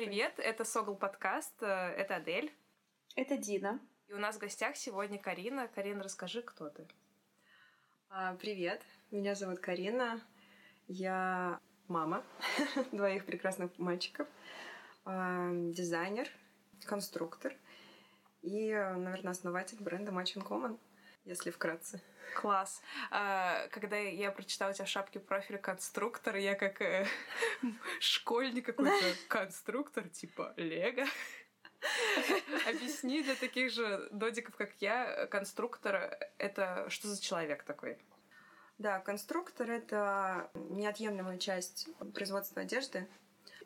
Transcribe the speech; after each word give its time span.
привет! 0.00 0.32
Это 0.38 0.64
Согл 0.64 0.96
подкаст, 0.96 1.62
э, 1.62 1.66
это 1.66 2.16
Адель. 2.16 2.50
Это 3.16 3.36
Дина. 3.36 3.78
И 4.08 4.14
у 4.14 4.18
нас 4.18 4.36
в 4.36 4.38
гостях 4.38 4.74
сегодня 4.76 5.18
Карина. 5.18 5.68
Карина, 5.68 6.02
расскажи, 6.02 6.40
кто 6.40 6.70
ты. 6.70 6.88
А, 8.08 8.34
привет, 8.36 8.80
меня 9.10 9.34
зовут 9.34 9.60
Карина. 9.60 10.22
Я 10.88 11.60
мама 11.86 12.24
двоих 12.92 13.26
прекрасных 13.26 13.78
мальчиков, 13.78 14.26
а, 15.04 15.50
дизайнер, 15.52 16.30
конструктор 16.86 17.52
и, 18.40 18.72
наверное, 18.72 19.32
основатель 19.32 19.82
бренда 19.82 20.12
Match 20.12 20.34
Common 20.36 20.78
если 21.24 21.50
вкратце. 21.50 22.02
Класс. 22.34 22.80
А, 23.10 23.66
когда 23.68 23.96
я 23.96 24.30
прочитала 24.30 24.70
у 24.70 24.74
тебя 24.74 24.84
в 24.84 24.88
шапке 24.88 25.18
профиля 25.18 25.58
конструктор, 25.58 26.36
я 26.36 26.54
как 26.54 26.80
э, 26.80 27.06
школьник 28.00 28.66
какой-то 28.66 29.16
конструктор, 29.28 30.08
типа 30.08 30.54
Лего. 30.56 31.06
Объясни 32.68 33.22
для 33.22 33.34
таких 33.34 33.72
же 33.72 34.08
додиков, 34.12 34.54
как 34.56 34.70
я, 34.80 35.26
конструктор— 35.26 36.18
это 36.38 36.86
что 36.88 37.08
за 37.08 37.20
человек 37.20 37.64
такой? 37.64 37.98
Да, 38.78 38.98
конструктор— 39.00 39.70
это 39.72 40.50
неотъемлемая 40.54 41.38
часть 41.38 41.88
производства 42.14 42.62
одежды. 42.62 43.08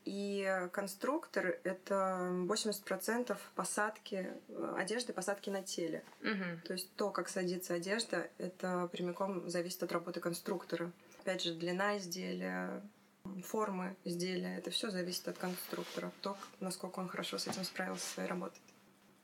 И 0.04 0.68
конструктор— 0.72 1.58
это 1.64 2.28
80% 2.46 3.38
посадки 3.54 4.30
э, 4.48 4.74
одежды, 4.76 5.14
посадки 5.14 5.48
на 5.48 5.62
теле. 5.62 6.04
Угу. 6.20 6.66
То 6.66 6.72
есть 6.74 6.94
то, 6.96 7.10
как 7.10 7.28
садится 7.28 7.74
одежда, 7.74 8.28
это 8.36 8.88
прямиком 8.92 9.48
зависит 9.48 9.82
от 9.82 9.92
работы 9.92 10.20
конструктора. 10.20 10.92
Опять 11.20 11.42
же, 11.42 11.54
длина 11.54 11.96
изделия, 11.96 12.82
формы 13.44 13.96
изделия, 14.04 14.58
это 14.58 14.70
все 14.70 14.90
зависит 14.90 15.26
от 15.28 15.38
конструктора. 15.38 16.12
То, 16.20 16.36
насколько 16.60 16.98
он 16.98 17.08
хорошо 17.08 17.38
с 17.38 17.46
этим 17.46 17.64
справился 17.64 18.06
своей 18.06 18.28
работой. 18.28 18.60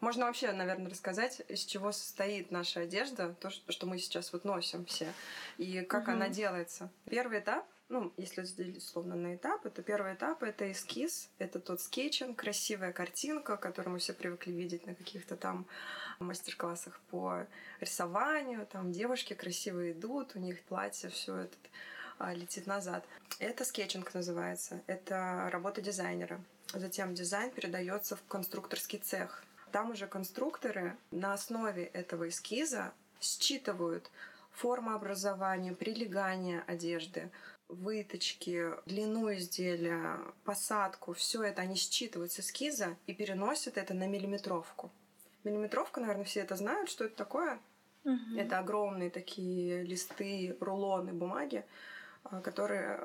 Можно 0.00 0.24
вообще, 0.24 0.50
наверное, 0.52 0.90
рассказать, 0.90 1.42
из 1.48 1.62
чего 1.64 1.92
состоит 1.92 2.50
наша 2.50 2.80
одежда, 2.80 3.34
то, 3.38 3.50
что 3.50 3.86
мы 3.86 3.98
сейчас 3.98 4.32
вот 4.32 4.44
носим 4.44 4.86
все, 4.86 5.12
и 5.58 5.82
как 5.82 6.04
угу. 6.04 6.12
она 6.12 6.30
делается. 6.30 6.90
Первый 7.04 7.40
этап 7.40 7.66
ну, 7.90 8.12
если 8.16 8.42
разделить 8.42 8.78
условно 8.78 9.16
на 9.16 9.34
этапы, 9.34 9.68
то 9.68 9.82
первый 9.82 10.14
этап— 10.14 10.42
это 10.44 10.70
эскиз, 10.70 11.28
это 11.38 11.58
тот 11.58 11.80
скетчинг, 11.80 12.38
красивая 12.38 12.92
картинка, 12.92 13.56
которую 13.56 13.94
мы 13.94 13.98
все 13.98 14.12
привыкли 14.12 14.52
видеть 14.52 14.86
на 14.86 14.94
каких-то 14.94 15.36
там 15.36 15.66
мастер-классах 16.20 17.00
по 17.10 17.46
рисованию, 17.80 18.66
там 18.66 18.92
девушки 18.92 19.34
красиво 19.34 19.90
идут, 19.90 20.36
у 20.36 20.38
них 20.38 20.62
платье, 20.62 21.10
все 21.10 21.36
это 21.36 21.56
а, 22.18 22.32
летит 22.32 22.68
назад. 22.68 23.04
Это 23.40 23.64
скетчинг 23.64 24.14
называется, 24.14 24.82
это 24.86 25.48
работа 25.50 25.80
дизайнера. 25.82 26.40
Затем 26.72 27.14
дизайн 27.14 27.50
передается 27.50 28.14
в 28.14 28.22
конструкторский 28.28 29.00
цех. 29.00 29.42
Там 29.72 29.90
уже 29.90 30.06
конструкторы 30.06 30.96
на 31.10 31.32
основе 31.32 31.86
этого 31.86 32.28
эскиза 32.28 32.92
считывают 33.20 34.10
формообразование, 34.52 35.72
прилегание 35.72 36.62
одежды, 36.66 37.30
выточки, 37.70 38.70
длину 38.86 39.32
изделия, 39.34 40.18
посадку, 40.44 41.12
все 41.12 41.42
это 41.42 41.62
они 41.62 41.76
считывают 41.76 42.32
с 42.32 42.40
эскиза 42.40 42.96
и 43.06 43.14
переносят 43.14 43.78
это 43.78 43.94
на 43.94 44.06
миллиметровку. 44.06 44.90
Миллиметровка, 45.44 46.00
наверное, 46.00 46.24
все 46.24 46.40
это 46.40 46.56
знают, 46.56 46.90
что 46.90 47.04
это 47.04 47.16
такое. 47.16 47.60
Угу. 48.04 48.38
Это 48.38 48.58
огромные 48.58 49.10
такие 49.10 49.82
листы, 49.82 50.56
рулоны 50.60 51.12
бумаги, 51.12 51.64
а, 52.24 52.40
которые 52.40 53.00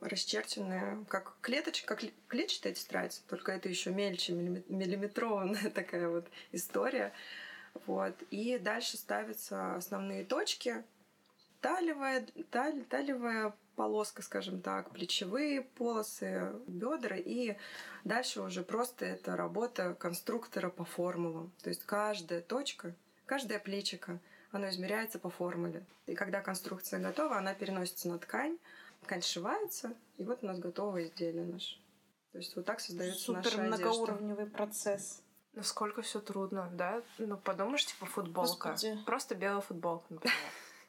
расчерчены 0.00 1.04
как 1.08 1.36
клеточка, 1.40 1.96
как 1.96 2.10
клетчатая 2.28 2.72
тетрадь, 2.72 3.22
только 3.28 3.52
это 3.52 3.68
еще 3.68 3.90
мельче, 3.90 4.32
миллиметрованная 4.32 5.70
такая 5.74 6.08
вот 6.08 6.26
история. 6.52 7.12
Вот. 7.86 8.14
И 8.30 8.58
дальше 8.58 8.96
ставятся 8.96 9.76
основные 9.76 10.24
точки, 10.24 10.84
талевая, 11.60 12.26
таль, 12.50 12.84
талевая 12.84 13.54
полоска, 13.78 14.22
скажем 14.22 14.60
так, 14.60 14.90
плечевые 14.90 15.62
полосы, 15.62 16.52
бедра, 16.66 17.16
и 17.16 17.56
дальше 18.02 18.42
уже 18.42 18.64
просто 18.64 19.06
это 19.06 19.36
работа 19.36 19.94
конструктора 19.94 20.68
по 20.68 20.84
формулам. 20.84 21.52
То 21.62 21.68
есть 21.70 21.84
каждая 21.84 22.42
точка, 22.42 22.92
каждое 23.24 23.60
плечико, 23.60 24.18
оно 24.50 24.68
измеряется 24.68 25.20
по 25.20 25.30
формуле. 25.30 25.86
И 26.06 26.16
когда 26.16 26.40
конструкция 26.40 26.98
готова, 26.98 27.38
она 27.38 27.54
переносится 27.54 28.08
на 28.08 28.18
ткань, 28.18 28.58
ткань 29.02 29.22
сшивается, 29.22 29.94
и 30.16 30.24
вот 30.24 30.42
у 30.42 30.46
нас 30.46 30.58
готовое 30.58 31.04
изделие 31.04 31.44
наше. 31.44 31.78
То 32.32 32.38
есть 32.38 32.56
вот 32.56 32.64
так 32.64 32.80
создается 32.80 33.20
Супер 33.20 33.44
наша 33.44 33.62
одежда. 33.62 33.76
многоуровневый 33.76 34.46
процесс. 34.46 35.22
Насколько 35.54 36.02
все 36.02 36.18
трудно, 36.18 36.68
да? 36.72 37.00
Ну, 37.18 37.36
подумаешь, 37.36 37.86
типа 37.86 38.06
футболка. 38.06 38.70
Господи. 38.70 38.98
Просто 39.06 39.36
белая 39.36 39.60
футболка, 39.60 40.06
например. 40.10 40.34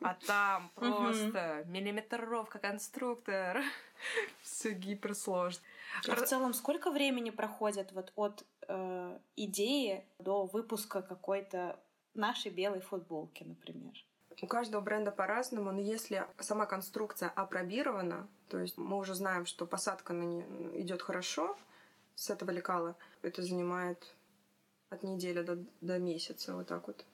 А 0.02 0.16
там 0.26 0.72
просто 0.76 1.64
миллиметровка, 1.68 2.60
конструктор. 2.60 3.62
Все 4.42 4.72
гиперсложно. 4.72 5.62
А 6.08 6.16
в 6.16 6.26
целом, 6.26 6.54
сколько 6.54 6.92
времени 6.92 7.30
проходит 7.30 7.92
вот 7.92 8.12
от 8.16 8.46
э, 8.68 9.20
идеи 9.36 10.06
до 10.20 10.46
выпуска 10.46 11.02
какой-то 11.02 11.80
нашей 12.14 12.52
белой 12.52 12.82
футболки, 12.82 13.44
например? 13.44 13.94
У 14.42 14.48
каждого 14.48 14.82
бренда 14.82 15.12
по-разному, 15.12 15.72
но 15.72 15.80
если 15.82 16.26
сама 16.40 16.66
конструкция 16.66 17.30
апробирована, 17.30 18.30
то 18.48 18.58
есть 18.58 18.78
мы 18.78 18.98
уже 18.98 19.14
знаем, 19.14 19.46
что 19.46 19.66
посадка 19.66 20.14
на 20.14 20.24
нее 20.24 20.82
идет 20.82 21.02
хорошо 21.02 21.58
с 22.16 22.30
этого 22.30 22.52
лекала, 22.52 22.96
это 23.22 23.42
занимает 23.42 24.16
от 24.90 25.04
недели 25.04 25.42
до, 25.42 25.58
до 25.82 26.00
месяца, 26.00 26.56
вот 26.56 26.68
так 26.68 26.88
вот. 26.88 27.06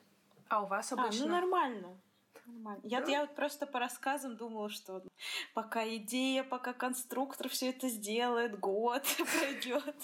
А 0.50 0.62
у 0.62 0.68
вас 0.68 0.92
обычно? 0.92 1.26
А, 1.26 1.28
ну 1.28 1.34
нормально. 1.34 1.98
Нормально. 2.46 2.82
Я, 2.84 3.02
да? 3.02 3.12
я 3.12 3.22
вот 3.22 3.36
просто 3.36 3.66
по 3.66 3.80
рассказам 3.80 4.38
думала, 4.38 4.70
что 4.70 5.04
пока 5.54 5.88
идея, 5.96 6.44
пока 6.44 6.74
конструктор 6.74 7.50
все 7.50 7.70
это 7.70 7.90
сделает, 7.90 8.60
год 8.60 9.04
пройдет. 9.40 9.96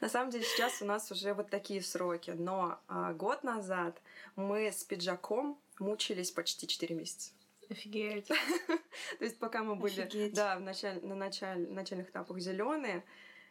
На 0.00 0.08
самом 0.08 0.30
деле 0.30 0.44
сейчас 0.44 0.82
у 0.82 0.84
нас 0.84 1.10
уже 1.10 1.34
вот 1.34 1.50
такие 1.50 1.82
сроки, 1.82 2.30
но 2.30 2.78
а, 2.88 3.12
год 3.12 3.44
назад 3.44 4.00
мы 4.34 4.68
с 4.72 4.84
пиджаком 4.84 5.58
мучились 5.78 6.30
почти 6.30 6.66
4 6.66 6.94
месяца. 6.94 7.32
Офигеть. 7.68 8.28
То 9.18 9.24
есть 9.24 9.38
пока 9.38 9.62
мы 9.62 9.74
были 9.74 10.02
Офигеть. 10.02 10.34
да, 10.34 10.56
в 10.56 10.60
началь, 10.60 11.04
на 11.04 11.14
началь, 11.14 11.68
начальных 11.68 12.10
этапах 12.10 12.38
зеленые, 12.38 13.04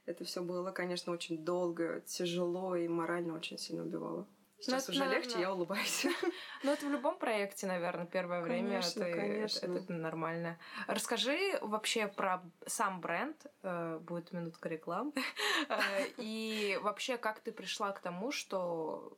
это 0.06 0.24
все 0.24 0.42
было, 0.42 0.72
конечно, 0.72 1.12
очень 1.12 1.44
долго, 1.44 2.02
тяжело 2.02 2.76
и 2.76 2.88
морально 2.88 3.36
очень 3.36 3.58
сильно 3.58 3.84
убивало. 3.84 4.28
Сейчас 4.66 4.72
Ну, 4.72 4.78
это, 4.78 4.92
уже 4.92 5.00
наверное, 5.02 5.24
легче, 5.24 5.40
я 5.40 5.54
улыбаюсь. 5.54 6.06
Ну, 6.64 6.72
это 6.72 6.86
в 6.86 6.90
любом 6.90 7.18
проекте, 7.20 7.68
наверное, 7.68 8.06
первое 8.08 8.42
время 8.42 8.68
Конечно, 8.82 9.04
это, 9.04 9.18
конечно. 9.20 9.66
Это, 9.68 9.78
это 9.78 9.94
нормально. 9.94 10.58
Расскажи 10.88 11.60
вообще 11.62 12.08
про 12.08 12.42
сам 12.66 13.00
бренд. 13.02 13.46
э, 13.62 14.00
Будет 14.02 14.32
минутка 14.34 14.70
рекламы. 14.70 15.14
Э, 15.70 16.06
И 16.18 16.80
вообще, 16.82 17.18
как 17.18 17.40
ты 17.40 17.52
пришла 17.52 17.92
к 17.92 18.00
тому, 18.00 18.32
что 18.32 19.18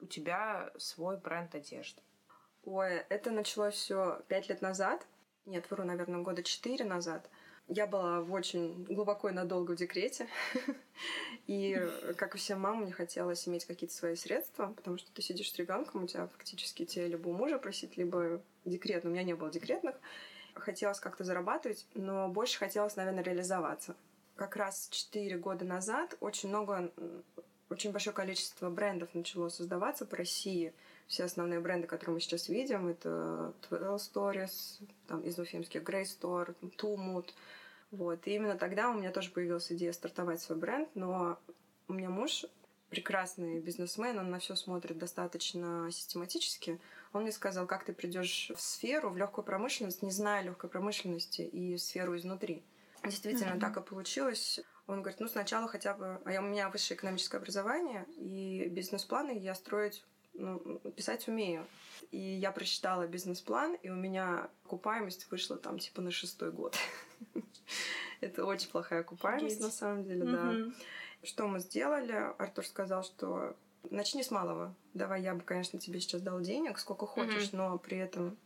у 0.00 0.06
тебя 0.06 0.70
свой 0.76 1.16
бренд 1.16 1.54
одежды? 1.54 2.02
Ой, 2.64 2.96
это 3.08 3.30
началось 3.30 3.74
все 3.74 4.22
пять 4.28 4.48
лет 4.48 4.60
назад. 4.62 5.06
Нет, 5.46 5.70
вру, 5.70 5.84
наверное, 5.84 6.22
года 6.22 6.42
четыре 6.42 6.84
назад. 6.84 7.28
Я 7.68 7.86
была 7.86 8.20
в 8.20 8.32
очень 8.32 8.84
глубоко 8.84 9.30
и 9.30 9.32
надолго 9.32 9.72
в 9.72 9.76
декрете. 9.76 10.28
И, 11.46 11.78
как 12.16 12.34
и 12.34 12.38
всем 12.38 12.60
мамам, 12.60 12.84
мне 12.84 12.92
хотелось 12.92 13.46
иметь 13.48 13.64
какие-то 13.64 13.94
свои 13.94 14.16
средства, 14.16 14.72
потому 14.76 14.96
что 14.96 15.12
ты 15.12 15.20
сидишь 15.20 15.50
с 15.50 15.56
ребенком, 15.56 16.04
у 16.04 16.06
тебя 16.06 16.26
фактически 16.28 16.86
тебе 16.86 17.08
либо 17.08 17.28
у 17.28 17.32
мужа 17.32 17.58
просить, 17.58 17.96
либо 17.98 18.40
декрет. 18.64 19.04
Но 19.04 19.10
у 19.10 19.12
меня 19.12 19.24
не 19.24 19.34
было 19.34 19.50
декретных. 19.50 19.96
Хотелось 20.54 21.00
как-то 21.00 21.24
зарабатывать, 21.24 21.86
но 21.94 22.28
больше 22.28 22.58
хотелось, 22.58 22.96
наверное, 22.96 23.24
реализоваться. 23.24 23.96
Как 24.36 24.56
раз 24.56 24.88
четыре 24.90 25.36
года 25.36 25.64
назад 25.64 26.16
очень 26.20 26.48
много 26.48 26.92
очень 27.70 27.92
большое 27.92 28.14
количество 28.14 28.70
брендов 28.70 29.14
начало 29.14 29.48
создаваться 29.48 30.06
по 30.06 30.16
России. 30.16 30.72
Все 31.06 31.24
основные 31.24 31.60
бренды, 31.60 31.86
которые 31.86 32.14
мы 32.14 32.20
сейчас 32.20 32.48
видим, 32.48 32.88
это 32.88 33.52
Twelve 33.68 33.96
Stories, 33.96 34.82
там, 35.06 35.20
из 35.20 35.38
уфимских 35.38 35.82
Grey 35.82 36.04
Store, 36.04 36.54
Tumut. 36.78 37.28
Вот. 37.90 38.26
И 38.26 38.34
именно 38.34 38.56
тогда 38.56 38.90
у 38.90 38.94
меня 38.94 39.10
тоже 39.12 39.30
появилась 39.30 39.70
идея 39.70 39.92
стартовать 39.92 40.40
свой 40.40 40.58
бренд, 40.58 40.88
но 40.94 41.38
у 41.88 41.92
меня 41.92 42.10
муж 42.10 42.46
прекрасный 42.90 43.60
бизнесмен, 43.60 44.18
он 44.18 44.30
на 44.30 44.38
все 44.38 44.54
смотрит 44.54 44.98
достаточно 44.98 45.88
систематически. 45.90 46.80
Он 47.12 47.22
мне 47.22 47.32
сказал, 47.32 47.66
как 47.66 47.84
ты 47.84 47.92
придешь 47.92 48.52
в 48.54 48.60
сферу, 48.60 49.10
в 49.10 49.16
легкую 49.16 49.44
промышленность, 49.44 50.02
не 50.02 50.10
зная 50.10 50.42
легкой 50.42 50.70
промышленности 50.70 51.42
и 51.42 51.76
сферу 51.76 52.16
изнутри. 52.16 52.62
Действительно, 53.02 53.52
Мгм. 53.52 53.60
так 53.60 53.76
и 53.76 53.82
получилось. 53.82 54.60
Он 54.86 55.00
говорит, 55.02 55.20
ну 55.20 55.28
сначала 55.28 55.66
хотя 55.66 55.94
бы... 55.94 56.20
А 56.24 56.32
я- 56.32 56.40
у 56.40 56.44
меня 56.44 56.68
высшее 56.68 56.96
экономическое 56.96 57.38
образование, 57.38 58.06
и 58.16 58.68
бизнес-планы 58.70 59.38
я 59.38 59.54
строить, 59.54 60.04
ну, 60.34 60.80
писать 60.96 61.28
умею. 61.28 61.66
И 62.10 62.18
я 62.18 62.52
прочитала 62.52 63.06
бизнес-план, 63.06 63.74
и 63.82 63.88
у 63.88 63.94
меня 63.94 64.50
окупаемость 64.64 65.30
вышла 65.30 65.56
там 65.56 65.78
типа 65.78 66.02
на 66.02 66.10
шестой 66.10 66.52
год. 66.52 66.76
Это 68.20 68.44
очень 68.44 68.68
плохая 68.70 69.00
окупаемость, 69.00 69.60
на 69.60 69.70
самом 69.70 70.04
деле, 70.04 70.24
да. 70.24 70.54
Что 71.22 71.46
мы 71.46 71.58
сделали? 71.60 72.12
Артур 72.38 72.66
сказал, 72.66 73.02
что 73.02 73.56
начни 73.90 74.22
с 74.22 74.30
малого. 74.30 74.74
Давай 74.92 75.22
я 75.22 75.34
бы, 75.34 75.40
конечно, 75.40 75.78
тебе 75.78 76.00
сейчас 76.00 76.22
дал 76.22 76.40
денег, 76.40 76.78
сколько 76.78 77.06
хочешь, 77.06 77.52
но 77.52 77.78
при 77.78 77.98
этом 77.98 78.36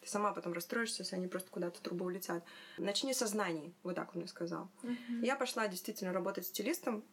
ты 0.00 0.10
сама 0.10 0.32
потом 0.32 0.52
расстроишься, 0.52 1.02
если 1.02 1.16
они 1.16 1.28
просто 1.28 1.50
куда-то 1.50 1.80
трубу 1.80 2.04
улетят. 2.04 2.44
Начни 2.78 3.14
со 3.14 3.26
знаний, 3.26 3.74
вот 3.82 3.96
так 3.96 4.10
он 4.14 4.20
мне 4.20 4.28
сказал. 4.28 4.68
Я 5.22 5.36
пошла 5.36 5.66
действительно 5.68 6.12
работать 6.12 6.46
стилистом. 6.46 7.04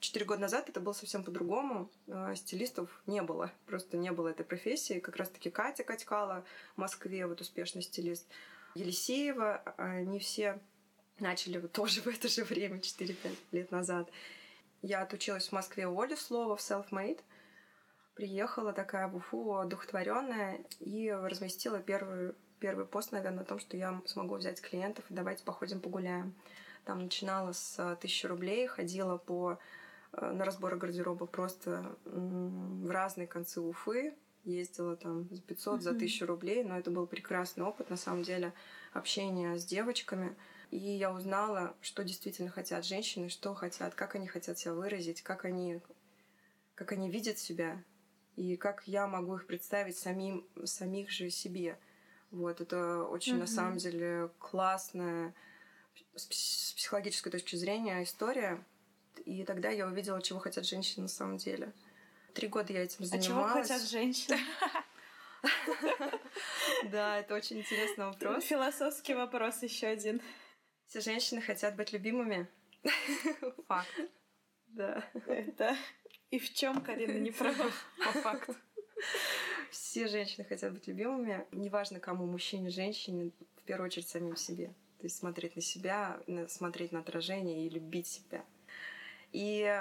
Четыре 0.00 0.24
года 0.24 0.40
назад 0.40 0.70
это 0.70 0.80
было 0.80 0.94
совсем 0.94 1.22
по-другому. 1.22 1.90
А, 2.08 2.34
стилистов 2.34 2.88
не 3.06 3.20
было. 3.20 3.52
Просто 3.66 3.98
не 3.98 4.10
было 4.10 4.28
этой 4.28 4.44
профессии. 4.44 4.98
Как 4.98 5.16
раз-таки 5.16 5.50
Катя 5.50 5.84
Катькала 5.84 6.44
в 6.74 6.78
Москве, 6.78 7.26
вот 7.26 7.42
успешный 7.42 7.82
стилист. 7.82 8.26
Елисеева, 8.74 9.58
они 9.76 10.18
все 10.18 10.58
начали 11.18 11.58
вот 11.58 11.72
тоже 11.72 12.00
в 12.00 12.06
это 12.06 12.28
же 12.28 12.44
время, 12.44 12.78
4-5 12.78 13.36
лет 13.52 13.70
назад. 13.70 14.10
Я 14.80 15.02
отучилась 15.02 15.48
в 15.48 15.52
Москве 15.52 15.86
у 15.86 16.00
Оли 16.00 16.14
Слова 16.14 16.56
в 16.56 16.60
Self-Made. 16.60 17.20
Приехала 18.14 18.72
такая 18.72 19.06
в 19.06 19.16
Уфу, 19.16 19.56
одухотворенная, 19.56 20.64
и 20.78 21.10
разместила 21.10 21.78
первый, 21.78 22.32
первый 22.58 22.86
пост, 22.86 23.12
наверное, 23.12 23.42
о 23.42 23.46
том, 23.46 23.58
что 23.58 23.76
я 23.76 24.00
смогу 24.06 24.36
взять 24.36 24.62
клиентов 24.62 25.04
и 25.10 25.14
давайте 25.14 25.44
походим 25.44 25.80
погуляем. 25.80 26.34
Там 26.86 27.00
начинала 27.00 27.52
с 27.52 27.98
тысячи 28.00 28.26
рублей, 28.26 28.66
ходила 28.66 29.18
по 29.18 29.58
на 30.12 30.44
разборы 30.44 30.76
гардероба 30.76 31.26
просто 31.26 31.96
в 32.04 32.90
разные 32.90 33.26
концы 33.26 33.60
Уфы, 33.60 34.14
ездила 34.44 34.96
там 34.96 35.28
за 35.30 35.42
500, 35.42 35.82
за 35.82 35.90
1000 35.90 36.26
рублей, 36.26 36.64
но 36.64 36.78
это 36.78 36.90
был 36.90 37.06
прекрасный 37.06 37.64
опыт, 37.64 37.90
на 37.90 37.96
самом 37.96 38.22
деле, 38.22 38.52
общения 38.92 39.58
с 39.58 39.64
девочками. 39.64 40.36
И 40.70 40.78
я 40.78 41.12
узнала, 41.12 41.74
что 41.80 42.04
действительно 42.04 42.50
хотят 42.50 42.84
женщины, 42.84 43.28
что 43.28 43.54
хотят, 43.54 43.94
как 43.94 44.14
они 44.14 44.26
хотят 44.26 44.58
себя 44.58 44.74
выразить, 44.74 45.22
как 45.22 45.44
они, 45.44 45.80
как 46.74 46.92
они 46.92 47.10
видят 47.10 47.38
себя, 47.38 47.82
и 48.36 48.56
как 48.56 48.86
я 48.86 49.06
могу 49.06 49.36
их 49.36 49.46
представить 49.46 49.98
самим, 49.98 50.46
самих 50.64 51.10
же 51.10 51.30
себе. 51.30 51.78
Вот, 52.30 52.60
это 52.60 53.04
очень, 53.04 53.34
mm-hmm. 53.34 53.40
на 53.40 53.46
самом 53.46 53.76
деле, 53.78 54.30
классная 54.38 55.34
с 56.14 56.72
психологической 56.74 57.32
точки 57.32 57.56
зрения 57.56 58.02
история. 58.04 58.64
И 59.24 59.44
тогда 59.44 59.70
я 59.70 59.86
увидела, 59.86 60.20
чего 60.22 60.38
хотят 60.38 60.66
женщины 60.66 61.02
на 61.02 61.08
самом 61.08 61.36
деле. 61.36 61.72
Три 62.34 62.48
года 62.48 62.72
я 62.72 62.84
этим 62.84 63.04
занималась. 63.04 63.26
А 63.26 63.28
чего 63.28 63.78
хотят 63.78 63.82
женщины? 63.82 64.38
Да, 66.90 67.18
это 67.18 67.34
очень 67.34 67.58
интересный 67.58 68.06
вопрос. 68.06 68.44
Философский 68.44 69.14
вопрос 69.14 69.62
еще 69.62 69.86
один. 69.86 70.20
Все 70.86 71.00
женщины 71.00 71.40
хотят 71.40 71.76
быть 71.76 71.92
любимыми. 71.92 72.48
Факт. 73.68 73.88
Да. 74.68 75.04
Это 75.26 75.76
и 76.30 76.38
в 76.38 76.52
чем 76.54 76.80
Карина 76.80 77.18
не 77.18 77.32
права? 77.32 77.70
По 78.04 78.12
факту. 78.20 78.54
Все 79.70 80.08
женщины 80.08 80.44
хотят 80.44 80.72
быть 80.72 80.86
любимыми. 80.86 81.46
Неважно, 81.52 82.00
кому, 82.00 82.26
мужчине, 82.26 82.70
женщине, 82.70 83.32
в 83.56 83.62
первую 83.62 83.86
очередь 83.86 84.08
самим 84.08 84.36
себе. 84.36 84.68
То 84.98 85.04
есть 85.06 85.16
смотреть 85.16 85.56
на 85.56 85.62
себя, 85.62 86.20
смотреть 86.48 86.92
на 86.92 87.00
отражение 87.00 87.66
и 87.66 87.70
любить 87.70 88.06
себя. 88.06 88.44
И 89.32 89.80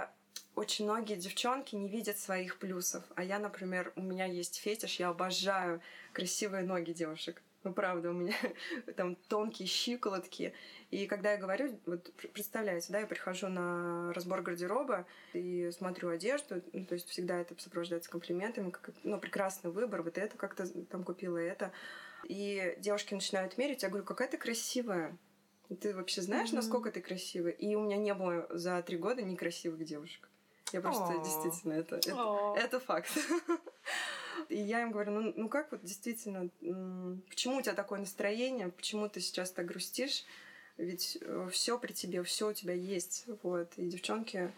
очень 0.56 0.86
многие 0.86 1.16
девчонки 1.16 1.76
не 1.76 1.88
видят 1.88 2.18
своих 2.18 2.58
плюсов. 2.60 3.04
А 3.16 3.24
я, 3.24 3.40
например, 3.40 3.94
у 3.96 4.02
меня 4.02 4.26
есть 4.26 4.60
фетиш, 4.60 5.00
я 5.00 5.10
обожаю 5.10 5.82
красивые 6.14 6.64
ноги 6.64 6.92
девушек. 6.92 7.42
Ну, 7.64 7.74
правда, 7.74 8.10
у 8.10 8.14
меня 8.14 8.36
там 8.96 9.16
тонкие 9.28 9.68
щиколотки. 9.68 10.54
И 10.92 11.08
когда 11.08 11.34
я 11.34 11.38
говорю, 11.38 11.78
вот 11.86 12.12
представляете, 12.34 12.88
да, 12.92 13.00
я 13.00 13.08
прихожу 13.08 13.48
на 13.48 14.14
разбор 14.14 14.42
гардероба 14.42 15.06
и 15.34 15.70
смотрю 15.72 16.10
одежду, 16.10 16.62
ну, 16.72 16.86
то 16.86 16.96
есть 16.96 17.08
всегда 17.10 17.38
это 17.38 17.56
сопровождается 17.58 18.10
комплиментами, 18.10 18.70
как, 18.70 18.92
ну, 19.04 19.20
прекрасный 19.20 19.72
выбор, 19.72 20.04
вот 20.04 20.18
это 20.18 20.38
как-то 20.38 20.68
там 20.86 21.04
купила 21.04 21.38
это. 21.38 21.72
И 22.26 22.76
девушки 22.80 23.14
начинают 23.14 23.58
мерить, 23.58 23.84
я 23.84 23.90
говорю, 23.90 24.06
какая 24.06 24.30
ты 24.30 24.38
красивая. 24.38 25.18
Ты 25.76 25.96
вообще 25.96 26.22
знаешь, 26.22 26.50
mm-hmm. 26.50 26.56
насколько 26.56 26.92
ты 26.92 27.02
красивая? 27.02 27.52
И 27.52 27.76
у 27.76 27.82
меня 27.82 27.98
не 27.98 28.14
было 28.14 28.48
за 28.50 28.82
три 28.82 28.98
года 28.98 29.22
некрасивых 29.22 29.84
девушек. 29.86 30.30
Я 30.72 30.82
просто 30.82 31.06
О. 31.06 31.24
действительно 31.24 31.74
это, 31.74 31.98
это, 31.98 32.54
это 32.58 32.80
факт. 32.80 33.10
И 34.50 34.58
я 34.58 34.82
им 34.82 34.92
говорю, 34.92 35.12
ну, 35.12 35.34
ну 35.36 35.50
как 35.50 35.72
вот 35.72 35.84
действительно, 35.84 36.50
почему 37.30 37.58
у 37.58 37.62
тебя 37.62 37.74
такое 37.74 38.00
настроение, 38.00 38.70
почему 38.70 39.10
ты 39.10 39.20
сейчас 39.20 39.52
так 39.52 39.66
грустишь? 39.66 40.26
Ведь 40.78 41.18
э, 41.22 41.50
все 41.52 41.78
при 41.78 41.92
тебе, 41.92 42.24
все 42.24 42.50
у 42.50 42.54
тебя 42.54 42.74
есть. 42.74 43.26
Вот. 43.44 43.74
И 43.78 43.88
девчонки 43.88 44.52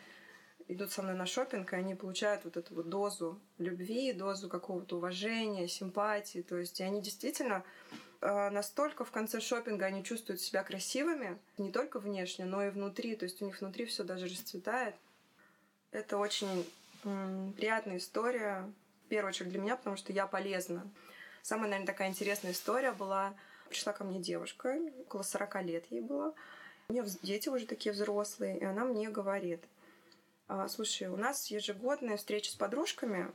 идут 0.67 0.91
со 0.91 1.01
мной 1.01 1.15
на 1.15 1.25
шопинг, 1.25 1.73
и 1.73 1.75
они 1.75 1.95
получают 1.95 2.45
вот 2.45 2.57
эту 2.57 2.75
вот 2.75 2.89
дозу 2.89 3.39
любви, 3.57 4.13
дозу 4.13 4.47
какого-то 4.47 4.97
уважения, 4.97 5.67
симпатии. 5.67 6.41
То 6.41 6.57
есть 6.57 6.79
и 6.79 6.83
они 6.83 7.01
действительно 7.01 7.63
настолько 8.21 9.03
в 9.03 9.11
конце 9.11 9.39
шопинга 9.41 9.87
они 9.87 10.03
чувствуют 10.03 10.41
себя 10.41 10.63
красивыми, 10.63 11.37
не 11.57 11.71
только 11.71 11.99
внешне, 11.99 12.45
но 12.45 12.63
и 12.63 12.69
внутри. 12.69 13.15
То 13.15 13.25
есть 13.25 13.41
у 13.41 13.45
них 13.45 13.59
внутри 13.59 13.85
все 13.85 14.03
даже 14.03 14.27
расцветает. 14.27 14.95
Это 15.91 16.17
очень 16.17 16.65
приятная 17.55 17.97
история, 17.97 18.71
в 19.05 19.09
первую 19.09 19.29
очередь 19.29 19.49
для 19.49 19.59
меня, 19.59 19.75
потому 19.75 19.97
что 19.97 20.13
я 20.13 20.27
полезна. 20.27 20.87
Самая, 21.41 21.69
наверное, 21.69 21.87
такая 21.87 22.09
интересная 22.09 22.51
история 22.51 22.91
была. 22.91 23.33
Пришла 23.69 23.93
ко 23.93 24.03
мне 24.03 24.19
девушка, 24.19 24.77
около 24.99 25.23
40 25.23 25.63
лет 25.63 25.85
ей 25.89 26.01
было. 26.01 26.35
У 26.89 26.93
нее 26.93 27.05
дети 27.23 27.49
уже 27.49 27.65
такие 27.65 27.93
взрослые, 27.93 28.59
и 28.59 28.63
она 28.65 28.83
мне 28.83 29.09
говорит, 29.09 29.63
«А, 30.47 30.67
слушай, 30.67 31.07
у 31.07 31.15
нас 31.15 31.47
ежегодная 31.47 32.17
встреча 32.17 32.51
с 32.51 32.55
подружками, 32.55 33.31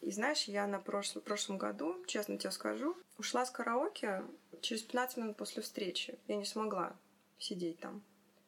и 0.00 0.10
знаешь, 0.10 0.44
я 0.44 0.66
на 0.66 0.78
прошлом, 0.78 1.22
прошлом 1.22 1.58
году, 1.58 1.96
честно 2.06 2.38
тебе 2.38 2.50
скажу, 2.50 2.96
ушла 3.18 3.44
с 3.44 3.50
караоке 3.50 4.22
через 4.62 4.82
15 4.82 5.18
минут 5.18 5.36
после 5.36 5.62
встречи. 5.62 6.18
Я 6.26 6.36
не 6.36 6.44
смогла 6.44 6.96
сидеть 7.38 7.80
там. 7.80 8.02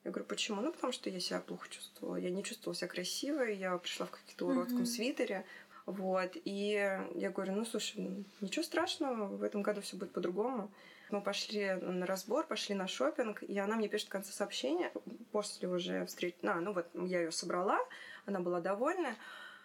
Я 0.04 0.10
говорю, 0.10 0.26
почему? 0.26 0.60
Ну, 0.60 0.72
потому 0.72 0.93
что 0.93 1.10
я 1.10 1.20
себя 1.20 1.40
плохо 1.40 1.69
чувствовала. 1.69 2.16
Я 2.16 2.31
не 2.31 2.43
чувствовала 2.43 2.75
себя 2.75 2.88
красивой. 2.88 3.56
Я 3.56 3.76
пришла 3.78 4.06
в 4.06 4.10
каком-то 4.10 4.46
уродском 4.46 4.82
mm-hmm. 4.82 4.87
свитере. 4.87 5.44
Вот. 5.87 6.32
И 6.44 6.73
я 7.14 7.30
говорю, 7.30 7.52
ну, 7.52 7.64
слушай, 7.64 8.25
ничего 8.40 8.62
страшного, 8.62 9.26
в 9.26 9.42
этом 9.42 9.62
году 9.62 9.80
все 9.80 9.97
будет 9.97 10.12
по-другому. 10.12 10.73
Мы 11.11 11.21
пошли 11.21 11.75
на 11.75 12.06
разбор, 12.06 12.47
пошли 12.47 12.75
на 12.75 12.88
шопинг, 12.88 13.42
и 13.42 13.59
она 13.59 13.76
мне 13.76 13.88
пишет 13.88 14.09
в 14.09 14.11
конце 14.11 14.32
сообщения, 14.32 14.90
после 15.30 15.68
уже 15.68 16.06
встречи, 16.06 16.37
а, 16.42 16.54
ну 16.54 16.73
вот 16.73 16.87
я 16.94 17.21
ее 17.21 17.32
собрала, 17.32 17.78
она 18.25 18.40
была 18.40 18.62
довольна, 18.62 19.14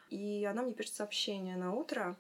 и 0.10 0.46
она 0.46 0.62
мне 0.62 0.74
пишет 0.74 0.96
сообщение 0.96 1.56
на 1.56 1.74
утро. 1.74 2.16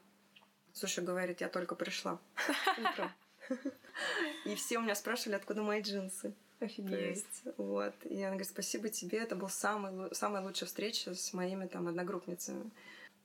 Слушай, 0.74 1.04
говорит, 1.04 1.42
я 1.42 1.50
только 1.50 1.76
пришла. 1.76 2.20
И 4.46 4.56
все 4.56 4.78
у 4.78 4.82
меня 4.82 4.96
спрашивали, 4.96 5.36
откуда 5.36 5.64
мои 5.64 5.82
джинсы. 5.82 6.34
Офигеть. 6.60 7.00
Есть, 7.00 7.44
вот. 7.58 7.94
И 8.04 8.20
она 8.20 8.32
говорит, 8.32 8.50
спасибо 8.50 8.90
тебе, 8.90 9.20
это 9.20 9.36
был 9.36 9.50
самый, 9.50 10.14
самая 10.14 10.44
лучшая 10.44 10.68
встреча 10.68 11.14
с 11.14 11.34
моими 11.34 11.68
там 11.68 11.88
одногруппницами. 11.88 12.70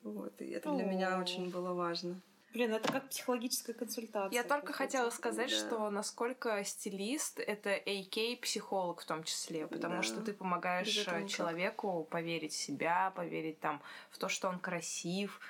Вот. 0.03 0.33
И 0.41 0.51
это 0.51 0.73
для 0.75 0.85
меня 0.85 1.19
очень 1.19 1.51
было 1.51 1.73
важно. 1.73 2.21
Блин, 2.53 2.75
это 2.75 2.93
как 2.93 3.09
психологическая 3.09 3.75
консультация. 3.75 4.35
Я 4.35 4.45
только 4.45 4.73
хотела 4.73 5.09
сказать, 5.11 5.51
да. 5.51 5.57
что 5.57 5.91
насколько 5.91 6.63
стилист— 6.65 7.41
это 7.47 7.71
AK 7.71 8.41
психолог 8.43 9.01
в 9.01 9.07
том 9.07 9.25
числе, 9.25 9.67
потому 9.67 9.97
да. 9.97 10.03
что 10.03 10.21
ты 10.21 10.35
помогаешь 10.35 10.89
человеку 11.31 12.05
поверить 12.11 12.53
в 12.53 12.57
себя, 12.57 13.11
поверить 13.17 13.61
там 13.61 13.83
в 14.11 14.19
то, 14.19 14.29
что 14.29 14.49
он 14.49 14.59
красив. 14.59 15.41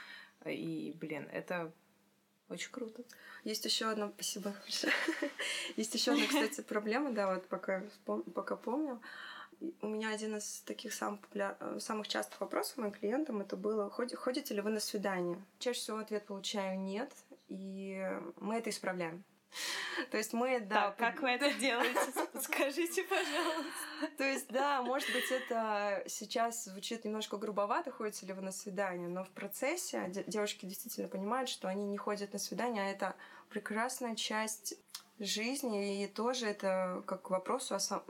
И, 0.44 0.96
блин, 1.00 1.28
это 1.32 1.72
очень 2.48 2.70
круто. 2.70 3.02
Есть 3.44 3.64
еще 3.64 3.86
одна, 3.86 4.10
спасибо. 4.14 4.54
Есть 5.76 5.94
еще 5.94 6.12
одна, 6.12 6.26
кстати, 6.26 6.60
проблема, 6.60 7.12
да, 7.12 7.34
вот 7.34 7.48
пока, 7.48 7.82
пока 8.34 8.54
помню. 8.56 9.00
У 9.80 9.86
меня 9.86 10.10
один 10.10 10.36
из 10.36 10.62
таких 10.66 10.92
сам 10.92 11.18
популяр... 11.18 11.56
самых 11.78 12.08
частых 12.08 12.40
вопросов 12.40 12.78
моим 12.78 12.92
клиентам 12.92 13.40
это 13.40 13.56
было, 13.56 13.90
ходите 13.90 14.54
ли 14.54 14.60
вы 14.60 14.70
на 14.70 14.80
свидание? 14.80 15.42
Чаще 15.58 15.80
всего 15.80 15.98
ответ 15.98 16.26
получаю 16.26 16.78
нет, 16.78 17.12
и 17.48 18.04
мы 18.40 18.56
это 18.56 18.70
исправляем. 18.70 19.24
То 20.10 20.16
есть 20.16 20.32
мы, 20.32 20.60
да... 20.60 20.90
Так, 20.90 20.96
как 20.96 21.22
вы 21.22 21.30
это 21.30 21.52
делаете? 21.60 22.00
Скажите, 22.40 23.04
пожалуйста. 23.04 24.16
То 24.16 24.24
есть, 24.24 24.48
да, 24.48 24.82
может 24.82 25.12
быть, 25.12 25.30
это 25.30 26.02
сейчас 26.08 26.64
звучит 26.64 27.04
немножко 27.04 27.36
грубовато, 27.36 27.90
ходите 27.90 28.26
ли 28.26 28.32
вы 28.32 28.42
на 28.42 28.52
свидание, 28.52 29.08
но 29.08 29.24
в 29.24 29.30
процессе 29.30 30.10
девушки 30.26 30.66
действительно 30.66 31.08
понимают, 31.08 31.48
что 31.48 31.68
они 31.68 31.84
не 31.84 31.96
ходят 31.96 32.32
на 32.32 32.38
свидание, 32.38 32.84
а 32.84 32.90
это 32.90 33.14
прекрасная 33.48 34.16
часть 34.16 34.74
жизни, 35.18 36.02
и 36.02 36.06
тоже 36.08 36.46
это 36.46 37.02
как 37.06 37.22
к 37.22 37.30
вопросу 37.30 37.74
о, 37.74 37.80
сам... 37.80 38.02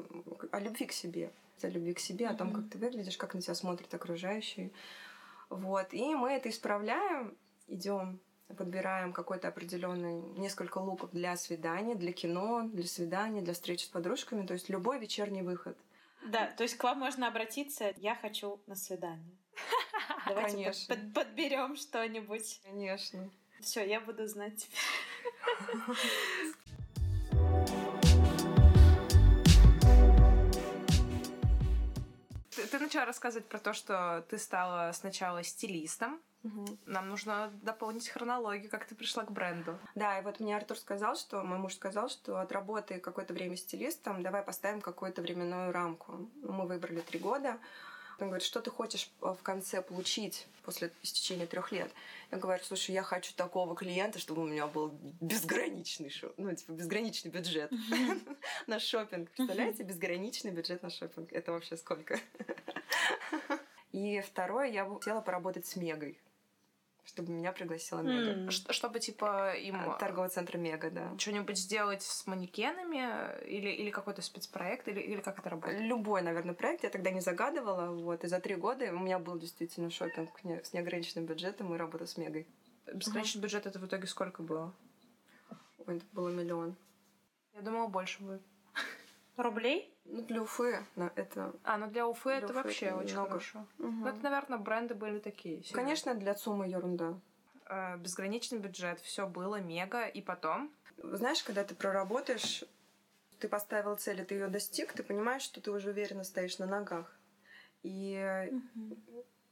о 0.50 0.60
любви 0.60 0.86
к 0.86 0.92
себе. 0.92 1.30
О 1.62 1.68
любви 1.68 1.94
к 1.94 2.00
себе, 2.00 2.28
о 2.28 2.34
том, 2.34 2.52
как 2.52 2.68
ты 2.70 2.78
выглядишь, 2.78 3.16
как 3.16 3.34
на 3.34 3.40
тебя 3.40 3.54
смотрят 3.54 3.92
окружающие. 3.94 4.72
Вот. 5.48 5.92
И 5.92 6.14
мы 6.14 6.32
это 6.32 6.48
исправляем, 6.48 7.36
идем 7.68 8.20
подбираем 8.56 9.12
какой-то 9.12 9.48
определенный 9.48 10.20
несколько 10.38 10.78
луков 10.78 11.10
для 11.12 11.36
свидания, 11.36 11.94
для 11.94 12.12
кино, 12.12 12.62
для 12.62 12.86
свидания, 12.86 13.40
для 13.42 13.54
встречи 13.54 13.84
с 13.84 13.88
подружками, 13.88 14.46
то 14.46 14.52
есть 14.54 14.68
любой 14.68 14.98
вечерний 14.98 15.42
выход. 15.42 15.76
Да, 16.26 16.46
то 16.46 16.62
есть 16.62 16.76
к 16.76 16.84
вам 16.84 16.98
можно 17.00 17.28
обратиться. 17.28 17.92
Я 17.96 18.14
хочу 18.14 18.60
на 18.66 18.76
свидание. 18.76 19.36
Давайте 20.26 20.56
Конечно. 20.56 20.94
под- 20.94 21.14
подберем 21.14 21.76
что-нибудь. 21.76 22.60
Конечно. 22.64 23.30
Все, 23.60 23.84
я 23.86 24.00
буду 24.00 24.26
знать. 24.26 24.68
ты 32.72 32.78
начала 32.78 33.04
рассказывать 33.04 33.46
про 33.46 33.58
то, 33.58 33.74
что 33.74 34.24
ты 34.30 34.38
стала 34.38 34.92
сначала 34.92 35.42
стилистом. 35.42 36.20
Мгм. 36.42 36.78
Нам 36.86 37.08
нужно 37.10 37.50
дополнить 37.62 38.08
хронологию, 38.08 38.70
как 38.70 38.86
ты 38.86 38.94
пришла 38.94 39.24
к 39.24 39.30
бренду. 39.30 39.78
Да, 39.94 40.18
и 40.18 40.22
вот 40.22 40.40
мне 40.40 40.56
Артур 40.56 40.78
сказал, 40.78 41.14
что 41.14 41.42
мой 41.42 41.58
муж 41.58 41.74
сказал, 41.74 42.08
что 42.08 42.40
отработай 42.40 42.98
какое-то 42.98 43.34
время 43.34 43.56
стилистом, 43.56 44.22
давай 44.22 44.42
поставим 44.42 44.80
какую-то 44.80 45.20
временную 45.20 45.70
рамку. 45.70 46.30
Мы 46.42 46.66
выбрали 46.66 47.00
три 47.00 47.18
года. 47.18 47.58
Он 48.18 48.28
говорит, 48.28 48.44
что 48.46 48.60
ты 48.60 48.70
хочешь 48.70 49.10
э, 49.20 49.34
в 49.38 49.42
конце 49.42 49.82
получить 49.82 50.46
после 50.62 50.92
истечения 51.02 51.46
трех 51.46 51.72
лет? 51.72 51.90
Я 52.30 52.38
говорю, 52.38 52.62
слушай, 52.62 52.92
я 52.92 53.02
хочу 53.02 53.34
такого 53.34 53.74
клиента, 53.74 54.18
чтобы 54.18 54.42
у 54.42 54.46
меня 54.46 54.66
был 54.66 54.96
безграничный, 55.20 56.10
шо- 56.10 56.32
ну, 56.36 56.54
типа, 56.54 56.72
безграничный 56.72 57.30
бюджет 57.30 57.72
на 58.66 58.78
шопинг. 58.78 59.30
Представляете, 59.30 59.82
безграничный 59.82 60.52
бюджет 60.52 60.82
на 60.82 60.90
шопинг. 60.90 61.32
Это 61.32 61.52
вообще 61.52 61.76
сколько? 61.76 62.18
И 63.92 64.20
второе, 64.20 64.66
я 64.68 64.84
бы 64.84 64.94
хотела 64.98 65.20
поработать 65.20 65.66
с 65.66 65.76
Мегой, 65.76 66.18
чтобы 67.04 67.30
меня 67.32 67.52
пригласила 67.52 68.00
Мега. 68.00 68.50
Ш- 68.50 68.72
Чтобы, 68.72 69.00
типа, 69.00 69.54
им 69.54 69.76
Торговый 69.98 70.30
центр 70.30 70.56
Мега, 70.56 70.90
да. 70.90 71.18
что-нибудь 71.18 71.58
сделать 71.58 72.02
с 72.02 72.26
манекенами 72.26 73.38
или, 73.46 73.68
или 73.68 73.90
какой-то 73.90 74.22
спецпроект, 74.22 74.88
или, 74.88 75.00
или 75.00 75.20
как 75.20 75.38
это 75.38 75.50
работает? 75.50 75.80
Любой, 75.82 76.22
наверное, 76.22 76.54
проект 76.54 76.84
я 76.84 76.90
тогда 76.90 77.10
не 77.10 77.20
загадывала. 77.20 77.90
Вот. 77.94 78.24
И 78.24 78.28
за 78.28 78.40
три 78.40 78.54
года 78.54 78.86
у 78.94 78.98
меня 78.98 79.18
был 79.18 79.38
действительно 79.38 79.90
шопинг 79.90 80.30
с 80.42 80.72
неограниченным 80.72 81.26
бюджетом 81.26 81.74
и 81.74 81.76
работа 81.76 82.06
с 82.06 82.16
Мегой. 82.16 82.46
Бесконечный 82.92 83.42
бюджет 83.42 83.66
это 83.66 83.78
в 83.78 83.86
итоге 83.86 84.06
сколько 84.06 84.42
было? 84.42 84.72
Ой, 85.86 85.96
это 85.98 86.06
было 86.12 86.30
миллион. 86.30 86.76
Я 87.54 87.60
думала, 87.60 87.88
больше 87.88 88.22
будет. 88.22 88.42
Рублей? 89.36 89.92
Ну, 90.04 90.22
для 90.22 90.42
Уфы 90.42 90.84
на- 90.96 91.12
это... 91.16 91.52
А, 91.64 91.78
ну 91.78 91.88
для 91.88 92.06
Уфы 92.06 92.30
Для 92.30 92.36
это 92.38 92.46
Уфы 92.46 92.54
вообще 92.54 92.86
это 92.86 92.96
очень 92.96 93.14
много. 93.14 93.28
хорошо. 93.30 93.66
Мгм. 93.78 94.00
Ну, 94.00 94.06
это, 94.08 94.18
наверное, 94.22 94.58
бренды 94.58 94.94
были 94.94 95.18
такие. 95.20 95.62
серьёзные. 95.62 95.74
Конечно, 95.74 96.14
для 96.14 96.34
ЦУМа 96.34 96.66
ерунда. 96.68 97.14
Э, 97.66 97.96
Безграничный 97.96 98.58
бюджет, 98.58 99.00
все 99.00 99.26
было 99.26 99.56
мега, 99.60 100.06
и 100.06 100.20
потом. 100.20 100.70
Знаешь, 100.98 101.42
когда 101.42 101.64
ты 101.64 101.74
проработаешь, 101.74 102.64
ты 103.38 103.48
поставил 103.48 103.96
цель, 103.96 104.20
и 104.20 104.24
ты 104.24 104.34
ее 104.34 104.48
достиг, 104.48 104.92
ты 104.92 105.02
понимаешь, 105.02 105.42
что 105.42 105.60
ты 105.60 105.70
уже 105.70 105.90
уверенно 105.90 106.24
стоишь 106.24 106.58
на 106.58 106.66
ногах. 106.66 107.16
И 107.82 108.50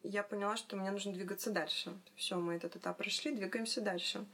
я 0.02 0.22
поняла, 0.22 0.56
что 0.56 0.76
мне 0.76 0.90
нужно 0.90 1.12
двигаться 1.12 1.50
дальше. 1.50 1.99
Все, 2.16 2.37
мы 2.37 2.54
этот 2.54 2.76
этап 2.76 2.99
прошли, 2.99 3.34
двигаемся 3.34 3.80
дальше. 3.80 4.25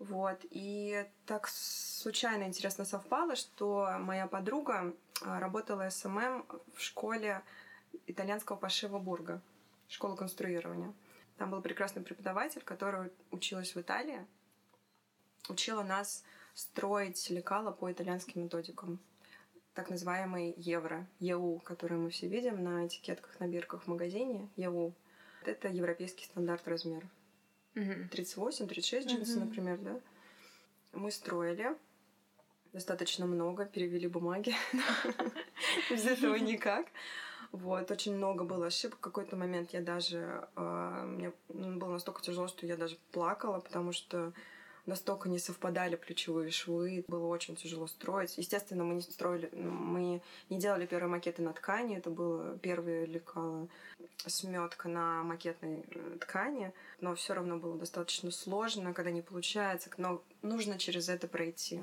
Вот. 0.00 0.38
И 0.50 1.06
так 1.26 1.46
случайно 1.46 2.44
интересно 2.44 2.84
совпало, 2.84 3.36
что 3.36 3.96
моя 4.00 4.26
подруга 4.26 4.94
а, 5.22 5.38
работала 5.38 5.88
SMM 5.90 6.46
в 6.74 6.80
школе 6.80 7.42
итальянского 8.06 8.56
пошива 8.56 8.98
Burgo, 8.98 9.42
школа 9.88 10.16
конструирования. 10.16 10.92
Там 11.36 11.50
был 11.50 11.60
прекрасный 11.60 12.02
преподаватель, 12.02 12.62
который 12.62 13.12
училась 13.30 13.74
в 13.74 13.80
Италии, 13.80 14.26
учила 15.48 15.82
нас 15.82 16.24
строить 16.54 17.28
лекала 17.28 17.70
по 17.70 17.92
итальянским 17.92 18.42
методикам 18.42 18.98
так 19.74 19.90
называемый 19.90 20.54
евро, 20.56 21.06
EU, 21.20 21.60
который 21.60 21.96
мы 21.96 22.10
все 22.10 22.26
видим 22.26 22.62
на 22.64 22.86
этикетках, 22.86 23.38
на 23.38 23.46
бирках 23.46 23.84
в 23.84 23.86
магазине, 23.86 24.48
EU. 24.56 24.94
Это 25.44 25.68
европейский 25.68 26.24
стандарт 26.24 26.66
размеров. 26.66 27.08
38, 27.74 28.66
36 28.66 29.08
джинсы, 29.08 29.38
Мгм. 29.38 29.48
например, 29.48 29.78
да. 29.78 30.00
Мы 30.92 31.10
строили 31.10 31.76
достаточно 32.72 33.26
много, 33.26 33.64
перевели 33.64 34.06
бумаги. 34.08 34.54
Без 35.90 36.06
этого 36.06 36.34
никак. 36.36 36.86
Вот, 37.52 37.90
очень 37.90 38.14
много 38.16 38.44
было 38.44 38.66
ошибок. 38.66 38.98
В 38.98 39.02
какой-то 39.02 39.36
момент 39.36 39.72
я 39.72 39.80
даже... 39.80 40.48
э, 40.56 41.04
Мне 41.06 41.32
было 41.48 41.92
настолько 41.92 42.22
тяжело, 42.22 42.46
что 42.48 42.66
я 42.66 42.76
даже 42.76 42.96
плакала, 43.10 43.58
потому 43.60 43.92
что 43.92 44.32
настолько 44.86 45.28
не 45.28 45.38
совпадали 45.38 45.96
плечевые 45.96 46.50
швы. 46.50 47.04
Было 47.08 47.26
очень 47.26 47.56
тяжело 47.56 47.86
строить. 47.86 48.36
Естественно, 48.38 48.84
мы 48.84 48.94
не 48.94 49.02
строили... 49.02 49.50
Мы 49.52 50.22
не 50.48 50.58
делали 50.58 50.86
первые 50.86 51.10
макеты 51.10 51.42
на 51.42 51.52
ткани. 51.52 51.96
Это 51.96 52.10
было 52.10 52.58
первое 52.58 53.06
лекало 53.06 53.68
сметка 54.26 54.88
на 54.88 55.22
макетной 55.22 55.84
э, 55.88 56.18
ткани. 56.20 56.72
Но 57.00 57.14
все 57.14 57.34
равно 57.34 57.58
было 57.58 57.76
достаточно 57.78 58.30
сложно, 58.30 58.92
когда 58.92 59.10
не 59.10 59.22
получается. 59.22 59.90
Но 59.96 60.22
нужно 60.42 60.78
через 60.78 61.08
это 61.08 61.28
пройти. 61.28 61.80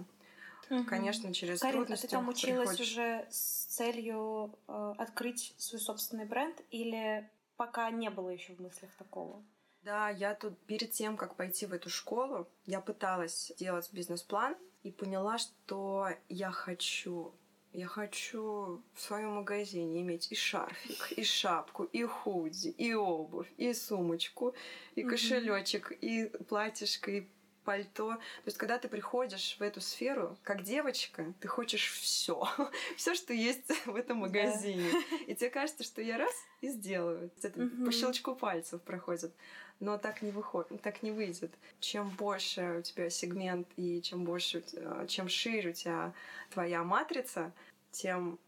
Конечно, 0.88 1.34
через 1.34 1.60
Карин, 1.60 1.76
а 1.76 1.78
трудности 1.80 2.08
ты 2.08 2.12
там 2.12 2.28
училась 2.28 2.70
приходишь. 2.70 2.92
уже 2.92 3.26
с 3.30 3.66
целью 3.68 4.54
э, 4.68 4.94
открыть 4.98 5.54
свой 5.58 5.80
собственный 5.80 6.26
бренд 6.26 6.62
или 6.72 7.30
пока 7.56 7.90
не 7.90 8.10
было 8.10 8.30
еще 8.30 8.54
в 8.54 8.60
мыслях 8.60 8.92
такого? 8.98 9.42
Да, 9.88 10.10
я 10.10 10.36
тут 10.36 10.60
перед 10.68 10.92
тем, 10.92 11.16
как 11.16 11.36
пойти 11.36 11.66
в 11.66 11.72
эту 11.72 11.90
школу, 11.90 12.46
я 12.66 12.82
пыталась 12.82 13.54
делать 13.58 13.88
бизнес-план 13.94 14.58
и 14.84 14.92
поняла, 14.92 15.38
что 15.38 16.10
я 16.28 16.52
хочу 16.52 17.34
я 17.72 17.88
хочу 17.88 18.84
в 18.94 19.00
своем 19.00 19.36
магазине 19.36 20.02
иметь 20.02 20.30
и 20.30 20.36
шарфик, 20.36 21.14
и 21.18 21.24
шапку, 21.24 21.84
и 21.84 22.04
худи, 22.04 22.68
и 22.68 22.94
обувь, 22.96 23.48
и 23.56 23.74
сумочку, 23.74 24.56
и 24.96 25.04
кошелечек, 25.04 25.94
и 26.02 26.26
платьишко, 26.50 27.12
и 27.12 27.28
пальто. 27.68 28.16
То 28.16 28.22
есть, 28.46 28.58
когда 28.58 28.78
ты 28.78 28.88
приходишь 28.88 29.58
в 29.60 29.62
эту 29.62 29.82
сферу, 29.82 30.38
как 30.42 30.64
девочка, 30.64 31.34
ты 31.42 31.50
хочешь 31.50 31.92
все, 31.92 32.48
все, 32.96 33.14
что 33.14 33.34
есть 33.34 33.70
в 33.86 33.96
этом 33.96 34.20
магазине. 34.20 34.90
И 35.28 35.36
тебе 35.36 35.50
кажется, 35.50 35.84
что 35.84 36.02
я 36.02 36.18
раз 36.18 36.34
и 36.62 36.70
сделаю. 36.70 37.30
Это 37.42 37.60
Мгм. 37.60 37.86
по 37.86 37.92
щелчку 37.92 38.36
пальцев 38.36 38.82
проходит. 38.82 39.34
Но 39.80 39.98
так 39.98 40.22
не 40.22 40.32
выходит, 40.32 40.82
так 40.82 41.04
не 41.04 41.12
выйдет. 41.12 41.54
Чем 41.80 42.10
больше 42.10 42.80
у 42.80 42.82
тебя 42.82 43.10
сегмент 43.10 43.68
и 43.76 44.02
чем 44.02 44.24
больше, 44.24 44.64
чем 45.08 45.30
шире 45.30 45.70
у 45.70 45.74
тебя 45.74 46.14
твоя 46.50 46.84
матрица, 46.84 47.54
тем 47.92 48.40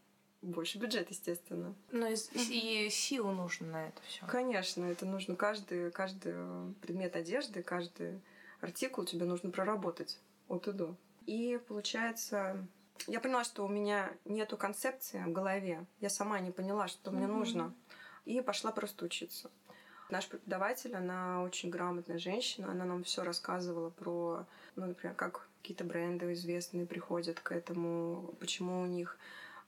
больше 0.42 0.78
бюджет, 0.78 1.10
естественно. 1.10 1.74
Ну 1.92 2.06
и, 2.10 2.16
и 2.86 2.90
силу 2.90 3.30
нужно 3.30 3.66
на 3.68 3.88
это 3.88 4.02
все. 4.02 4.26
Конечно, 4.26 4.84
это 4.84 5.06
нужно 5.06 5.36
каждый, 5.36 5.90
каждый 5.90 6.34
предмет 6.80 7.14
одежды, 7.14 7.62
каждый 7.62 8.20
артикул 8.60 9.04
тебе 9.04 9.26
нужно 9.26 9.50
проработать 9.50 10.18
от 10.48 10.66
и 10.68 10.72
до. 10.72 10.96
И 11.26 11.60
получается, 11.68 12.66
я 13.06 13.20
поняла, 13.20 13.44
что 13.44 13.64
у 13.64 13.68
меня 13.68 14.10
нету 14.24 14.56
концепции 14.56 15.22
в 15.22 15.32
голове. 15.32 15.86
Я 16.00 16.10
сама 16.10 16.40
не 16.40 16.50
поняла, 16.50 16.88
что 16.88 17.10
мне 17.10 17.26
Мгм. 17.26 17.38
нужно. 17.38 17.74
И 18.24 18.40
пошла 18.40 18.72
просто 18.72 19.04
учиться. 19.04 19.50
Наш 20.10 20.28
преподаватель, 20.28 20.94
она 20.94 21.42
очень 21.42 21.70
грамотная 21.70 22.18
женщина, 22.18 22.70
она 22.72 22.84
нам 22.84 23.04
все 23.04 23.22
рассказывала 23.22 23.90
про, 23.90 24.46
ну, 24.76 24.86
например, 24.86 25.14
как 25.14 25.48
какие-то 25.62 25.84
бренды 25.84 26.32
известные 26.32 26.86
приходят 26.86 27.38
к 27.38 27.52
этому, 27.52 28.34
почему 28.40 28.80
у 28.80 28.86
них, 28.86 29.16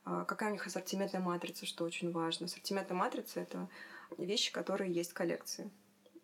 а, 0.05 0.25
какая 0.25 0.51
у 0.51 0.53
них 0.53 0.67
ассортиментная 0.67 1.21
матрица, 1.21 1.67
что 1.67 1.85
очень 1.85 2.11
важно. 2.11 2.47
Ассортиментная 2.47 2.97
матрица— 2.97 3.41
это 3.43 3.69
вещи, 4.19 4.53
которые 4.53 4.93
есть 4.93 5.13
в 5.13 5.15
коллекции 5.15 5.71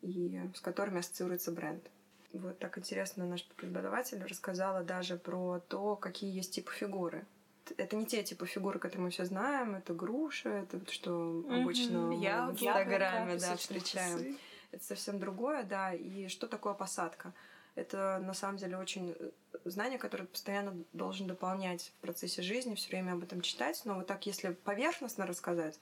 и 0.03 0.41
с 0.55 0.61
которыми 0.61 0.99
ассоциируется 0.99 1.53
бренд. 1.53 1.85
Вот 2.33 2.59
так 2.59 2.77
интересно 2.77 3.27
наш 3.27 3.45
преподаватель 3.45 4.23
рассказала 4.25 4.83
даже 4.83 5.17
про 5.17 5.61
то, 5.61 5.97
какие 5.97 6.35
есть 6.35 6.55
типы 6.55 6.73
фигуры. 6.73 7.25
Это 7.77 7.97
не 7.97 8.07
те 8.07 8.23
типы 8.23 8.47
фигуры, 8.47 8.79
которые 8.79 9.05
мы 9.05 9.11
все 9.11 9.25
знаем. 9.25 9.75
Это 9.75 9.95
груша, 9.95 10.49
это 10.49 10.79
вот 10.79 10.91
что 10.91 11.45
обычно 11.49 12.13
Яблоко, 12.13 12.59
в 12.59 12.63
Инстаграме 12.63 13.37
да, 13.37 13.57
встречаем. 13.57 14.19
часы. 14.19 14.37
Это 14.71 14.85
совсем 14.85 15.19
другое, 15.19 15.65
да. 15.65 15.93
И 15.95 16.29
что 16.29 16.47
такое 16.47 16.75
посадка? 16.75 17.33
Это 17.75 18.21
на 18.25 18.35
самом 18.35 18.57
деле 18.59 18.77
очень 18.77 19.15
э, 19.17 19.31
знание, 19.65 19.99
которое 19.99 20.25
ты 20.25 20.33
постоянно 20.33 20.75
должен 20.93 21.29
дополнять 21.29 21.93
в 21.97 22.03
процессе 22.03 22.43
жизни, 22.43 22.75
все 22.75 22.89
время 22.91 23.13
об 23.13 23.23
этом 23.23 23.41
читать. 23.41 23.81
Но 23.85 23.95
вот 23.95 24.07
так, 24.07 24.27
если 24.27 24.53
поверхностно 24.53 25.27
рассказать, 25.27 25.79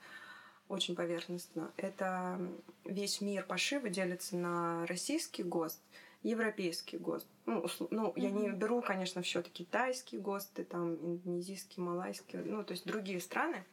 очень 0.69 0.95
поверхностно, 0.95 1.71
это 1.77 2.39
весь 2.85 3.21
мир 3.21 3.43
пошива 3.43 3.89
делится 3.89 4.35
на 4.35 4.85
российский 4.85 5.43
ГОСТ, 5.43 5.81
европейский 6.23 6.97
ГОСТ. 6.97 7.27
Ну, 7.45 7.65
ну 7.91 8.13
я 8.15 8.29
не 8.31 8.49
беру, 8.49 8.81
конечно, 8.81 9.21
в 9.21 9.25
счет 9.25 9.47
китайские 9.49 10.21
ГОСТы, 10.21 10.63
там, 10.63 10.95
индонезийские, 10.95 11.83
малайские, 11.85 12.43
ну, 12.43 12.63
то 12.63 12.73
есть 12.73 12.85
другие 12.85 13.21
страны. 13.21 13.63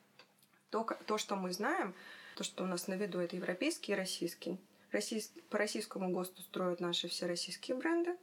То, 0.71 0.87
то, 1.07 1.19
что 1.19 1.37
мы 1.37 1.53
знаем, 1.53 1.95
то, 2.37 2.45
что 2.45 2.65
у 2.65 2.67
нас 2.67 2.89
на 2.89 2.95
виду, 2.95 3.19
это 3.21 3.37
европейский 3.37 3.93
и 3.93 3.95
российский. 3.95 4.59
Российс- 4.91 5.33
По 5.51 5.59
российскому 5.59 6.11
ГОСТу 6.11 6.43
строят 6.43 6.81
наши 6.81 7.09
все 7.09 7.27
российские 7.27 7.77
бренды. 7.77 8.17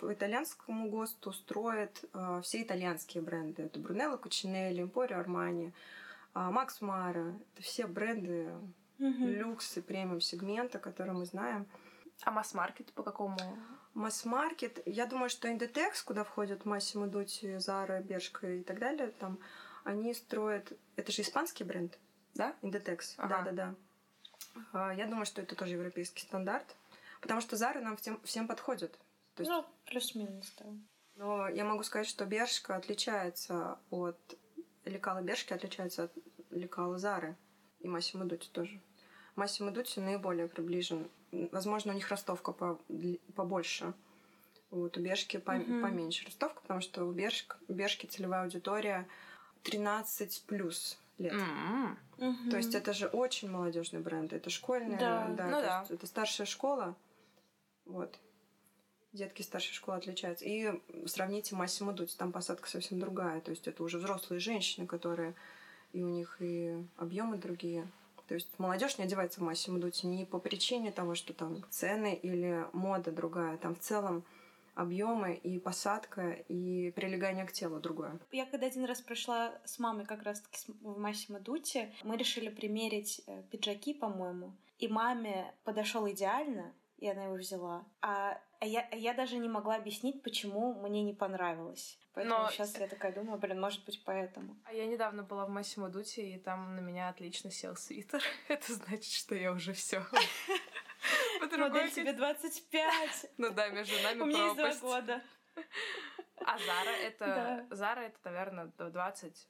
По 0.00 0.12
итальянскому 0.12 0.88
ГОСТу 0.88 1.32
строят 1.32 2.04
э, 2.14 2.40
все 2.42 2.62
итальянские 2.62 3.22
бренды. 3.22 3.64
Это 3.64 3.78
Брунелло, 3.78 4.16
Кучинелли, 4.16 4.82
Эмпорио, 4.82 5.18
Армани. 5.18 5.72
А 6.34 6.50
Макс 6.50 6.80
Мара, 6.80 7.34
это 7.54 7.62
все 7.62 7.86
бренды 7.86 8.50
люкс 9.38 9.76
и 9.76 9.80
премиум 9.82 10.20
сегмента, 10.22 10.78
которые 10.78 11.14
мы 11.14 11.26
знаем. 11.26 11.66
А 12.24 12.30
масс-маркет 12.30 12.92
по 12.92 13.02
какому? 13.02 13.36
Масс-маркет, 13.94 14.82
я 14.86 15.06
думаю, 15.06 15.28
что 15.28 15.48
Inditex, 15.48 16.04
куда 16.04 16.24
входят 16.24 16.64
Массимо 16.64 17.06
Дути, 17.08 17.58
Зара, 17.58 18.00
Бершка 18.00 18.46
и 18.48 18.62
так 18.62 18.78
далее, 18.78 19.08
там 19.08 19.38
они 19.84 20.14
строят... 20.14 20.72
Это 20.96 21.12
же 21.12 21.22
испанский 21.22 21.64
бренд, 21.64 21.98
да? 22.34 22.54
Inditex, 22.62 23.14
Ага. 23.18 23.42
да-да-да. 23.44 23.74
А, 24.72 24.92
Я 24.94 25.06
думаю, 25.06 25.26
что 25.26 25.42
это 25.42 25.54
тоже 25.56 25.74
европейский 25.74 26.22
стандарт, 26.22 26.76
потому 27.20 27.40
что 27.40 27.56
Зара 27.56 27.80
нам 27.80 27.96
всем, 27.96 28.20
всем 28.22 28.46
подходит. 28.46 28.92
То 29.34 29.42
есть, 29.42 29.50
Ну, 29.50 29.64
плюс-минус, 29.86 30.52
да. 30.58 30.66
Но 31.16 31.48
я 31.48 31.64
могу 31.64 31.82
сказать, 31.82 32.06
что 32.06 32.24
Бершка 32.24 32.76
отличается 32.76 33.78
от... 33.90 34.18
Лекала 34.84 35.22
Бершки 35.22 35.52
отличается 35.52 36.04
от 36.04 36.12
лекала 36.50 36.98
Зары 36.98 37.36
и 37.80 37.88
Массимо 37.88 38.24
Дути 38.24 38.48
тоже. 38.48 38.80
Массимо 39.36 39.70
Дути 39.70 40.00
наиболее 40.00 40.48
приближен. 40.48 41.08
Возможно, 41.32 41.92
у 41.92 41.94
них 41.94 42.08
ростовка 42.10 42.52
по- 42.52 42.78
побольше. 43.34 43.94
Вот, 44.70 44.96
у 44.96 45.00
Бершки 45.00 45.38
по- 45.38 45.52
Мгм. 45.52 45.82
поменьше 45.82 46.24
ростовка, 46.26 46.60
потому 46.62 46.80
что 46.80 47.04
у 47.04 47.12
Бершк- 47.12 47.56
у 47.68 47.72
Бершки 47.72 48.06
целевая 48.06 48.42
аудитория 48.44 49.06
13 49.62 50.44
плюс 50.46 50.98
лет. 51.18 51.32
М. 51.34 51.98
То 52.50 52.56
есть 52.56 52.74
это 52.74 52.92
же 52.92 53.06
очень 53.06 53.50
молодежный 53.50 54.00
бренд, 54.00 54.32
это 54.32 54.50
школьная, 54.50 54.98
Да, 54.98 55.26
ну 55.28 55.36
то 55.36 55.62
да. 55.62 55.86
это 55.88 56.06
старшая 56.06 56.46
школа, 56.46 56.94
вот. 57.84 58.18
Детки 59.12 59.42
старшей 59.42 59.74
школы 59.74 59.98
отличаются. 59.98 60.46
И 60.46 60.80
сравните 61.06 61.54
Массимо 61.54 61.92
Дути, 61.92 62.16
там 62.16 62.32
посадка 62.32 62.66
совсем 62.68 62.98
другая, 62.98 63.42
то 63.42 63.50
есть 63.50 63.68
это 63.68 63.82
уже 63.82 63.98
взрослые 63.98 64.40
женщины, 64.40 64.86
которые 64.86 65.34
и 65.92 66.02
у 66.02 66.08
них 66.08 66.36
и 66.40 66.82
объемы 66.96 67.36
другие. 67.36 67.86
То 68.32 68.36
есть 68.36 68.58
молодежь 68.58 68.96
не 68.96 69.04
одевается 69.04 69.40
в 69.40 69.42
Массимо 69.42 69.78
Дути 69.78 70.06
не 70.06 70.24
по 70.24 70.38
причине 70.38 70.90
того, 70.90 71.14
что 71.14 71.34
там 71.34 71.62
цены 71.68 72.14
или 72.14 72.64
мода 72.72 73.12
другая, 73.12 73.58
там 73.58 73.74
в 73.74 73.78
целом 73.80 74.24
объемы 74.74 75.34
и 75.34 75.58
посадка 75.58 76.30
и 76.48 76.92
прилегание 76.92 77.44
к 77.44 77.52
телу 77.52 77.78
другое. 77.78 78.18
Я 78.30 78.46
когда 78.46 78.68
один 78.68 78.86
раз 78.86 79.02
пришла 79.02 79.52
с 79.66 79.78
мамой 79.78 80.06
как 80.06 80.22
раз-таки 80.22 80.56
с- 80.60 80.66
в 80.80 80.98
Массимо 80.98 81.40
Дути, 81.40 81.92
мы 82.04 82.16
решили 82.16 82.48
примерить 82.48 83.20
э, 83.26 83.42
пиджаки, 83.50 83.92
по-моему, 83.92 84.54
и 84.78 84.88
маме 84.88 85.52
подошел 85.64 86.08
идеально, 86.08 86.72
и 86.96 87.08
она 87.10 87.24
его 87.24 87.34
взяла. 87.34 87.84
А 88.00 88.40
я, 88.66 88.86
а 88.90 88.96
я 88.96 89.14
даже 89.14 89.36
не 89.38 89.48
могла 89.48 89.76
объяснить, 89.76 90.22
почему 90.22 90.74
мне 90.74 91.02
не 91.02 91.14
понравилось. 91.14 91.98
Поэтому 92.14 92.42
Но- 92.42 92.50
сейчас 92.50 92.78
я 92.78 92.88
такая 92.88 93.12
думаю, 93.12 93.38
блин, 93.38 93.60
может 93.60 93.84
быть, 93.84 94.02
поэтому. 94.04 94.56
А 94.64 94.72
я 94.72 94.86
недавно 94.86 95.22
была 95.22 95.46
в 95.46 95.48
Массимо 95.48 95.88
Дути, 95.88 96.20
и 96.20 96.38
там 96.38 96.76
на 96.76 96.80
меня 96.80 97.08
отлично 97.08 97.50
сел 97.50 97.74
свитер. 97.76 98.22
Это 98.48 98.72
значит, 98.74 99.12
что 99.12 99.34
я 99.34 99.52
уже 99.52 99.72
все. 99.72 100.04
Модель 101.58 101.90
тебе 101.90 102.12
25. 102.12 103.26
Ну 103.38 103.50
да, 103.50 103.68
между 103.68 103.94
У 103.96 104.02
нами 104.02 104.24
меня 104.24 104.44
есть 104.46 104.80
два 104.80 105.00
года. 105.00 105.22
А 106.44 106.58
Зара 106.58 106.90
это. 106.90 107.66
Зара 107.70 108.00
это, 108.00 108.18
наверное, 108.24 108.66
до 108.78 108.90
20 108.90 109.36
с 109.36 109.46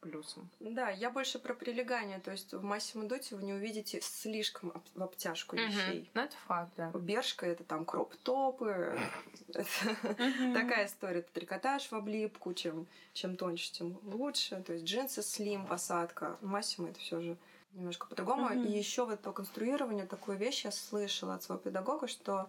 плюсом. 0.00 0.48
Да, 0.60 0.90
я 0.90 1.10
больше 1.10 1.38
про 1.38 1.54
прилегание. 1.54 2.18
То 2.20 2.30
есть 2.30 2.52
в 2.52 2.62
Массимо 2.62 3.04
Дути 3.06 3.34
вы 3.34 3.42
не 3.42 3.52
увидите 3.54 4.00
слишком 4.00 4.70
об- 4.74 4.86
в 4.94 5.02
обтяжку 5.02 5.56
вещей. 5.68 6.10
Ну 6.14 6.22
это 6.22 6.36
факт, 6.46 6.72
да. 6.76 6.90
Бершка 6.94 7.46
это 7.46 7.64
там 7.64 7.84
кроп-топы. 7.84 8.98
Такая 10.54 10.86
история. 10.86 11.20
Это 11.20 11.32
трикотаж 11.32 11.90
в 11.90 11.92
облипку. 11.94 12.52
Чем, 12.54 12.86
тоньше, 13.36 13.72
тем 13.72 13.98
лучше. 14.04 14.62
То 14.62 14.72
есть 14.74 14.84
джинсы 14.84 15.22
слим, 15.22 15.66
посадка. 15.66 16.38
Массимо 16.40 16.88
это 16.90 16.98
все 17.00 17.20
же 17.20 17.36
немножко 17.72 18.06
по-другому. 18.06 18.48
И 18.64 18.72
еще 18.72 19.04
вот 19.06 19.20
по 19.20 19.32
конструированию 19.32 20.06
такую 20.06 20.38
вещь 20.38 20.64
я 20.64 20.72
слышала 20.72 21.34
от 21.34 21.42
своего 21.42 21.62
педагога, 21.62 22.08
что 22.08 22.48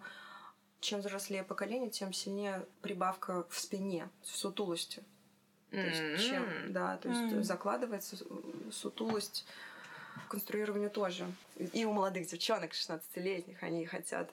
чем 0.80 0.98
взрослее 1.00 1.44
поколение, 1.44 1.90
тем 1.90 2.12
сильнее 2.12 2.66
прибавка 2.80 3.46
в 3.48 3.58
спине, 3.60 4.08
в 4.22 4.36
сутулости. 4.36 5.04
То 5.72 5.80
есть, 5.80 6.28
чем, 6.28 6.42
М. 6.44 6.72
да, 6.72 6.96
то 6.98 7.08
есть 7.08 7.32
М. 7.32 7.42
закладывается 7.42 8.16
с- 8.16 8.24
сутулость 8.70 9.46
в 10.24 10.28
конструированию 10.28 10.90
тоже. 10.90 11.26
И 11.56 11.84
у 11.86 11.92
молодых 11.92 12.26
девчонок 12.26 12.72
16-летних 12.74 13.62
они 13.62 13.86
хотят 13.86 14.30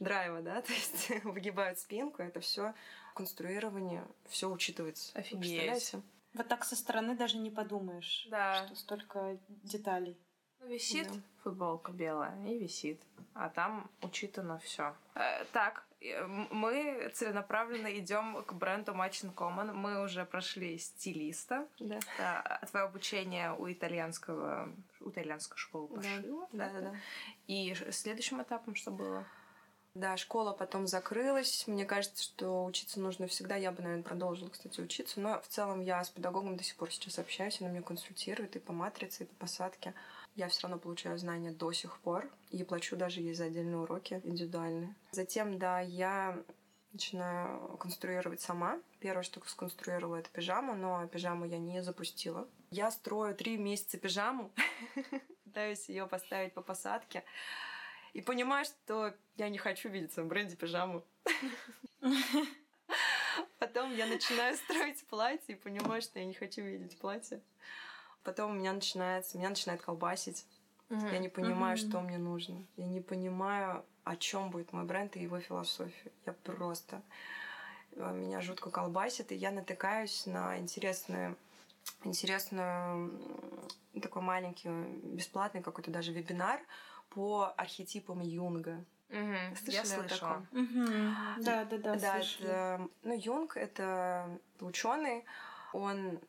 драйва, 0.00 0.42
да, 0.42 0.60
то 0.62 0.72
есть 0.72 1.10
выгибают 1.24 1.78
спинку, 1.78 2.22
это 2.22 2.40
все 2.40 2.74
конструирование, 3.14 4.04
все 4.28 4.50
учитывается. 4.50 5.16
Офигеть. 5.16 5.40
Представляете? 5.40 6.02
Вот 6.34 6.48
так 6.48 6.64
со 6.64 6.74
стороны 6.76 7.16
даже 7.16 7.38
не 7.38 7.50
подумаешь, 7.50 8.26
Да. 8.30 8.66
что 8.66 8.74
столько 8.76 9.36
деталей. 9.64 10.16
Ну, 10.60 10.66
Висит 10.68 11.06
Да. 11.08 11.18
футболка 11.42 11.92
белая 11.92 12.36
и 12.46 12.58
висит. 12.58 13.00
А 13.34 13.48
там 13.48 13.88
учитано 14.02 14.58
все. 14.58 14.94
так, 15.52 15.84
э, 15.84 15.88
м- 15.88 15.89
мы 16.50 17.10
целенаправленно 17.14 17.98
идем 17.98 18.42
к 18.44 18.52
бренду 18.54 18.92
Match 18.92 19.22
Common. 19.34 19.72
Мы 19.72 20.02
уже 20.02 20.24
прошли 20.24 20.78
стилиста. 20.78 21.66
Да. 21.78 21.98
А, 22.18 22.64
Твое 22.66 22.86
обучение 22.86 23.52
у 23.52 23.70
итальянского, 23.70 24.72
у 25.00 25.10
итальянской 25.10 25.58
школы 25.58 25.88
Да. 25.88 25.96
пошива. 25.96 26.48
Да, 26.52 26.70
да, 26.70 26.80
да. 26.80 26.96
И 27.46 27.74
следующим 27.90 28.42
этапом 28.42 28.74
что 28.74 28.90
было? 28.90 29.24
Да, 29.94 30.16
школа 30.16 30.52
потом 30.52 30.86
закрылась. 30.86 31.66
Мне 31.66 31.84
кажется, 31.84 32.22
что 32.22 32.64
учиться 32.64 33.00
нужно 33.00 33.26
всегда. 33.26 33.56
Я 33.56 33.72
бы, 33.72 33.82
наверное, 33.82 34.04
продолжила, 34.04 34.48
кстати, 34.48 34.80
учиться. 34.80 35.20
Но 35.20 35.40
в 35.40 35.48
целом 35.48 35.80
я 35.80 36.02
с 36.02 36.08
педагогом 36.10 36.56
до 36.56 36.62
сих 36.62 36.76
пор 36.76 36.92
сейчас 36.92 37.18
общаюсь. 37.18 37.60
Она 37.60 37.70
меня 37.70 37.82
консультирует 37.82 38.54
и 38.54 38.60
по 38.60 38.72
матрице, 38.72 39.24
и 39.24 39.26
по 39.26 39.34
посадке. 39.34 39.92
Я 40.34 40.48
все 40.48 40.62
равно 40.62 40.78
получаю 40.78 41.18
знания 41.18 41.50
до 41.50 41.72
сих 41.72 41.98
пор. 42.00 42.30
И 42.50 42.62
плачу 42.64 42.96
даже 42.96 43.20
ей 43.20 43.34
за 43.34 43.44
отдельные 43.44 43.78
уроки 43.78 44.20
индивидуальные. 44.24 44.94
Затем, 45.12 45.58
да, 45.58 45.80
я 45.80 46.42
начинаю 46.92 47.76
конструировать 47.78 48.40
сама. 48.40 48.80
Первое, 48.98 49.22
что 49.22 49.40
сконструировала, 49.46 50.16
это 50.16 50.30
пижаму, 50.30 50.74
но 50.74 51.06
пижаму 51.06 51.44
я 51.44 51.58
не 51.58 51.82
запустила. 51.82 52.48
Я 52.70 52.90
строю 52.90 53.34
три 53.34 53.56
месяца 53.56 53.98
пижаму, 53.98 54.50
пытаюсь 55.44 55.88
ее 55.88 56.06
поставить 56.06 56.54
по 56.54 56.62
посадке. 56.62 57.24
И 58.12 58.20
понимаю, 58.22 58.64
что 58.64 59.14
я 59.36 59.48
не 59.48 59.58
хочу 59.58 59.88
видеть 59.88 60.16
в 60.16 60.24
бренде 60.26 60.56
пижаму. 60.56 61.04
Потом 63.58 63.94
я 63.94 64.06
начинаю 64.06 64.56
строить 64.64 65.04
платье 65.06 65.54
и 65.54 65.58
понимаю, 65.58 66.02
что 66.02 66.18
я 66.18 66.24
не 66.24 66.34
хочу 66.34 66.62
видеть 66.62 66.98
платье. 66.98 67.40
Потом 68.30 68.52
у 68.52 68.54
меня 68.54 68.72
начинается, 68.72 69.36
меня 69.36 69.48
начинает 69.48 69.82
колбасить. 69.82 70.46
Я 70.88 71.18
не 71.18 71.28
понимаю, 71.28 71.76
Мгм. 71.76 71.88
что 71.88 72.00
мне 72.00 72.16
нужно. 72.16 72.64
Я 72.76 72.86
не 72.86 73.00
понимаю, 73.00 73.84
о 74.04 74.14
чем 74.14 74.50
будет 74.50 74.72
мой 74.72 74.84
бренд 74.84 75.16
и 75.16 75.20
его 75.20 75.40
философия. 75.40 76.12
Я 76.26 76.32
просто 76.32 77.02
э, 77.96 78.12
меня 78.12 78.40
жутко 78.40 78.70
колбасит, 78.70 79.32
и 79.32 79.34
я 79.34 79.50
натыкаюсь 79.50 80.26
на 80.26 80.56
интересную, 80.58 81.36
интересную 82.04 83.20
такой 84.00 84.22
маленький 84.22 84.68
бесплатный 84.68 85.60
какой-то 85.60 85.90
даже 85.90 86.12
вебинар 86.12 86.60
по 87.08 87.52
архетипам 87.56 88.20
Юнга. 88.20 88.84
Я 89.08 89.56
Слышали 89.56 89.92
о 89.92 90.08
слышала. 90.08 90.46
Мгм. 90.52 91.16
Да, 91.38 91.64
да, 91.64 91.78
да, 91.78 91.96
Да, 91.96 92.18
это, 92.20 92.88
ну, 93.02 93.18
Юнг 93.18 93.56
это 93.56 94.38
ученый, 94.60 95.24
он 95.72 96.20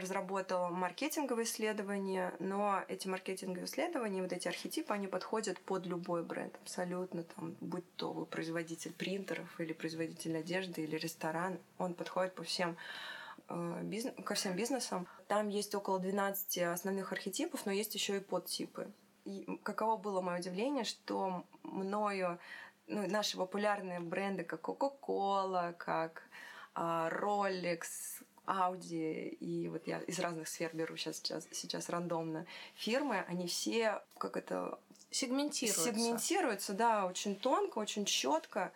разработал 0.00 0.70
маркетинговые 0.70 1.44
исследования, 1.44 2.34
но 2.38 2.82
эти 2.88 3.08
маркетинговые 3.08 3.66
исследования, 3.66 4.22
вот 4.22 4.32
эти 4.32 4.48
архетипы, 4.48 4.92
они 4.94 5.06
подходят 5.06 5.58
под 5.60 5.86
любой 5.86 6.22
бренд 6.22 6.54
абсолютно, 6.62 7.22
там, 7.22 7.56
будь 7.60 7.84
то 7.96 8.12
вы 8.12 8.26
производитель 8.26 8.92
принтеров 8.92 9.48
или 9.60 9.72
производитель 9.72 10.36
одежды 10.36 10.82
или 10.82 10.96
ресторан, 10.96 11.58
он 11.78 11.94
подходит 11.94 12.34
по 12.34 12.42
всем 12.42 12.76
э, 13.48 13.80
бизнес, 13.82 14.14
ко 14.24 14.34
всем 14.34 14.54
бизнесам. 14.56 15.06
Там 15.28 15.48
есть 15.48 15.74
около 15.74 15.98
12 15.98 16.58
основных 16.58 17.12
архетипов, 17.12 17.66
но 17.66 17.72
есть 17.72 17.94
еще 17.94 18.16
и 18.16 18.20
подтипы. 18.20 18.90
И 19.24 19.58
каково 19.62 19.96
было 19.96 20.20
мое 20.20 20.38
удивление, 20.38 20.84
что 20.84 21.44
мною 21.62 22.38
ну, 22.86 23.08
наши 23.08 23.36
популярные 23.36 24.00
бренды, 24.00 24.44
как 24.44 24.60
Coca-Cola, 24.60 25.72
как 25.72 26.22
а, 26.74 27.08
Rolex, 27.10 28.22
Audi, 28.46 29.28
и 29.28 29.68
вот 29.68 29.86
я 29.86 30.00
из 30.00 30.18
разных 30.18 30.48
сфер 30.48 30.70
беру 30.74 30.96
сейчас, 30.96 31.16
сейчас, 31.16 31.46
сейчас 31.52 31.88
рандомно 31.88 32.46
фирмы, 32.74 33.24
они 33.28 33.46
все 33.46 34.02
как 34.18 34.36
это 34.36 34.78
Сегментируется. 35.10 35.84
сегментируются, 35.84 36.72
да, 36.74 37.06
очень 37.06 37.36
тонко, 37.36 37.78
очень 37.78 38.04
четко. 38.04 38.72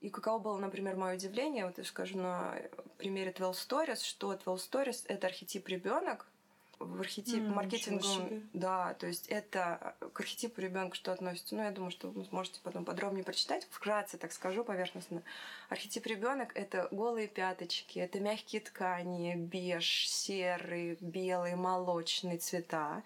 И 0.00 0.08
каково 0.08 0.38
было, 0.38 0.58
например, 0.58 0.96
мое 0.96 1.16
удивление, 1.16 1.66
вот 1.66 1.76
я 1.76 1.84
скажу 1.84 2.16
на 2.16 2.56
примере 2.96 3.32
12 3.32 3.70
Stories, 3.70 4.02
что 4.02 4.34
12 4.34 4.72
Stories— 4.72 5.04
это 5.08 5.26
архетип 5.26 5.68
ребенок, 5.68 6.26
в 6.80 7.00
архетип 7.00 7.44
М, 7.44 7.54
маркетингу, 7.54 7.98
ничего 7.98 8.26
себе. 8.26 8.42
да, 8.54 8.94
то 8.94 9.06
есть 9.06 9.28
это 9.28 9.94
к 10.12 10.20
архетипу 10.20 10.60
ребенка 10.60 10.96
что 10.96 11.12
относится. 11.12 11.54
Ну, 11.54 11.62
я 11.62 11.70
думаю, 11.70 11.90
что 11.90 12.08
вы 12.08 12.24
сможете 12.24 12.58
потом 12.62 12.84
подробнее 12.84 13.22
прочитать. 13.22 13.66
Вкратце 13.70 14.16
так 14.16 14.32
скажу 14.32 14.64
поверхностно. 14.64 15.22
Архетип 15.68 16.06
ребенок 16.06 16.52
это 16.56 16.88
голые 16.90 17.28
пяточки, 17.28 17.98
это 17.98 18.18
мягкие 18.18 18.62
ткани, 18.62 19.34
беж, 19.36 20.08
серый, 20.08 20.96
белый, 21.00 21.54
молочный 21.54 22.38
цвета. 22.38 23.02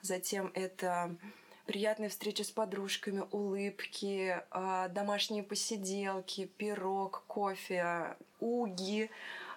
Затем 0.00 0.52
это 0.54 1.14
приятные 1.66 2.08
встречи 2.08 2.42
с 2.42 2.50
подружками, 2.50 3.24
улыбки, 3.32 4.40
а, 4.50 4.88
домашние 4.88 5.42
посиделки, 5.42 6.46
пирог, 6.56 7.24
кофе, 7.26 8.16
уги, 8.40 9.10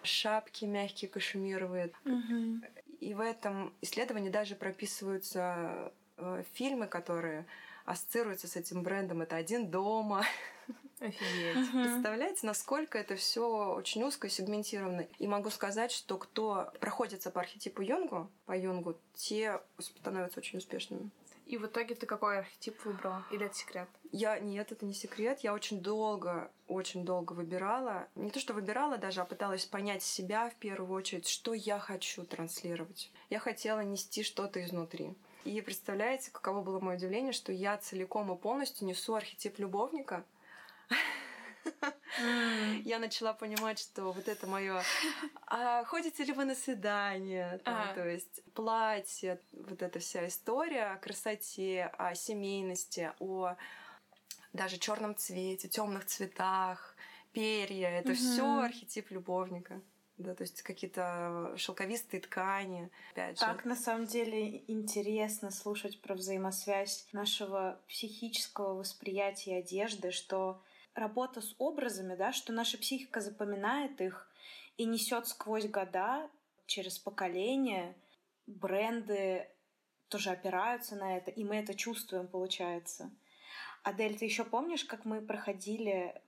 шапки 0.03 0.65
мягкие 0.65 1.09
кашемировые. 1.09 1.91
Мгм. 2.03 2.65
И 3.01 3.15
в 3.15 3.19
этом 3.19 3.73
исследовании 3.81 4.29
даже 4.29 4.55
прописываются 4.55 5.91
э, 6.17 6.43
фильмы, 6.53 6.85
которые 6.85 7.47
ассоциируются 7.83 8.47
с 8.47 8.55
этим 8.55 8.83
брендом. 8.83 9.23
Это 9.23 9.35
один 9.35 9.71
дома. 9.71 10.23
Офигеть. 10.99 11.71
Представляете, 11.71 12.45
насколько 12.45 12.99
это 12.99 13.15
все 13.15 13.73
очень 13.73 14.03
узко 14.03 14.27
и 14.27 14.29
сегментировано. 14.29 15.07
И 15.17 15.25
могу 15.25 15.49
сказать, 15.49 15.91
что 15.91 16.19
кто 16.19 16.71
проходится 16.79 17.31
по 17.31 17.41
архетипу 17.41 17.81
Юнгу, 17.81 18.29
по 18.45 18.55
Юнгу, 18.55 18.95
те 19.15 19.59
становятся 19.79 20.39
очень 20.39 20.59
успешными. 20.59 21.09
И 21.51 21.57
в 21.57 21.65
итоге 21.65 21.95
ты 21.95 22.05
какой 22.05 22.39
архетип 22.39 22.85
выбрала? 22.85 23.25
Или 23.29 23.45
это 23.45 23.55
секрет? 23.55 23.89
Я 24.13 24.39
нет, 24.39 24.71
это 24.71 24.85
не 24.85 24.93
секрет. 24.93 25.41
Я 25.41 25.53
очень 25.53 25.81
долго, 25.81 26.49
очень 26.69 27.03
долго 27.03 27.33
выбирала. 27.33 28.07
Не 28.15 28.31
то, 28.31 28.39
что 28.39 28.53
выбирала 28.53 28.97
даже, 28.97 29.19
а 29.19 29.25
пыталась 29.25 29.65
понять 29.65 30.01
себя 30.01 30.49
в 30.49 30.55
первую 30.55 30.97
очередь, 30.97 31.27
что 31.27 31.53
я 31.53 31.77
хочу 31.77 32.23
транслировать. 32.23 33.11
Я 33.29 33.39
хотела 33.39 33.81
нести 33.81 34.23
что-то 34.23 34.63
изнутри. 34.63 35.13
И 35.43 35.59
представляете, 35.59 36.31
каково 36.31 36.61
было 36.61 36.79
мое 36.79 36.95
удивление, 36.95 37.33
что 37.33 37.51
я 37.51 37.77
целиком 37.77 38.31
и 38.31 38.37
полностью 38.37 38.87
несу 38.87 39.13
архетип 39.13 39.59
любовника. 39.59 40.23
Я 42.85 42.99
начала 42.99 43.33
понимать, 43.33 43.79
что 43.79 44.11
вот 44.11 44.27
это 44.27 44.47
мое 44.47 44.81
а 45.47 45.83
ходите 45.83 46.23
ли 46.23 46.31
вы 46.31 46.45
на 46.45 46.55
свидание, 46.55 47.59
там, 47.65 47.75
Ага. 47.75 47.93
то 47.93 48.07
есть 48.07 48.41
платье, 48.53 49.41
вот 49.51 49.81
эта 49.81 49.99
вся 49.99 50.27
история 50.27 50.93
о 50.93 50.97
красоте, 50.97 51.91
о 51.97 52.15
семейности, 52.15 53.11
о 53.19 53.55
даже 54.53 54.77
черном 54.77 55.15
цвете, 55.15 55.67
темных 55.67 56.05
цветах, 56.05 56.95
перья. 57.33 57.89
Это 57.89 58.13
Мгм. 58.13 58.15
все 58.15 58.59
архетип 58.61 59.11
любовника. 59.11 59.81
Да, 60.17 60.35
то 60.35 60.43
есть 60.43 60.61
какие-то 60.61 61.53
шелковистые 61.57 62.21
ткани. 62.21 62.89
Опять 63.11 63.39
же. 63.39 63.45
Так, 63.45 63.65
на 63.65 63.75
самом 63.75 64.05
деле, 64.05 64.63
интересно 64.67 65.51
слушать 65.51 65.99
про 66.01 66.13
взаимосвязь 66.13 67.07
нашего 67.11 67.81
психического 67.87 68.75
восприятия 68.75 69.57
одежды, 69.57 70.11
что 70.11 70.61
работа 70.93 71.41
с 71.41 71.55
образами, 71.57 72.15
да, 72.15 72.31
что 72.31 72.53
наша 72.53 72.77
психика 72.77 73.21
запоминает 73.21 73.99
их 74.01 74.29
и 74.77 74.85
несет 74.85 75.27
сквозь 75.27 75.67
года, 75.67 76.29
через 76.65 76.97
поколения, 76.97 77.95
бренды 78.47 79.47
тоже 80.07 80.29
опираются 80.31 80.95
на 80.95 81.17
это, 81.17 81.31
и 81.31 81.43
мы 81.43 81.57
это 81.57 81.73
чувствуем, 81.73 82.27
получается. 82.27 83.11
Адель, 83.83 84.17
ты 84.17 84.25
еще 84.25 84.43
помнишь, 84.43 84.85
как 84.85 85.05
мы 85.05 85.21
проходили 85.21 86.21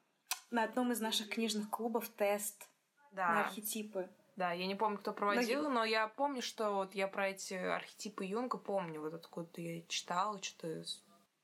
на 0.52 0.64
одном 0.64 0.92
из 0.92 1.02
наших 1.02 1.30
книжных 1.30 1.70
клубов 1.70 2.08
тест 2.10 2.68
на 3.12 3.18
Да. 3.18 3.46
архетипы? 3.46 4.10
Да, 4.36 4.52
я 4.52 4.66
не 4.66 4.76
помню, 4.76 4.98
кто 4.98 5.14
проводил, 5.14 5.70
но 5.70 5.84
я 5.84 6.08
помню, 6.08 6.42
что 6.42 6.74
вот 6.74 6.96
я 6.96 7.08
про 7.08 7.30
эти 7.30 7.54
архетипы 7.54 8.26
Юнга 8.26 8.58
помню. 8.58 9.02
Вот 9.02 9.14
откуда 9.14 9.62
я 9.62 9.82
читала, 9.88 10.42
что-то... 10.42 10.84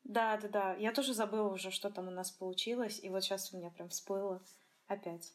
Да, 0.09 0.37
да, 0.37 0.47
да. 0.47 0.73
Я 0.73 0.91
тоже 0.91 1.13
забыла 1.13 1.49
уже, 1.49 1.69
что 1.69 1.91
там 1.91 2.07
у 2.07 2.11
нас 2.11 2.31
получилось, 2.31 2.99
и 3.03 3.09
вот 3.09 3.23
сейчас 3.23 3.53
у 3.53 3.57
меня 3.57 3.69
прям 3.69 3.89
всплыло 3.89 4.41
опять. 4.87 5.31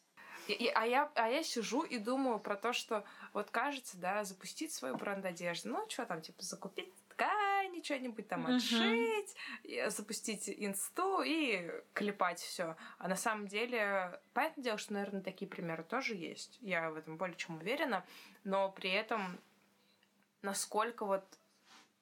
И- 0.49 0.53
и- 0.53 0.67
а, 0.67 0.85
я, 0.85 1.09
а 1.15 1.29
я 1.29 1.43
сижу 1.43 1.83
и 1.83 1.97
думаю 1.97 2.39
про 2.39 2.57
то, 2.57 2.73
что 2.73 3.05
вот 3.31 3.49
кажется, 3.51 3.97
да, 3.97 4.25
запустить 4.25 4.73
свой 4.73 4.93
бренд 4.93 5.23
одежды. 5.25 5.69
Ну, 5.69 5.89
что 5.89 6.05
там, 6.05 6.21
типа, 6.21 6.43
закупить 6.43 6.93
ткани, 7.07 7.81
что-нибудь 7.81 8.27
там 8.27 8.47
отшить, 8.57 9.35
и 9.63 9.85
запустить 9.87 10.49
инсту 10.49 11.21
и 11.21 11.71
клепать 11.93 12.41
все. 12.41 12.75
А 12.97 13.07
на 13.07 13.15
самом 13.15 13.47
деле, 13.47 14.19
понятное 14.33 14.63
дело, 14.65 14.77
что, 14.77 14.91
наверное, 14.93 15.21
такие 15.21 15.47
примеры 15.47 15.83
тоже 15.85 16.15
есть. 16.15 16.57
Я 16.59 16.91
в 16.91 16.95
этом 16.97 17.15
более 17.15 17.37
чем 17.37 17.55
уверена. 17.59 18.05
Но 18.43 18.69
при 18.69 18.91
этом, 18.91 19.39
насколько 20.41 21.05
вот 21.05 21.23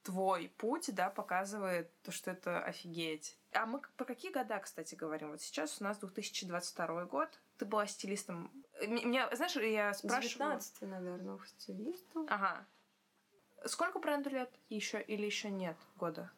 твой 0.04 0.50
путь, 0.58 0.94
да, 0.94 1.10
показывает 1.10 1.90
то, 2.04 2.12
что 2.12 2.32
это 2.32 2.62
офигеть. 2.64 3.38
А 3.54 3.66
мы 3.66 3.82
про 3.98 4.06
какие 4.06 4.32
года, 4.32 4.60
кстати, 4.60 4.96
говорим? 4.96 5.32
Вот 5.32 5.42
сейчас 5.42 5.80
у 5.80 5.84
нас 5.84 5.98
2022 6.00 7.06
год. 7.06 7.30
Ты 7.58 7.66
была 7.66 7.88
стилистом. 7.88 8.52
М- 8.82 8.96
Меня, 8.96 9.30
знаешь, 9.36 9.56
я 9.56 9.94
спрашиваю... 9.94 10.30
19 10.60 10.82
наверное, 10.82 11.36
у 11.36 11.40
стилиста. 11.46 12.26
Ага. 12.30 12.66
Сколько 13.66 14.00
бренду 14.00 14.30
лет 14.30 14.52
еще 14.70 15.02
или 15.02 15.26
еще 15.26 15.50
нет 15.50 15.78
года? 15.96 16.30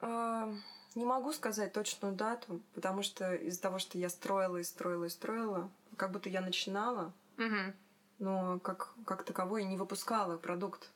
А, 0.00 0.52
Не 0.94 1.04
могу 1.04 1.32
сказать 1.32 1.72
точную 1.72 2.14
дату, 2.14 2.60
потому 2.74 3.02
что 3.02 3.34
из-за 3.34 3.60
того, 3.60 3.78
что 3.78 3.98
я 3.98 4.08
строила 4.08 4.56
и 4.58 4.62
строила 4.62 5.04
и 5.04 5.08
строила, 5.08 5.70
как 5.96 6.12
будто 6.12 6.28
я 6.28 6.40
начинала, 6.40 7.12
Угу. 7.36 7.74
но 8.20 8.58
как, 8.60 8.94
как 9.06 9.24
таковой 9.24 9.64
не 9.64 9.76
выпускала 9.76 10.36
продукт. 10.38 10.90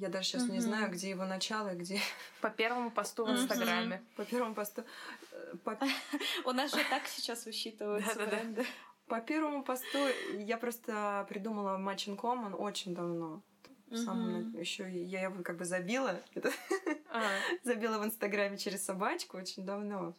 Я 0.00 0.08
даже 0.08 0.28
сейчас 0.28 0.42
не 0.44 0.58
Мгм. 0.58 0.60
знаю, 0.62 0.90
где 0.92 1.10
его 1.10 1.24
начало 1.24 1.74
где 1.74 2.00
По 2.40 2.50
первому 2.50 2.90
посту 2.90 3.24
в. 3.24 3.30
Инстаграме. 3.30 4.02
по 4.16 4.24
первому 4.24 4.54
посту. 4.54 4.84
э, 5.32 5.54
У 6.44 6.52
нас 6.52 6.70
же 6.70 6.80
так 6.90 7.06
сейчас 7.06 7.46
высчитываются 7.46 8.14
бренды. 8.26 8.64
по 9.06 9.20
первому 9.20 9.62
посту 9.64 9.98
я 10.38 10.56
просто 10.58 11.26
придумала 11.28 11.78
Match 11.78 12.06
in 12.08 12.16
Common 12.16 12.54
очень 12.54 12.94
давно. 12.94 13.42
Мгм. 13.90 14.54
еще 14.60 14.88
я 14.90 15.22
его 15.22 15.42
как 15.42 15.56
бы 15.56 15.64
забила, 15.64 16.20
забила 17.64 17.98
в 17.98 18.04
Инстаграме 18.04 18.58
через 18.58 18.84
собачку 18.84 19.38
очень 19.38 19.64
давно. 19.64 20.12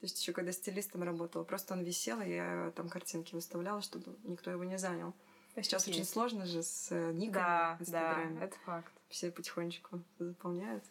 То 0.00 0.04
есть 0.04 0.20
еще 0.20 0.32
когда 0.32 0.52
стилистом 0.52 1.02
работала. 1.02 1.42
Просто 1.42 1.72
он 1.74 1.82
висел, 1.82 2.20
и 2.20 2.28
я 2.28 2.72
там 2.76 2.88
картинки 2.90 3.34
выставляла, 3.34 3.80
чтобы 3.80 4.14
никто 4.24 4.50
его 4.50 4.64
не 4.64 4.76
занял. 4.78 5.14
Сейчас 5.62 5.82
очень 5.82 5.92
Офигеть. 5.94 6.10
сложно 6.10 6.46
же 6.46 6.62
с 6.62 6.88
э, 6.92 7.12
никами 7.12 7.32
Да, 7.32 7.76
в 7.80 7.90
да, 7.90 8.00
Инстаграме. 8.12 8.40
это 8.44 8.56
факт. 8.64 8.92
Все 9.08 9.30
потихонечку 9.30 10.02
заполняют. 10.18 10.84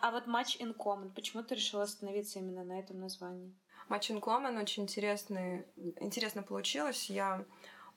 А 0.00 0.10
вот 0.12 0.26
матч 0.26 0.56
in 0.60 0.76
common, 0.76 1.10
почему 1.12 1.42
ты 1.42 1.54
решила 1.56 1.82
остановиться 1.82 2.38
именно 2.38 2.62
на 2.64 2.78
этом 2.78 3.00
названии? 3.00 3.52
Матч 3.88 4.10
Common 4.10 4.62
очень 4.62 4.84
интересный, 4.84 5.66
интересно 6.00 6.42
получилось. 6.42 7.10
Я 7.10 7.44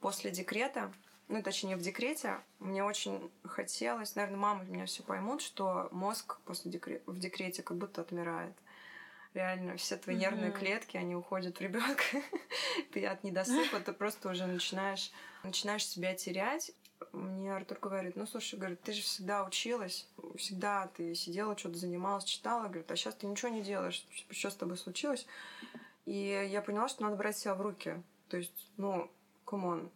после 0.02 0.32
декрета, 0.32 0.92
ну, 1.28 1.42
точнее, 1.44 1.78
в 1.78 1.82
декрете, 1.82 2.42
мне 2.60 2.84
очень 2.84 3.32
хотелось, 3.44 4.16
наверное, 4.16 4.40
мамы 4.40 4.66
меня 4.66 4.88
все 4.88 5.04
поймут, 5.04 5.42
что 5.42 5.88
мозг 5.92 6.40
после 6.44 6.72
декре- 6.72 7.02
в 7.06 7.18
декрете 7.20 7.62
как 7.64 7.78
будто 7.78 8.02
отмирает. 8.02 8.54
Реально, 9.36 9.76
все 9.76 9.98
твои 9.98 10.16
нервные 10.16 10.52
Мгм. 10.52 10.60
клетки, 10.60 10.96
они 10.96 11.14
уходят 11.14 11.58
в 11.58 11.62
ребенка. 11.62 12.04
Ты 12.94 13.06
от 13.06 13.26
недосыпа, 13.26 13.82
ты 13.82 13.92
просто 13.92 14.30
уже 14.30 14.48
начинаешь, 14.48 15.12
начинаешь 15.44 15.86
себя 15.86 16.16
терять. 16.16 16.72
Мне 17.12 17.54
Артур 17.54 17.80
говорит, 17.80 18.16
ну 18.16 18.26
слушай, 18.26 18.58
говорит, 18.58 18.82
ты 18.82 18.94
же 18.94 19.02
всегда 19.02 19.44
училась, 19.44 20.08
всегда 20.38 20.88
ты 20.96 21.14
сидела, 21.16 21.58
что-то 21.58 21.78
занималась, 21.78 22.24
читала, 22.24 22.68
говорит, 22.68 22.90
а 22.90 22.96
сейчас 22.96 23.16
ты 23.16 23.28
ничего 23.28 23.50
не 23.50 23.62
делаешь, 23.62 24.08
что 24.32 24.50
с 24.50 24.56
тобой 24.56 24.78
случилось? 24.78 25.28
И 26.06 26.48
я 26.50 26.62
поняла, 26.62 26.88
что 26.88 27.04
надо 27.04 27.18
брать 27.18 27.38
себя 27.38 27.56
в 27.56 27.62
руки. 27.62 28.02
То 28.30 28.38
есть, 28.38 28.72
ну, 28.78 29.12
come 29.44 29.71
on, 29.71 29.92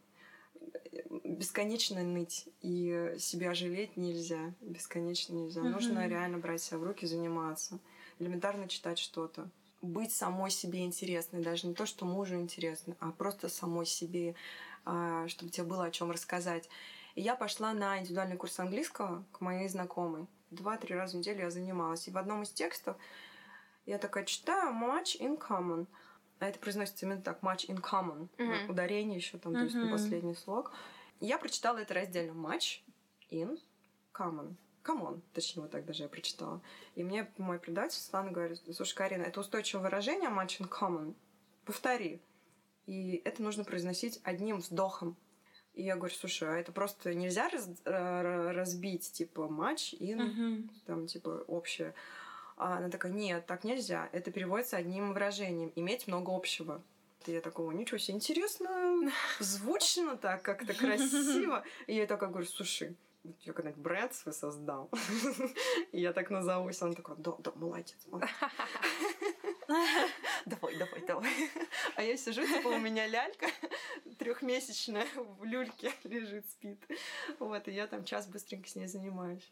бесконечно 1.24 2.04
ныть 2.04 2.50
и 2.62 3.16
себя 3.18 3.54
жалеть 3.54 3.96
нельзя. 3.96 4.54
Бесконечно 4.60 5.36
нельзя. 5.36 5.62
Мгм. 5.62 5.72
Нужно 5.72 6.08
реально 6.10 6.40
брать 6.40 6.62
себя 6.62 6.80
в 6.80 6.84
руки, 6.84 7.06
заниматься. 7.06 7.80
Элементарно 8.20 8.68
читать 8.68 9.00
что-то. 9.00 9.50
Быть 9.82 10.12
самой 10.12 10.52
себе 10.52 10.84
интересной. 10.84 11.42
Даже 11.42 11.68
не 11.68 11.74
то, 11.74 11.86
что 11.86 12.06
мужу 12.06 12.36
интересно, 12.36 12.96
а 13.00 13.12
просто 13.12 13.48
самой 13.48 13.86
себе, 13.86 14.36
а, 14.86 15.28
чтобы 15.30 15.52
тебе 15.52 15.66
было 15.66 15.86
о 15.86 15.92
чем 15.92 16.12
рассказать. 16.12 16.70
И 17.16 17.22
я 17.22 17.36
пошла 17.36 17.74
на 17.74 17.98
индивидуальный 18.00 18.36
курс 18.36 18.60
английского 18.60 19.24
к 19.32 19.40
моей 19.40 19.70
знакомой. 19.70 20.28
Два-три 20.52 20.96
раза 20.96 21.16
в 21.16 21.20
неделю 21.20 21.42
я 21.42 21.50
занималась. 21.50 22.08
И 22.08 22.12
в 22.12 22.18
одном 22.18 22.44
из 22.44 22.50
текстов 22.50 22.98
я 23.86 23.98
такая 23.98 24.26
читаю 24.26 24.74
much 24.74 25.18
in 25.20 25.40
common. 25.40 25.88
А 26.40 26.48
это 26.48 26.60
произносится 26.60 27.06
именно 27.06 27.22
так, 27.22 27.42
much 27.42 27.68
in 27.68 27.82
common. 27.82 28.28
Мгм. 28.38 28.70
Ударение 28.70 29.18
еще 29.18 29.38
там, 29.38 29.54
то 29.54 29.64
есть 29.64 29.76
на 29.76 29.90
последний 29.90 30.36
слог. 30.36 30.72
Я 31.20 31.38
прочитала 31.38 31.78
это 31.78 31.94
раздельно. 31.94 32.32
Much 32.32 32.82
in 33.30 33.60
common. 34.14 34.56
Common, 34.90 35.22
точнее, 35.34 35.62
вот 35.64 35.72
так 35.72 35.86
даже 35.86 36.04
я 36.04 36.10
прочитала. 36.10 36.62
И 36.96 37.04
мне 37.04 37.30
мой 37.38 37.60
предатель 37.60 37.98
Светлана 38.00 38.32
говорит, 38.32 38.62
слушай, 38.74 38.96
Карина, 38.96 39.24
это 39.24 39.40
устойчивое 39.40 39.84
выражение 39.84 40.30
much 40.30 40.60
in 40.60 40.68
common. 40.70 41.14
Повтори. 41.66 42.20
И 42.86 43.22
это 43.26 43.44
нужно 43.44 43.64
произносить 43.64 44.20
одним 44.24 44.58
вздохом. 44.58 45.16
И 45.76 45.84
я 45.84 45.96
говорю, 45.96 46.14
слушай, 46.16 46.50
а 46.50 46.58
это 46.60 46.72
просто 46.72 47.14
нельзя 47.14 47.48
раз, 47.50 47.70
э, 47.86 48.52
разбить, 48.52 49.12
типа, 49.12 49.48
матч 49.48 49.94
и, 49.94 50.16
Мгм. 50.16 50.70
там, 50.86 51.06
типа, 51.08 51.44
общее. 51.48 51.94
А 52.58 52.78
она 52.78 52.90
такая, 52.90 53.12
нет, 53.12 53.46
так 53.46 53.64
нельзя. 53.64 54.10
Это 54.12 54.32
переводится 54.32 54.78
одним 54.78 55.14
выражением. 55.14 55.72
Иметь 55.76 56.08
много 56.08 56.36
общего. 56.36 56.82
И 57.28 57.32
я 57.32 57.42
такого, 57.42 57.72
ничего 57.72 57.98
себе, 57.98 58.16
интересно, 58.16 59.12
звучно 59.40 60.18
так, 60.18 60.42
как-то 60.42 60.74
красиво. 60.74 61.64
И 61.88 61.96
я 61.96 62.08
такая 62.08 62.30
говорю, 62.30 62.48
слушай, 62.48 62.96
я 63.24 63.54
когда-нибудь 63.54 63.82
бренд 63.82 64.14
свой 64.14 64.34
создал. 64.34 64.90
И 65.92 66.00
я 66.00 66.14
так 66.14 66.30
назовусь. 66.30 66.82
Он 66.82 66.94
такой, 66.94 67.16
да, 67.18 67.34
да, 67.40 67.52
молодец, 67.56 67.98
молодец. 68.08 68.32
Давай, 70.46 70.76
давай, 70.78 71.06
давай. 71.06 71.32
А 71.96 72.02
я 72.02 72.18
сижу, 72.18 72.44
типа, 72.44 72.70
у 72.70 72.80
меня 72.80 73.06
лялька 73.06 73.46
трехмесячная 74.20 75.08
в 75.16 75.44
люльке 75.44 75.92
лежит, 76.04 76.46
спит. 76.50 76.84
Вот, 77.40 77.68
и 77.68 77.72
я 77.72 77.88
там 77.88 78.04
час 78.04 78.28
быстренько 78.28 78.70
с 78.70 78.76
ней 78.76 78.88
занимаюсь. 78.88 79.52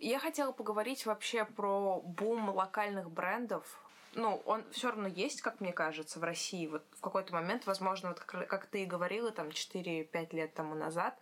Я 0.00 0.18
хотела 0.18 0.52
поговорить 0.52 1.06
вообще 1.06 1.44
про 1.44 2.00
бум 2.00 2.50
локальных 2.50 3.10
брендов. 3.10 3.83
Ну, 4.14 4.42
он 4.46 4.64
все 4.70 4.88
равно 4.88 5.08
есть, 5.08 5.42
как 5.42 5.60
мне 5.60 5.72
кажется, 5.72 6.18
в 6.18 6.24
России. 6.24 6.66
Вот 6.66 6.84
в 6.92 7.00
какой-то 7.00 7.32
момент, 7.34 7.66
возможно, 7.66 8.10
вот 8.10 8.20
как, 8.20 8.48
как 8.48 8.66
ты 8.66 8.82
и 8.82 8.86
говорила, 8.86 9.30
там 9.30 9.48
4-5 9.48 10.34
лет 10.34 10.54
тому 10.54 10.74
назад. 10.74 11.18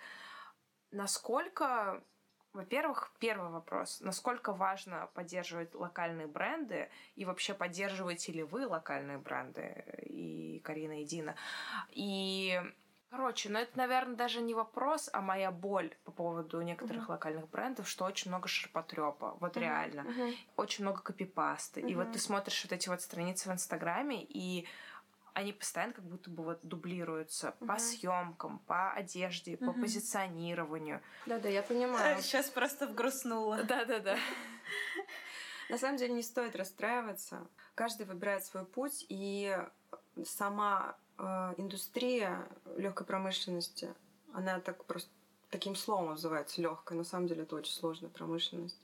Насколько 0.91 2.03
во-первых, 2.53 3.13
первый 3.19 3.51
вопрос. 3.51 4.01
Насколько 4.01 4.53
важно 4.53 5.09
поддерживать 5.15 5.75
локальные 5.75 6.27
бренды? 6.27 6.91
И 7.17 7.25
вообще 7.25 7.55
поддерживаете 7.55 8.33
ли 8.33 8.43
вы 8.43 8.67
локальные 8.67 9.17
бренды? 9.19 9.85
И 10.03 10.61
Карина, 10.63 11.01
и 11.01 11.05
Дина. 11.07 11.35
И 11.89 12.61
Короче, 13.13 13.51
ну 13.51 13.59
это, 13.59 13.77
наверное, 13.77 14.17
даже 14.17 14.41
не 14.41 14.55
вопрос, 14.55 15.11
а 15.13 15.21
моя 15.21 15.51
боль 15.51 15.95
по 16.05 16.11
поводу 16.13 16.63
некоторых 16.63 17.03
Мгм. 17.03 17.11
локальных 17.13 17.51
брендов, 17.51 17.87
что 17.87 18.07
очень 18.07 18.31
много 18.31 18.49
ширпотрепа. 18.49 19.37
Вот 19.39 19.55
Мгм, 19.55 19.63
реально. 19.65 20.03
мгм. 20.05 20.35
Очень 20.57 20.85
много 20.85 21.03
копипасты. 21.03 21.83
И 21.83 21.95
вот 21.95 22.11
ты 22.13 22.19
смотришь 22.19 22.65
вот 22.65 22.73
эти 22.73 22.89
вот 22.89 23.03
страницы 23.03 23.51
в 23.51 23.53
Инстаграме, 23.53 24.25
и 24.25 24.67
они 25.35 25.53
постоянно 25.53 25.93
как 25.93 26.05
будто 26.07 26.31
бы 26.31 26.43
вот 26.43 26.61
дублируются 26.63 27.53
по 27.61 27.67
Мгм. 27.67 27.79
съемкам, 27.79 28.59
по 28.61 28.93
одежде, 28.93 29.59
по 29.59 29.73
Мгм. 29.73 29.81
позиционированию. 29.83 31.03
Да-да, 31.27 31.51
я 31.51 31.63
понимаю. 31.63 32.17
Сейчас 32.23 32.49
просто 32.49 32.87
вгрустнула. 32.87 33.63
Да-да-да. 33.65 34.17
На 35.69 35.77
самом 35.77 35.99
деле 35.99 36.15
не 36.15 36.23
стоит 36.23 36.57
расстраиваться. 36.57 37.47
Каждый 37.75 38.07
выбирает 38.07 38.43
свой 38.43 38.65
путь, 38.65 39.05
и 39.11 39.55
сама 40.25 40.97
индустрия 41.57 42.49
легкой 42.77 43.07
промышленности, 43.07 43.95
она 44.33 44.61
так 44.61 44.85
просто 44.85 45.11
таким 45.51 45.77
словом 45.77 46.11
называется 46.11 46.61
легкая. 46.61 46.99
На 46.99 47.05
самом 47.05 47.29
деле 47.29 47.43
это 47.43 47.57
очень 47.57 47.73
сложная 47.73 48.11
промышленность. 48.11 48.81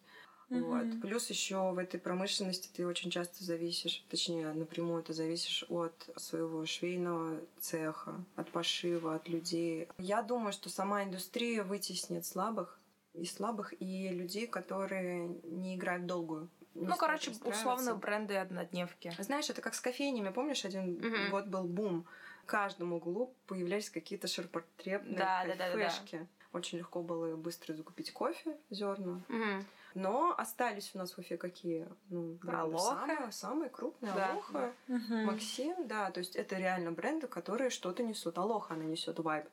Вот. 0.50 0.86
Мгм. 0.86 1.00
Плюс 1.02 1.28
еще 1.28 1.72
в 1.72 1.78
этой 1.78 2.00
промышленности 2.00 2.70
ты 2.74 2.86
очень 2.86 3.10
часто 3.10 3.44
зависишь, 3.44 4.04
точнее 4.08 4.52
напрямую 4.54 5.02
ты 5.02 5.12
зависишь 5.12 5.64
от 5.68 6.08
своего 6.16 6.64
швейного 6.64 7.40
цеха, 7.60 8.24
от 8.34 8.50
пошива, 8.50 9.16
от 9.16 9.28
людей. 9.28 9.88
Я 9.98 10.22
думаю, 10.22 10.52
что 10.52 10.70
сама 10.70 11.04
индустрия 11.04 11.64
вытеснит 11.64 12.24
слабых 12.24 12.80
и 13.12 13.26
слабых, 13.26 13.74
и 13.78 14.08
людей, 14.08 14.46
которые 14.46 15.28
не 15.44 15.76
играют 15.76 16.06
долгую. 16.06 16.48
Не 16.74 16.86
Ну, 16.86 16.96
короче, 16.96 17.32
условно 17.44 17.96
бренды 17.96 18.36
однодневки. 18.36 19.12
Знаешь, 19.18 19.50
это 19.50 19.60
как 19.60 19.74
с 19.74 19.80
кофейнями. 19.80 20.30
Помнишь, 20.30 20.64
один 20.64 20.98
Мгм. 20.98 21.30
год 21.30 21.46
был 21.46 21.64
бум. 21.64 22.06
Каждом 22.48 22.94
углу 22.94 23.34
появлялись 23.46 23.90
какие-то 23.90 24.26
ширпотребные 24.26 25.18
Да, 25.18 25.44
да, 25.46 25.54
да, 25.54 25.76
да, 25.76 25.92
да. 26.12 26.26
Очень 26.54 26.78
легко 26.78 27.02
было 27.02 27.36
быстро 27.36 27.74
закупить 27.74 28.10
кофе, 28.10 28.56
зерна. 28.70 29.20
Мгм. 29.28 29.66
Но 29.94 30.34
остались 30.34 30.92
у 30.94 30.98
нас 30.98 31.12
в 31.12 31.18
Уфе 31.18 31.36
какие? 31.36 31.86
Ну, 32.08 32.38
Алоха. 32.50 33.06
Самые, 33.06 33.32
самые 33.32 33.68
крупные. 33.68 34.14
Да, 34.14 34.32
Алоха, 34.32 34.72
Мгм. 34.86 35.26
Максим, 35.26 35.86
да. 35.86 36.10
То 36.10 36.20
есть 36.20 36.36
это 36.36 36.56
реально 36.56 36.90
бренды, 36.90 37.26
которые 37.26 37.68
что-то 37.68 38.02
несут. 38.02 38.38
Алоха, 38.38 38.72
она 38.72 38.84
несет 38.84 39.18
вайб 39.18 39.44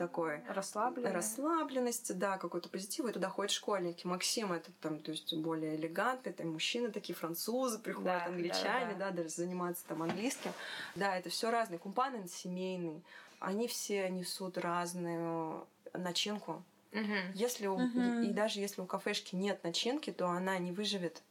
такой. 0.00 0.40
Расслабленные. 0.48 1.12
Расслабленности, 1.12 2.12
да, 2.12 2.38
какой-то 2.38 2.70
позитив, 2.70 3.04
и 3.04 3.12
туда 3.12 3.28
ходят 3.28 3.50
школьники. 3.50 4.06
Максим 4.06 4.50
это 4.50 4.70
там, 4.80 4.98
то 4.98 5.10
есть 5.10 5.34
более 5.34 5.76
элегантный, 5.76 6.32
там 6.32 6.52
мужчины 6.52 6.90
такие, 6.90 7.14
французы 7.14 7.78
приходят, 7.78 8.06
Да, 8.06 8.24
англичане, 8.24 8.94
да, 8.94 9.10
да, 9.10 9.16
даже 9.18 9.28
заниматься 9.28 9.84
там 9.86 10.02
английским. 10.02 10.52
Да, 10.94 11.16
это 11.18 11.28
все 11.28 11.50
разные. 11.50 11.78
Кумпаны 11.78 12.26
семейный. 12.28 13.02
Они 13.40 13.68
все 13.68 14.08
несут 14.08 14.56
разную 14.56 15.66
начинку. 15.92 16.62
Мгм. 16.92 17.32
Если 17.34 17.66
у- 17.66 17.78
Мгм. 17.78 18.22
и, 18.22 18.28
и 18.28 18.32
даже 18.32 18.58
если 18.60 18.80
у 18.80 18.86
кафешки 18.86 19.36
нет 19.36 19.62
начинки, 19.62 20.10
то 20.10 20.28
она 20.28 20.58
не 20.58 20.72
выживет. 20.72 21.22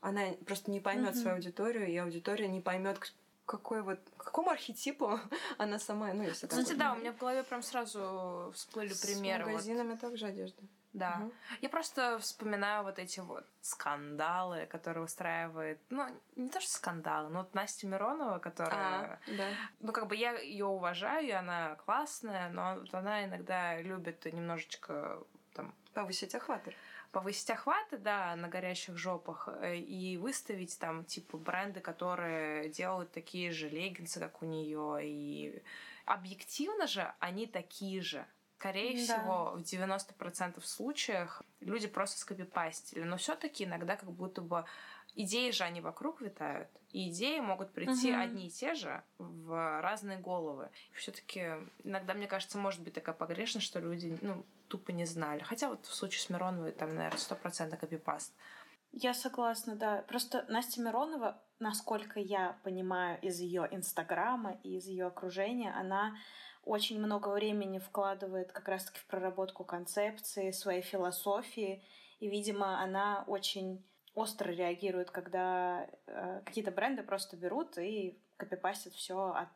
Она 0.00 0.22
просто 0.44 0.72
не 0.72 0.80
поймет 0.80 1.12
Мгм. 1.14 1.20
свою 1.22 1.36
аудиторию, 1.36 1.86
и 1.88 1.96
аудитория 1.96 2.48
не 2.48 2.60
поймет, 2.60 2.98
какой 3.48 3.82
вот 3.82 3.98
какому 4.18 4.50
архетипу 4.50 5.18
она 5.58 5.78
сама, 5.78 6.12
ну 6.12 6.22
если 6.22 6.46
Кстати, 6.46 6.68
вот. 6.68 6.78
да, 6.78 6.92
у 6.92 6.96
меня 6.96 7.12
в 7.12 7.18
голове 7.18 7.42
прям 7.42 7.62
сразу 7.62 8.52
всплыли 8.54 8.92
С 8.92 9.00
примеры. 9.04 9.44
вот. 9.44 9.52
магазинами 9.52 9.96
также 9.96 10.26
одежда. 10.26 10.62
Да. 10.92 11.16
Мгм. 11.16 11.32
Я 11.60 11.68
просто 11.68 12.18
вспоминаю 12.18 12.82
вот 12.82 12.98
эти 12.98 13.20
вот 13.20 13.44
скандалы, 13.60 14.66
которые 14.66 15.04
устраивает, 15.04 15.78
ну, 15.90 16.06
не 16.36 16.48
то 16.48 16.60
что 16.60 16.70
скандалы, 16.70 17.28
но 17.28 17.40
вот 17.40 17.54
Настя 17.54 17.86
Миронова, 17.86 18.38
которая, 18.38 19.14
А, 19.14 19.18
да. 19.36 19.48
ну, 19.80 19.92
как 19.92 20.06
бы 20.06 20.16
я 20.16 20.38
ее 20.38 20.64
уважаю, 20.64 21.26
и 21.26 21.30
она 21.30 21.74
классная, 21.76 22.48
но 22.48 22.76
вот 22.80 22.94
она 22.94 23.24
иногда 23.24 23.80
любит 23.80 24.24
немножечко 24.24 25.22
там 25.54 25.74
Повысить 25.94 26.34
охваты. 26.34 26.74
Повысить 27.12 27.50
охваты, 27.50 27.98
да, 27.98 28.34
на 28.36 28.48
горящих 28.48 28.96
жопах 28.96 29.48
э, 29.48 29.76
и 29.76 30.16
выставить 30.16 30.78
там 30.78 31.04
типа 31.04 31.38
бренды, 31.38 31.80
которые 31.80 32.68
делают 32.70 33.12
такие 33.12 33.50
же 33.52 33.68
леггинсы, 33.68 34.20
как 34.20 34.42
у 34.42 34.46
нее, 34.46 35.00
и 35.02 35.62
объективно 36.04 36.86
же 36.86 37.12
они 37.20 37.46
такие 37.46 38.00
же. 38.00 38.26
Скорее 38.58 38.96
Да. 38.96 39.14
всего, 39.14 39.52
в 39.56 39.62
90% 39.62 40.60
случаях 40.64 41.42
люди 41.60 41.86
просто 41.86 42.18
скопипастили. 42.18 43.04
Но 43.04 43.16
все 43.16 43.36
таки 43.36 43.64
иногда 43.64 43.94
как 43.96 44.10
будто 44.10 44.42
бы 44.42 44.64
идеи 45.14 45.50
же 45.50 45.64
они 45.64 45.80
вокруг 45.80 46.20
витают, 46.20 46.68
и 46.90 47.10
идеи 47.10 47.40
могут 47.40 47.72
прийти 47.72 48.12
Мгм. 48.12 48.20
одни 48.20 48.46
и 48.46 48.50
те 48.50 48.74
же 48.74 49.02
в 49.18 49.80
разные 49.80 50.18
головы. 50.18 50.70
все 50.94 51.12
таки 51.12 51.52
иногда, 51.84 52.14
мне 52.14 52.26
кажется, 52.26 52.58
может 52.58 52.82
быть 52.82 52.94
такая 52.94 53.14
погрешность, 53.14 53.66
что 53.66 53.80
люди, 53.80 54.16
ну, 54.22 54.44
тупо 54.68 54.92
не 54.92 55.04
знали. 55.06 55.40
Хотя 55.42 55.68
вот 55.68 55.86
в 55.86 55.94
случае 55.94 56.20
с 56.20 56.30
Мироновой 56.30 56.72
там, 56.72 56.94
наверное, 56.94 57.18
стопроцентно 57.18 57.76
копипаст. 57.76 58.34
Я 58.92 59.12
согласна, 59.14 59.76
да. 59.76 60.02
Просто 60.08 60.46
Настя 60.48 60.80
Миронова, 60.80 61.42
насколько 61.58 62.20
я 62.20 62.58
понимаю 62.64 63.18
из 63.20 63.38
ее 63.40 63.68
инстаграма 63.70 64.58
и 64.62 64.76
из 64.76 64.86
ее 64.86 65.06
окружения, 65.06 65.72
она 65.74 66.16
очень 66.64 66.98
много 66.98 67.28
времени 67.28 67.78
вкладывает 67.78 68.52
как 68.52 68.68
раз-таки 68.68 68.98
в 68.98 69.06
проработку 69.06 69.64
концепции, 69.64 70.50
своей 70.52 70.82
философии. 70.82 71.82
И, 72.20 72.28
видимо, 72.28 72.80
она 72.82 73.24
очень 73.26 73.84
остро 74.14 74.50
реагирует, 74.50 75.10
когда 75.10 75.86
э, 76.06 76.42
какие-то 76.44 76.70
бренды 76.70 77.02
просто 77.02 77.36
берут 77.36 77.78
и 77.78 78.18
копипастят 78.36 78.94
все 78.94 79.32
от 79.32 79.48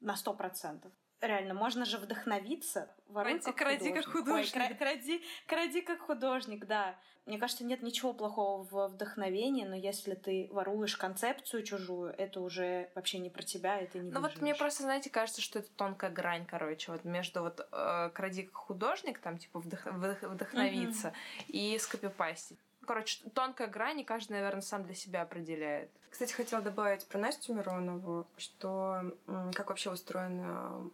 на 0.00 0.16
сто 0.16 0.34
процентов. 0.34 0.92
Реально, 1.22 1.54
можно 1.54 1.86
же 1.86 1.96
вдохновиться. 1.96 2.94
Воруй 3.08 3.38
Кради- 3.38 3.52
кради 3.54 3.92
как 3.92 4.06
Ой, 4.06 4.12
художник. 4.12 4.52
кра- 4.52 4.74
кради, 4.74 5.22
кради 5.46 5.80
как 5.80 6.00
художник, 6.00 6.66
да. 6.66 6.94
Мне 7.24 7.38
кажется, 7.38 7.64
нет 7.64 7.82
ничего 7.82 8.12
плохого 8.12 8.62
в 8.62 8.88
вдохновении, 8.92 9.64
но 9.64 9.74
если 9.74 10.14
ты 10.14 10.48
воруешь 10.52 10.96
концепцию 10.96 11.64
чужую, 11.64 12.14
это 12.16 12.40
уже 12.40 12.90
вообще 12.94 13.18
не 13.18 13.30
про 13.30 13.42
тебя, 13.42 13.84
ты 13.86 13.98
не 13.98 14.10
Ну 14.12 14.20
вот 14.20 14.40
мне 14.40 14.54
просто, 14.54 14.82
знаете, 14.84 15.10
кажется, 15.10 15.40
что 15.40 15.58
это 15.58 15.68
тонкая 15.72 16.10
грань, 16.10 16.46
короче, 16.46 16.92
вот 16.92 17.04
между 17.04 17.40
вот 17.40 17.66
э, 17.72 18.10
кради 18.14 18.42
как 18.44 18.54
художник, 18.54 19.18
там, 19.18 19.38
типа, 19.38 19.58
вдох- 19.58 19.86
вдох- 19.90 20.28
вдохновиться, 20.28 21.14
и 21.48 21.76
скопипастить. 21.78 22.60
Короче, 22.86 23.18
тонкая 23.34 23.66
грань, 23.68 24.00
и 24.00 24.04
каждый, 24.04 24.32
наверное, 24.32 24.62
сам 24.62 24.84
для 24.84 24.94
себя 24.94 25.22
определяет. 25.22 25.90
Кстати, 26.10 26.32
хотела 26.32 26.62
добавить 26.62 27.06
про 27.06 27.18
Настю 27.18 27.52
Миронову, 27.54 28.26
что 28.38 29.12
как 29.54 29.68
вообще 29.68 29.90
устроен, 29.90 30.90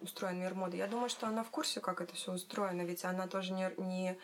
устроен 0.00 0.38
мир 0.40 0.54
моды. 0.54 0.78
Я 0.78 0.86
думаю, 0.86 1.10
что 1.10 1.26
она 1.26 1.44
в 1.44 1.50
курсе, 1.50 1.80
как 1.80 2.00
это 2.00 2.14
все 2.14 2.32
устроено, 2.32 2.82
ведь 2.82 3.04
она 3.04 3.26
тоже 3.26 3.52
не, 3.52 3.70
не, 3.76 4.18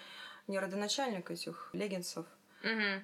не 0.47 0.59
родоначальник 0.59 1.31
этих 1.31 1.71
леггинсов. 1.75 2.25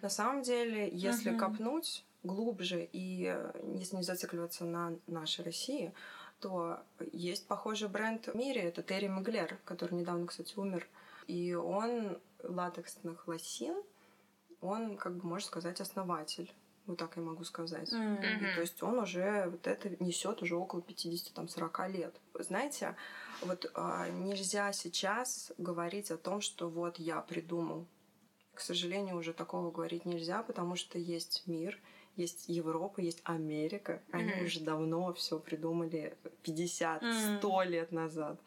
На 0.01 0.09
самом 0.09 0.43
деле, 0.43 0.89
если 0.91 1.31
Мгм. 1.31 1.39
копнуть 1.39 2.05
глубже 2.23 2.89
и 2.93 3.37
если 3.75 3.97
не 3.97 4.03
зацикливаться 4.03 4.65
на 4.65 4.97
нашей 5.07 5.45
России, 5.45 5.93
то 6.41 6.81
есть 7.13 7.47
похожий 7.47 7.89
бренд 7.89 8.27
в 8.27 8.35
мире, 8.35 8.63
это 8.63 8.83
Терри 8.83 9.09
Маглер, 9.09 9.59
который 9.65 9.95
недавно, 9.95 10.27
кстати, 10.27 10.55
умер. 10.57 10.87
И 11.27 11.55
он 11.55 12.19
латексных 12.43 13.27
лосин, 13.29 13.77
он, 14.65 14.97
как 14.97 15.17
бы, 15.17 15.27
можно 15.27 15.47
сказать, 15.47 15.81
основатель 15.81 16.53
Вот 16.87 16.99
так 16.99 17.17
я 17.17 17.23
могу 17.23 17.45
сказать. 17.45 17.93
Mm-hmm. 17.93 18.53
И, 18.53 18.55
то 18.55 18.61
есть 18.61 18.83
он 18.83 18.99
уже 18.99 19.49
вот 19.51 19.67
это 19.67 19.91
несет 20.03 20.43
уже 20.43 20.57
около 20.57 20.81
50-40 20.81 21.91
лет. 21.93 22.15
Знаете, 22.39 22.95
вот 23.41 23.71
а, 23.75 24.09
нельзя 24.09 24.73
сейчас 24.73 25.53
говорить 25.59 26.11
о 26.11 26.17
том, 26.19 26.41
что 26.41 26.69
вот 26.69 26.99
я 26.99 27.21
придумал. 27.21 27.87
К 28.55 28.61
сожалению, 28.61 29.17
уже 29.17 29.33
такого 29.33 29.71
говорить 29.71 30.05
нельзя, 30.05 30.43
потому 30.43 30.77
что 30.77 30.99
есть 30.99 31.43
мир, 31.47 31.79
есть 32.17 32.49
Европа, 32.49 33.01
есть 33.01 33.21
Америка. 33.25 34.01
Они 34.13 34.31
Мгм. 34.33 34.45
уже 34.45 34.61
давно 34.61 35.13
все 35.15 35.39
придумали 35.41 36.17
50-100 36.45 37.65
лет 37.65 37.93
назад. 37.93 38.41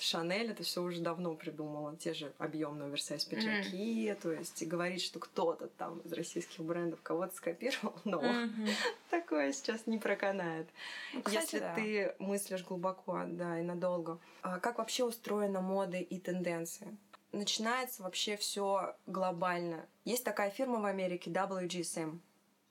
Шанель 0.00 0.50
это 0.50 0.62
все 0.62 0.82
уже 0.82 1.00
давно 1.00 1.34
придумала. 1.34 1.96
Те 1.96 2.14
же 2.14 2.32
объемные 2.38 2.86
оверсайз 2.88 3.24
пиджаки. 3.24 4.14
То 4.22 4.32
есть 4.32 4.60
и 4.62 4.66
говорить, 4.66 5.02
что 5.02 5.18
кто-то 5.18 5.68
там 5.68 5.98
из 6.00 6.12
российских 6.12 6.64
брендов 6.64 7.00
кого-то 7.02 7.34
скопировал, 7.34 7.94
но 8.04 8.20
Мгм. 8.20 8.68
такое 9.10 9.52
сейчас 9.52 9.86
не 9.86 9.98
проканает. 9.98 10.68
Ну, 11.14 11.22
кстати, 11.22 11.42
Если 11.44 11.58
да. 11.58 11.74
ты 11.74 12.14
мыслишь 12.18 12.64
глубоко, 12.64 13.22
да, 13.26 13.58
и 13.60 13.62
надолго. 13.62 14.18
А 14.42 14.58
как 14.58 14.78
вообще 14.78 15.04
устроена 15.04 15.60
мода 15.60 15.96
и 15.98 16.18
тенденции? 16.18 16.96
Начинается 17.32 18.02
вообще 18.02 18.36
все 18.36 18.96
глобально. 19.06 19.86
Есть 20.04 20.24
такая 20.24 20.50
фирма 20.50 20.80
в 20.80 20.84
Америке 20.86 21.30
WGSM. 21.30 22.20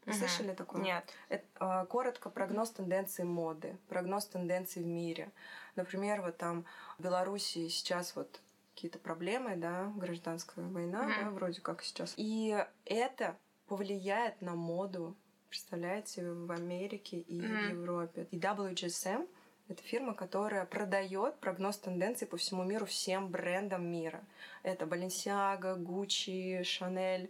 Вы 0.06 0.12
Мгм. 0.14 0.20
Слышали 0.20 0.54
такое? 0.54 0.82
Нет. 0.84 1.04
Это, 1.30 1.46
а, 1.60 1.86
коротко 1.86 2.30
прогноз 2.30 2.70
тенденций 2.72 3.26
моды, 3.26 3.76
прогноз 3.90 4.26
тенденций 4.28 4.84
в 4.84 4.86
мире. 4.86 5.32
Например, 5.76 6.22
вот 6.22 6.38
там 6.38 6.66
в 6.98 7.04
Белоруссии 7.04 7.68
сейчас 7.68 8.16
вот 8.16 8.42
какие-то 8.74 9.00
проблемы, 9.00 9.56
да, 9.56 9.92
гражданская 9.96 10.68
война, 10.68 11.04
Мгм. 11.04 11.16
да, 11.16 11.30
вроде 11.32 11.62
как 11.62 11.82
сейчас. 11.84 12.14
И 12.18 12.58
это 12.86 13.38
повлияет 13.68 14.42
на 14.42 14.56
моду, 14.56 15.16
представляете, 15.50 16.30
в 16.32 16.52
Америке 16.52 17.20
и 17.20 17.42
в 17.42 17.44
Мгм. 17.44 17.70
Европе. 17.70 18.28
И 18.32 18.38
WGSM 18.38 19.28
это 19.68 19.82
фирма, 19.82 20.14
которая 20.14 20.66
продает 20.66 21.40
прогноз 21.40 21.78
тенденций 21.78 22.28
по 22.28 22.38
всему 22.38 22.64
миру 22.64 22.86
всем 22.86 23.30
брендам 23.30 23.86
мира. 23.88 24.24
Это 24.62 24.86
Balenciaga, 24.86 25.76
Gucci, 25.78 26.62
Chanel. 26.62 27.30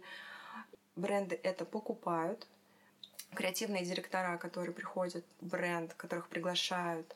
Бренды 0.96 1.38
это 1.42 1.64
покупают, 1.64 2.46
креативные 3.34 3.84
директора, 3.84 4.36
которые 4.38 4.74
приходят 4.74 5.24
в 5.40 5.46
бренд, 5.46 5.94
которых 5.94 6.28
приглашают, 6.28 7.14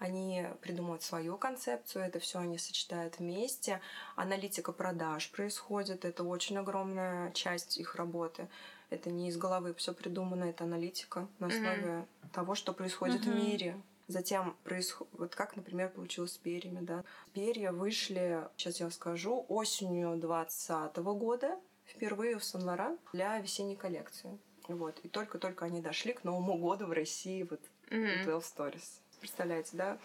они 0.00 0.46
придумывают 0.62 1.02
свою 1.02 1.36
концепцию, 1.36 2.04
это 2.04 2.18
все 2.18 2.40
они 2.40 2.58
сочетают 2.58 3.18
вместе. 3.18 3.80
Аналитика 4.16 4.72
продаж 4.72 5.30
происходит, 5.30 6.04
это 6.04 6.24
очень 6.24 6.56
огромная 6.56 7.30
часть 7.32 7.76
их 7.78 7.94
работы. 7.94 8.48
Это 8.88 9.10
не 9.10 9.28
из 9.28 9.36
головы 9.36 9.74
все 9.74 9.92
придумано, 9.94 10.44
это 10.44 10.64
аналитика 10.64 11.28
на 11.38 11.46
основе 11.48 12.06
того, 12.32 12.54
что 12.54 12.72
происходит 12.72 13.24
в 13.24 13.28
Мгм. 13.28 13.36
мире. 13.36 13.80
Затем 14.08 14.56
происходит, 14.64 15.12
вот 15.12 15.34
как, 15.36 15.54
например, 15.54 15.90
получилось 15.90 16.32
с 16.32 16.38
перьями, 16.38 16.80
да. 16.80 17.04
Перья 17.34 17.70
вышли, 17.70 18.48
сейчас 18.56 18.80
я 18.80 18.90
скажу, 18.90 19.44
осенью 19.48 20.16
2020 20.16 20.96
года 21.14 21.60
впервые 21.84 22.38
в 22.38 22.42
Сан-Лоран 22.44 22.98
для 23.12 23.38
весенней 23.38 23.76
коллекции. 23.76 24.38
Вот. 24.66 24.98
И 25.00 25.08
только-только 25.08 25.66
они 25.66 25.80
дошли 25.82 26.12
к 26.14 26.24
Новому 26.24 26.56
году 26.56 26.86
в 26.86 26.92
России, 26.92 27.42
вот. 27.42 27.60
12 27.90 28.42
Stories. 28.42 29.00
Представляете, 29.20 29.76
да? 29.76 29.98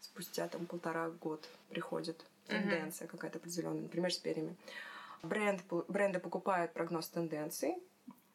Спустя 0.00 0.48
там 0.48 0.66
полтора 0.66 1.10
год 1.10 1.48
приходит 1.68 2.24
тенденция 2.46 3.08
какая-то 3.08 3.38
определенная, 3.38 3.82
например, 3.82 4.12
с 4.12 4.18
перьями. 4.18 4.56
Бренд, 5.22 5.62
бренды 5.88 6.18
покупают 6.20 6.72
прогноз 6.72 7.08
тенденций. 7.08 7.74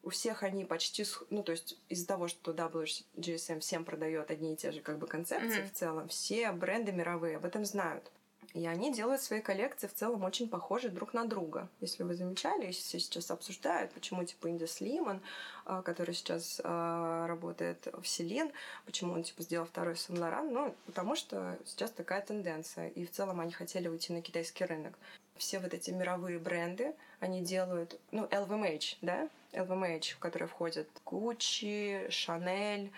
У 0.02 0.10
всех 0.10 0.42
они 0.42 0.64
почти, 0.64 1.04
ну 1.30 1.42
то 1.44 1.52
есть 1.52 1.78
из-за 1.88 2.08
того, 2.08 2.26
что 2.26 2.52
WGSM 2.52 3.60
всем 3.60 3.84
продает 3.84 4.30
одни 4.30 4.54
и 4.54 4.56
те 4.56 4.72
же 4.72 4.80
как 4.80 4.98
бы 4.98 5.06
концепции 5.06 5.60
Мгм. 5.60 5.68
в 5.68 5.72
целом, 5.72 6.08
все 6.08 6.50
бренды 6.52 6.90
мировые 6.92 7.36
об 7.36 7.44
этом 7.44 7.64
знают. 7.64 8.10
И 8.54 8.66
они 8.66 8.92
делают 8.92 9.22
свои 9.22 9.40
коллекции 9.40 9.86
в 9.86 9.94
целом 9.94 10.24
очень 10.24 10.48
похожи 10.48 10.90
друг 10.90 11.14
на 11.14 11.24
друга. 11.24 11.68
Если 11.80 12.02
вы 12.02 12.14
замечали, 12.14 12.70
все 12.70 13.00
сейчас 13.00 13.30
обсуждают, 13.30 13.92
почему 13.92 14.24
типа 14.24 14.50
Инди 14.50 14.66
Слиман, 14.66 15.22
а, 15.64 15.80
который 15.80 16.14
сейчас 16.14 16.60
а, 16.62 17.26
работает 17.26 17.88
в 18.00 18.06
Селин, 18.06 18.52
почему 18.84 19.14
он 19.14 19.22
типа 19.22 19.42
сделал 19.42 19.66
второй 19.66 19.96
Сен 19.96 20.18
Лоран, 20.18 20.52
ну, 20.52 20.74
потому 20.84 21.16
что 21.16 21.58
сейчас 21.64 21.90
такая 21.92 22.20
тенденция. 22.20 22.88
И 22.88 23.06
в 23.06 23.10
целом 23.10 23.40
они 23.40 23.52
хотели 23.52 23.88
уйти 23.88 24.12
на 24.12 24.20
китайский 24.20 24.64
рынок. 24.66 24.98
Все 25.36 25.58
вот 25.58 25.72
эти 25.72 25.90
мировые 25.90 26.38
бренды, 26.38 26.94
они 27.20 27.40
делают, 27.40 27.98
ну, 28.10 28.26
LVMH, 28.26 28.98
да, 29.00 29.28
LVMH, 29.52 30.12
в 30.14 30.18
который 30.18 30.46
входят 30.46 30.86
Gucci, 31.06 32.08
Chanel, 32.08 32.90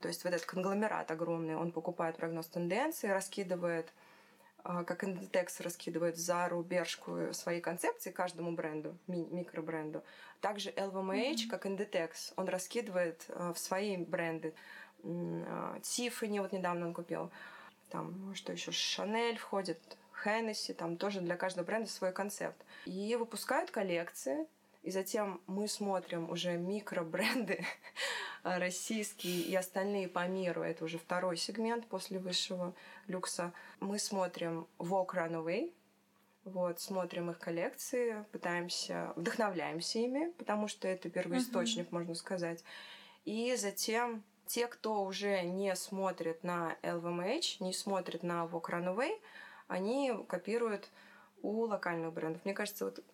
то 0.00 0.08
есть 0.08 0.24
вот 0.24 0.32
этот 0.32 0.46
конгломерат 0.46 1.10
огромный, 1.10 1.56
он 1.56 1.72
покупает 1.72 2.16
прогноз 2.16 2.46
тенденции, 2.46 3.08
раскидывает 3.08 3.92
как 4.62 5.04
Inditex 5.04 5.62
раскидывает 5.62 6.16
Зару, 6.16 6.62
Бершку 6.62 7.32
свои 7.32 7.60
концепции 7.60 8.10
каждому 8.10 8.52
бренду, 8.52 8.96
ми- 9.06 9.26
микробренду. 9.30 10.02
Также 10.40 10.70
LVMH, 10.70 11.48
как 11.48 11.66
Inditex, 11.66 12.32
он 12.36 12.48
раскидывает 12.48 13.24
а, 13.30 13.52
в 13.52 13.58
свои 13.58 13.96
бренды. 13.96 14.54
А, 15.04 15.78
Tiffany 15.82 16.40
вот 16.40 16.52
недавно 16.52 16.86
он 16.86 16.94
купил. 16.94 17.30
Там, 17.90 18.34
что 18.34 18.52
еще, 18.52 18.70
Chanel 18.70 19.36
входит, 19.36 19.80
Hennessy, 20.24 20.74
там 20.74 20.96
тоже 20.96 21.20
для 21.20 21.36
каждого 21.36 21.64
бренда 21.64 21.88
свой 21.88 22.12
концепт. 22.12 22.60
И 22.84 23.16
выпускают 23.16 23.70
коллекции, 23.70 24.46
и 24.88 24.90
затем 24.90 25.42
мы 25.46 25.68
смотрим 25.68 26.30
уже 26.30 26.56
микробренды 26.56 27.62
российские 28.42 29.42
и 29.42 29.54
остальные 29.54 30.08
по 30.08 30.26
миру. 30.26 30.62
Это 30.62 30.82
уже 30.86 30.96
второй 30.96 31.36
сегмент 31.36 31.86
после 31.88 32.18
высшего 32.18 32.74
люкса. 33.06 33.52
Мы 33.80 33.98
смотрим 33.98 34.66
Vogue 34.78 35.10
Runaway, 35.12 35.74
вот, 36.44 36.80
смотрим 36.80 37.30
их 37.30 37.38
коллекции, 37.38 38.24
пытаемся, 38.32 39.12
вдохновляемся 39.16 39.98
ими, 39.98 40.30
потому 40.38 40.68
что 40.68 40.88
это 40.88 41.10
первоисточник, 41.10 41.92
можно 41.92 42.14
сказать. 42.14 42.64
И 43.26 43.54
затем 43.56 44.24
те, 44.46 44.68
кто 44.68 45.04
уже 45.04 45.42
не 45.42 45.76
смотрит 45.76 46.42
на 46.44 46.78
LVMH, 46.82 47.56
не 47.60 47.74
смотрит 47.74 48.22
на 48.22 48.46
Vogue 48.46 48.70
Runaway, 48.70 49.20
они 49.66 50.14
копируют 50.28 50.88
у 51.42 51.66
локальных 51.66 52.14
брендов. 52.14 52.42
Мне 52.46 52.54
кажется, 52.54 52.86
вот 52.86 53.04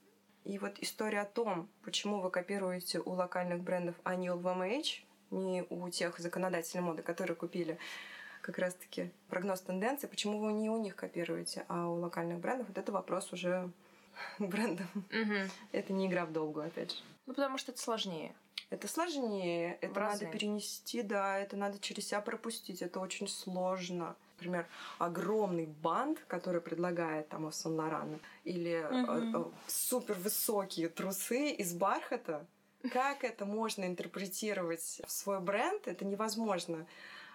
и 0.44 0.58
вот 0.58 0.78
история 0.80 1.20
о 1.20 1.26
том, 1.26 1.68
почему 1.84 2.20
вы 2.20 2.30
копируете 2.30 3.00
у 3.00 3.12
локальных 3.12 3.60
брендов, 3.62 3.94
а 4.04 4.14
не 4.14 4.30
у 4.30 4.38
LVMH, 4.38 5.02
не 5.30 5.64
у 5.70 5.88
тех 5.88 6.18
законодателей 6.18 6.82
моды, 6.82 7.02
которые 7.02 7.34
купили 7.34 7.78
как 8.42 8.58
раз-таки 8.58 9.10
прогноз 9.28 9.62
тенденций, 9.62 10.08
почему 10.08 10.38
вы 10.38 10.52
не 10.52 10.68
у 10.68 10.78
них 10.78 10.96
копируете, 10.96 11.64
а 11.68 11.88
у 11.88 11.94
локальных 11.94 12.40
брендов, 12.40 12.68
вот 12.68 12.76
это 12.76 12.92
вопрос 12.92 13.32
уже 13.32 13.70
брендам. 14.38 14.86
Это 15.72 15.92
не 15.92 16.06
игра 16.06 16.26
в 16.26 16.32
долгую, 16.32 16.66
опять 16.66 16.92
же. 16.92 16.98
Ну, 17.26 17.32
потому 17.32 17.56
что 17.56 17.72
это 17.72 17.80
сложнее. 17.80 18.34
Это 18.68 18.86
сложнее, 18.86 19.78
это 19.80 20.00
надо 20.00 20.26
перенести, 20.26 21.02
да, 21.02 21.38
это 21.38 21.56
надо 21.56 21.78
через 21.78 22.08
себя 22.08 22.20
пропустить, 22.20 22.82
это 22.82 23.00
очень 23.00 23.28
сложно. 23.28 24.16
Например, 24.36 24.66
огромный 24.98 25.66
бант, 25.66 26.18
который 26.26 26.60
предлагает 26.60 27.28
там 27.28 27.50
Сан 27.52 27.74
Лоран, 27.74 28.20
или 28.44 28.86
Мгм. 28.90 29.54
супер 29.68 30.14
высокие 30.14 30.88
трусы 30.88 31.50
из 31.50 31.72
бархата, 31.72 32.44
как 32.92 33.24
это 33.24 33.46
можно 33.46 33.84
интерпретировать 33.84 35.00
в 35.06 35.10
свой 35.10 35.40
бренд, 35.40 35.86
это 35.86 36.04
невозможно. 36.04 36.86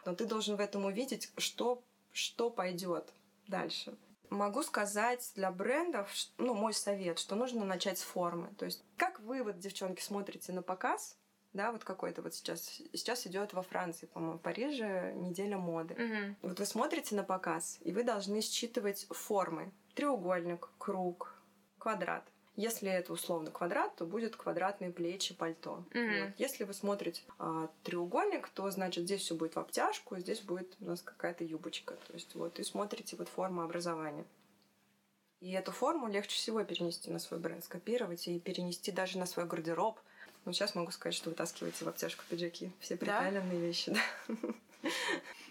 Но 0.05 0.13
ты 0.13 0.25
должен 0.25 0.55
в 0.57 0.59
этом 0.59 0.85
увидеть, 0.85 1.31
что, 1.37 1.81
что 2.11 2.49
пойдет 2.49 3.11
дальше. 3.47 3.97
Могу 4.29 4.61
сказать 4.61 5.31
для 5.35 5.51
брендов, 5.51 6.11
ну, 6.37 6.53
мой 6.53 6.73
совет, 6.73 7.17
что 7.17 7.35
нужно 7.35 7.65
начать 7.65 7.97
с 7.97 8.03
формы. 8.03 8.53
То 8.57 8.65
есть, 8.65 8.83
как 8.97 9.19
вы, 9.21 9.41
вот, 9.41 9.57
девчонки, 9.57 10.01
смотрите 10.01 10.51
на 10.53 10.61
показ, 10.61 11.17
да, 11.53 11.71
вот 11.71 11.83
какой-то 11.83 12.21
вот 12.21 12.33
сейчас, 12.33 12.81
сейчас 12.93 13.25
идет 13.25 13.53
во 13.53 13.61
Франции, 13.61 14.05
по-моему, 14.05 14.37
в 14.37 14.41
Париже 14.41 15.13
неделя 15.15 15.57
моды. 15.57 15.95
Мгм. 15.95 16.37
Вот 16.41 16.59
вы 16.59 16.65
смотрите 16.65 17.15
на 17.15 17.23
показ, 17.23 17.79
и 17.81 17.91
вы 17.91 18.03
должны 18.03 18.41
считывать 18.41 19.07
формы. 19.09 19.71
Треугольник, 19.95 20.69
круг, 20.77 21.41
квадрат. 21.77 22.23
Если 22.55 22.89
это 22.91 23.13
условно 23.13 23.51
квадрат, 23.51 23.95
то 23.95 24.05
будет 24.05 24.35
квадратные 24.35 24.91
плечи, 24.91 25.33
пальто. 25.33 25.85
Мгм. 25.93 26.25
Вот. 26.25 26.33
Если 26.37 26.65
вы 26.65 26.73
смотрите 26.73 27.23
а, 27.37 27.69
треугольник, 27.83 28.49
то 28.49 28.69
значит 28.69 29.05
здесь 29.05 29.21
все 29.21 29.33
будет 29.33 29.55
в 29.55 29.59
обтяжку, 29.59 30.17
здесь 30.17 30.41
будет 30.41 30.75
у 30.81 30.85
нас 30.85 31.01
какая-то 31.01 31.43
юбочка. 31.45 31.95
То 32.07 32.13
есть 32.13 32.35
вот 32.35 32.59
и 32.59 32.63
смотрите 32.63 33.15
вот 33.15 33.29
форму 33.29 33.61
образования. 33.61 34.25
И 35.39 35.51
эту 35.51 35.71
форму 35.71 36.09
легче 36.09 36.35
всего 36.35 36.63
перенести 36.65 37.09
на 37.09 37.19
свой 37.19 37.39
бренд, 37.39 37.63
скопировать 37.63 38.27
и 38.27 38.39
перенести 38.39 38.91
даже 38.91 39.17
на 39.17 39.25
свой 39.25 39.45
гардероб. 39.45 39.97
Ну, 40.45 40.53
сейчас 40.53 40.75
могу 40.75 40.91
сказать, 40.91 41.15
что 41.15 41.29
вытаскивайте 41.29 41.85
в 41.85 41.87
обтяжку 41.87 42.23
пиджаки. 42.29 42.71
Все 42.79 42.95
Да? 42.95 42.99
приталенные 42.99 43.59
вещи, 43.59 43.91
да. 43.91 44.89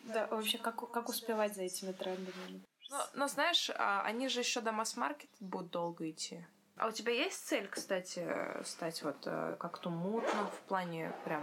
Да, 0.05 0.26
вообще, 0.28 0.57
как, 0.57 0.91
как 0.91 1.09
успевать 1.11 1.55
за 1.55 1.62
этими 1.62 1.93
трендами? 1.93 2.62
Но, 2.91 3.07
но 3.12 3.28
знаешь, 3.28 3.70
а, 3.74 4.03
они 4.03 4.28
же 4.28 4.41
еще 4.41 4.62
до 4.62 4.72
масс-маркета 4.72 5.32
будут 5.41 5.70
долго 5.70 6.09
идти. 6.09 6.47
А 6.76 6.86
у 6.86 6.93
тебя 6.93 7.12
есть 7.12 7.47
цель, 7.47 7.68
кстати, 7.68 8.26
стать 8.64 9.03
вот 9.03 9.16
э, 9.26 9.57
как-то 9.59 9.91
мутным 9.91 10.47
в 10.47 10.61
плане 10.68 11.12
прям 11.24 11.43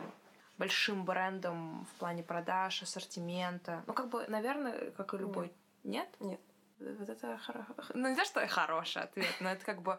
большим 0.58 1.04
брендом 1.06 1.86
в 1.86 2.00
плане 2.00 2.24
продаж, 2.24 2.82
ассортимента? 2.82 3.84
Ну, 3.86 3.94
как 3.94 4.10
бы, 4.10 4.26
наверное, 4.28 4.92
как 4.92 5.14
и 5.14 5.18
любой. 5.18 5.54
Нет? 5.84 6.08
Нет. 6.20 6.40
Вот 6.80 7.10
это 7.10 7.38
хоро... 7.38 7.68
Ну, 7.94 8.10
не 8.10 8.16
то, 8.16 8.26
что 8.26 8.46
хороший 8.48 9.04
ответ, 9.04 9.34
но 9.40 9.50
это 9.52 9.64
как 9.66 9.82
бы 9.82 9.98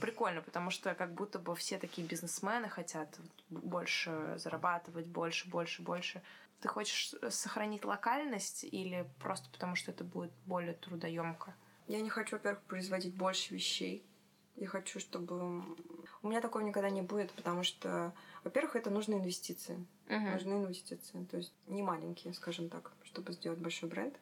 прикольно, 0.00 0.42
потому 0.42 0.70
что 0.70 0.94
как 0.94 1.14
будто 1.14 1.38
бы 1.38 1.54
все 1.54 1.78
такие 1.78 2.06
бизнесмены 2.06 2.68
хотят 2.68 3.18
больше 3.50 4.34
зарабатывать, 4.38 5.06
больше, 5.06 5.48
больше, 5.48 5.82
больше. 5.82 6.22
Ты 6.60 6.68
хочешь 6.68 7.14
сохранить 7.30 7.84
локальность 7.84 8.64
или 8.64 9.08
просто 9.18 9.50
потому, 9.50 9.74
что 9.74 9.90
это 9.90 10.04
будет 10.04 10.32
более 10.46 10.74
трудоемко? 10.74 11.54
Я 11.88 12.00
не 12.00 12.10
хочу, 12.10 12.36
во-первых, 12.36 12.62
производить 12.62 13.14
больше 13.14 13.54
вещей. 13.54 14.06
Я 14.54 14.68
хочу, 14.68 15.00
чтобы... 15.00 15.62
У 16.22 16.28
меня 16.28 16.40
такого 16.40 16.62
никогда 16.62 16.90
не 16.90 17.02
будет, 17.02 17.32
потому 17.32 17.64
что, 17.64 18.14
во-первых, 18.44 18.76
это 18.76 18.90
нужны 18.90 19.14
инвестиции. 19.14 19.84
Uh-huh. 20.06 20.32
Нужны 20.32 20.52
инвестиции. 20.54 21.24
То 21.24 21.38
есть 21.38 21.52
не 21.66 21.82
маленькие, 21.82 22.34
скажем 22.34 22.68
так, 22.68 22.92
чтобы 23.02 23.32
сделать 23.32 23.58
большой 23.58 23.88
бренд. 23.88 24.14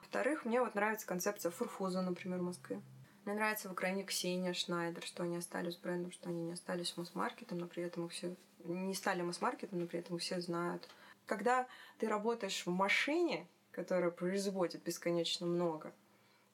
Во-вторых, 0.00 0.44
мне 0.44 0.60
вот 0.60 0.74
нравится 0.74 1.06
концепция 1.06 1.50
фурфуза, 1.50 2.02
например, 2.02 2.38
в 2.38 2.44
Москве. 2.44 2.80
Мне 3.24 3.34
нравится 3.34 3.68
в 3.68 3.72
Украине 3.72 4.02
Ксения 4.02 4.52
Шнайдер, 4.52 5.04
что 5.04 5.22
они 5.22 5.36
остались 5.36 5.76
брендом, 5.76 6.10
что 6.10 6.28
они 6.28 6.42
не 6.42 6.52
остались 6.52 6.96
масс-маркетом, 6.96 7.58
но 7.58 7.66
при 7.68 7.84
этом 7.84 8.06
их 8.06 8.12
все 8.12 8.34
не 8.64 8.94
стали 8.94 9.22
масс-маркетом, 9.22 9.80
но 9.80 9.86
при 9.86 10.00
этом 10.00 10.16
их 10.16 10.22
все 10.22 10.40
знают. 10.40 10.88
Когда 11.26 11.68
ты 11.98 12.08
работаешь 12.08 12.66
в 12.66 12.70
машине, 12.70 13.46
которая 13.70 14.10
производит 14.10 14.82
бесконечно 14.82 15.46
много, 15.46 15.92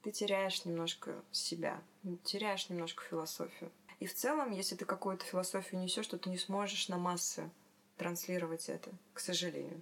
ты 0.02 0.12
теряешь 0.12 0.64
немножко 0.66 1.14
себя, 1.32 1.80
теряешь 2.24 2.68
немножко 2.68 3.02
философию. 3.04 3.70
И 3.98 4.06
в 4.06 4.14
целом, 4.14 4.52
если 4.52 4.76
ты 4.76 4.84
какую-то 4.84 5.24
философию 5.24 5.80
несешь, 5.80 6.06
то 6.06 6.18
ты 6.18 6.28
не 6.28 6.38
сможешь 6.38 6.88
на 6.88 6.98
массы 6.98 7.50
транслировать 7.96 8.68
это, 8.68 8.90
к 9.14 9.20
сожалению. 9.20 9.80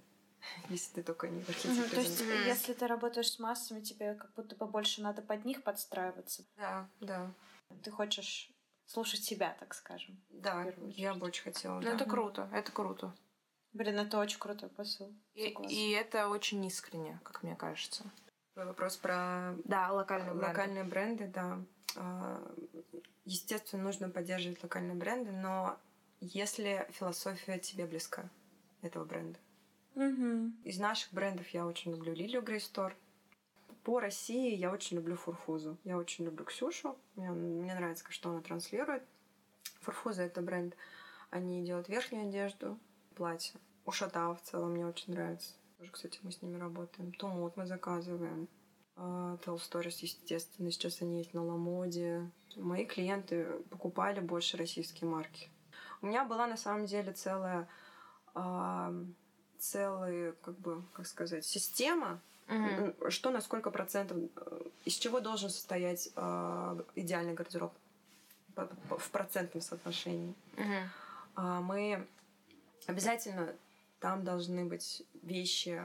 Если 0.69 0.95
ты 0.95 1.03
только 1.03 1.27
не 1.27 1.39
ну, 1.39 1.89
То 1.89 2.01
есть, 2.01 2.21
если 2.45 2.73
ты 2.73 2.87
работаешь 2.87 3.31
с 3.31 3.39
массами, 3.39 3.81
тебе 3.81 4.15
как 4.15 4.33
будто 4.33 4.55
бы 4.55 4.65
больше 4.65 5.01
надо 5.01 5.21
под 5.21 5.45
них 5.45 5.63
подстраиваться. 5.63 6.43
Да, 6.57 6.89
да. 6.99 7.31
Ты 7.83 7.91
хочешь 7.91 8.51
слушать 8.85 9.23
себя, 9.23 9.55
так 9.59 9.73
скажем. 9.73 10.19
Да, 10.29 10.73
я 10.89 11.13
бы 11.13 11.27
очень 11.27 11.43
хотела. 11.43 11.75
Ну, 11.75 11.81
да. 11.81 11.95
это 11.95 12.05
круто, 12.05 12.49
это 12.53 12.71
круто. 12.71 13.13
Блин, 13.73 13.99
это 13.99 14.17
очень 14.17 14.39
крутой 14.39 14.69
посыл. 14.69 15.13
И, 15.35 15.55
и 15.69 15.91
это 15.91 16.29
очень 16.29 16.65
искренне, 16.65 17.19
как 17.23 17.43
мне 17.43 17.55
кажется. 17.55 18.03
Вопрос 18.55 18.97
про 18.97 19.55
да, 19.65 19.91
локальные 19.91 20.33
бренды. 20.33 20.47
Локальные 20.47 20.83
бренды, 20.83 21.27
да. 21.27 21.59
А, 21.95 22.55
естественно, 23.25 23.83
нужно 23.83 24.09
поддерживать 24.09 24.63
локальные 24.63 24.95
бренды, 24.95 25.31
но 25.31 25.77
если 26.21 26.87
философия 26.91 27.59
тебе 27.59 27.85
близка 27.85 28.29
этого 28.81 29.05
бренда. 29.05 29.37
Угу. 29.97 30.51
Из 30.63 30.77
наших 30.77 31.11
брендов 31.11 31.47
я 31.49 31.65
очень 31.65 31.89
люблю 31.91 32.13
Лилию 32.13 32.43
Грейстор. 32.43 32.95
По 33.83 33.99
России 33.99 34.55
я 34.55 34.71
очень 34.71 34.97
люблю 34.97 35.15
Фурфузу. 35.15 35.75
Я 35.83 35.97
очень 35.97 36.25
люблю 36.25 36.45
Ксюшу. 36.45 36.95
Мне, 37.15 37.31
мне 37.31 37.73
нравится, 37.73 38.05
что 38.09 38.29
она 38.29 38.41
транслирует. 38.41 39.01
Фурфуза— 39.81 40.21
это 40.23 40.41
бренд. 40.41 40.75
Они 41.31 41.65
делают 41.65 41.89
верхнюю 41.89 42.27
одежду, 42.27 42.77
платье. 43.15 43.59
У 43.85 43.91
Шатау 43.91 44.35
в 44.35 44.41
целом 44.41 44.73
мне 44.73 44.85
очень 44.85 45.13
нравится. 45.13 45.53
Тоже, 45.79 45.91
кстати, 45.91 46.19
мы 46.21 46.31
с 46.31 46.43
ними 46.43 46.59
работаем. 46.59 47.11
Тумут 47.13 47.57
мы 47.57 47.65
заказываем. 47.65 48.47
Tell 48.95 49.57
Stories, 49.57 49.97
естественно, 50.01 50.69
сейчас 50.69 51.01
они 51.01 51.19
есть 51.19 51.33
на 51.33 51.43
Ламоде. 51.43 52.29
Мои 52.55 52.85
клиенты 52.85 53.45
покупали 53.71 54.19
больше 54.19 54.57
российские 54.57 55.09
марки. 55.09 55.49
У 56.01 56.05
меня 56.05 56.23
была 56.23 56.45
на 56.45 56.57
самом 56.57 56.85
деле 56.85 57.13
целая 57.13 57.67
целая, 59.59 60.33
как 60.41 60.57
бы, 60.59 60.83
как 60.93 61.07
сказать, 61.07 61.45
система, 61.45 62.19
угу. 62.47 63.09
что 63.11 63.31
на 63.31 63.41
сколько 63.41 63.71
процентов, 63.71 64.17
из 64.85 64.93
чего 64.93 65.19
должен 65.19 65.49
состоять 65.49 66.09
э, 66.15 66.81
идеальный 66.95 67.33
гардероб 67.33 67.73
в 68.55 69.09
процентном 69.11 69.61
соотношении. 69.61 70.33
Угу. 70.57 71.41
Мы 71.61 72.07
обязательно 72.87 73.53
там 73.99 74.23
должны 74.23 74.65
быть 74.65 75.03
вещи, 75.21 75.83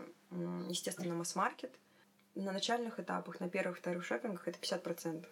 естественно, 0.68 1.14
масс-маркет. 1.14 1.72
На 2.34 2.52
начальных 2.52 2.98
этапах, 2.98 3.40
на 3.40 3.48
первых, 3.50 3.78
вторых 3.78 4.04
шопингах 4.04 4.48
это 4.48 4.58
50%. 4.58 5.26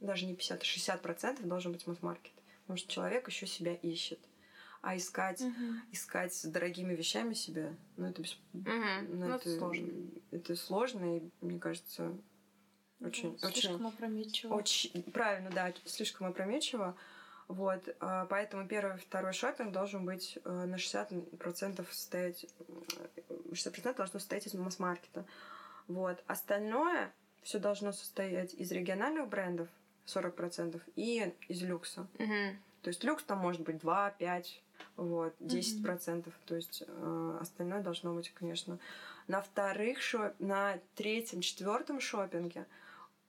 Даже 0.00 0.26
не 0.26 0.34
50, 0.34 0.60
а 0.60 0.64
60% 0.64 1.42
должен 1.46 1.72
быть 1.72 1.86
масс-маркет. 1.86 2.32
Потому 2.62 2.78
что 2.78 2.90
человек 2.90 3.28
еще 3.28 3.46
себя 3.46 3.74
ищет. 3.74 4.18
А 4.86 4.96
искать, 4.98 5.40
угу. 5.40 5.52
искать 5.92 6.34
с 6.34 6.44
дорогими 6.44 6.94
вещами 6.94 7.32
себя, 7.32 7.74
ну 7.96 8.06
это, 8.06 8.20
угу. 8.20 8.30
ну, 8.52 9.26
это, 9.26 9.48
это 9.48 9.58
сложно. 9.58 9.92
Это 10.30 10.56
сложно, 10.56 11.16
и 11.16 11.22
мне 11.40 11.58
кажется, 11.58 12.14
очень, 13.00 13.36
да, 13.38 13.50
слишком 13.50 13.86
очень, 13.86 13.86
опрометчиво. 13.86 14.54
Очень, 14.54 15.02
правильно, 15.04 15.50
да, 15.50 15.72
слишком 15.86 16.26
опрометчиво. 16.26 16.96
Вот, 17.48 17.82
а, 18.00 18.26
поэтому 18.26 18.66
первый, 18.66 18.98
второй 18.98 19.32
шопинг 19.32 19.72
должен 19.72 20.04
быть 20.04 20.38
э, 20.44 20.50
на 20.50 20.76
60% 20.76 21.86
состоять, 21.90 22.46
60% 23.50 23.96
должно 23.96 24.18
состоять 24.18 24.46
из 24.46 24.54
масс-маркета. 24.54 25.26
Вот, 25.88 26.22
остальное 26.26 27.12
все 27.42 27.58
должно 27.58 27.92
состоять 27.92 28.54
из 28.54 28.72
региональных 28.72 29.28
брендов, 29.28 29.68
40%, 30.06 30.80
и 30.96 31.34
из 31.48 31.62
люкса. 31.62 32.06
Угу. 32.18 32.56
То 32.82 32.88
есть 32.88 33.04
люкс 33.04 33.24
там 33.24 33.38
может 33.38 33.62
быть 33.62 33.78
2, 33.78 34.10
5, 34.10 34.62
вот, 34.96 35.34
10%. 35.40 35.82
Mm-hmm. 35.84 36.32
То 36.46 36.56
есть 36.56 36.84
э, 36.86 37.38
остальное 37.40 37.82
должно 37.82 38.14
быть, 38.14 38.30
конечно. 38.32 38.78
На 39.26 39.40
вторых 39.40 40.00
шоп... 40.00 40.32
на 40.38 40.78
третьем, 40.94 41.40
четвертом 41.40 42.00
шопинге 42.00 42.66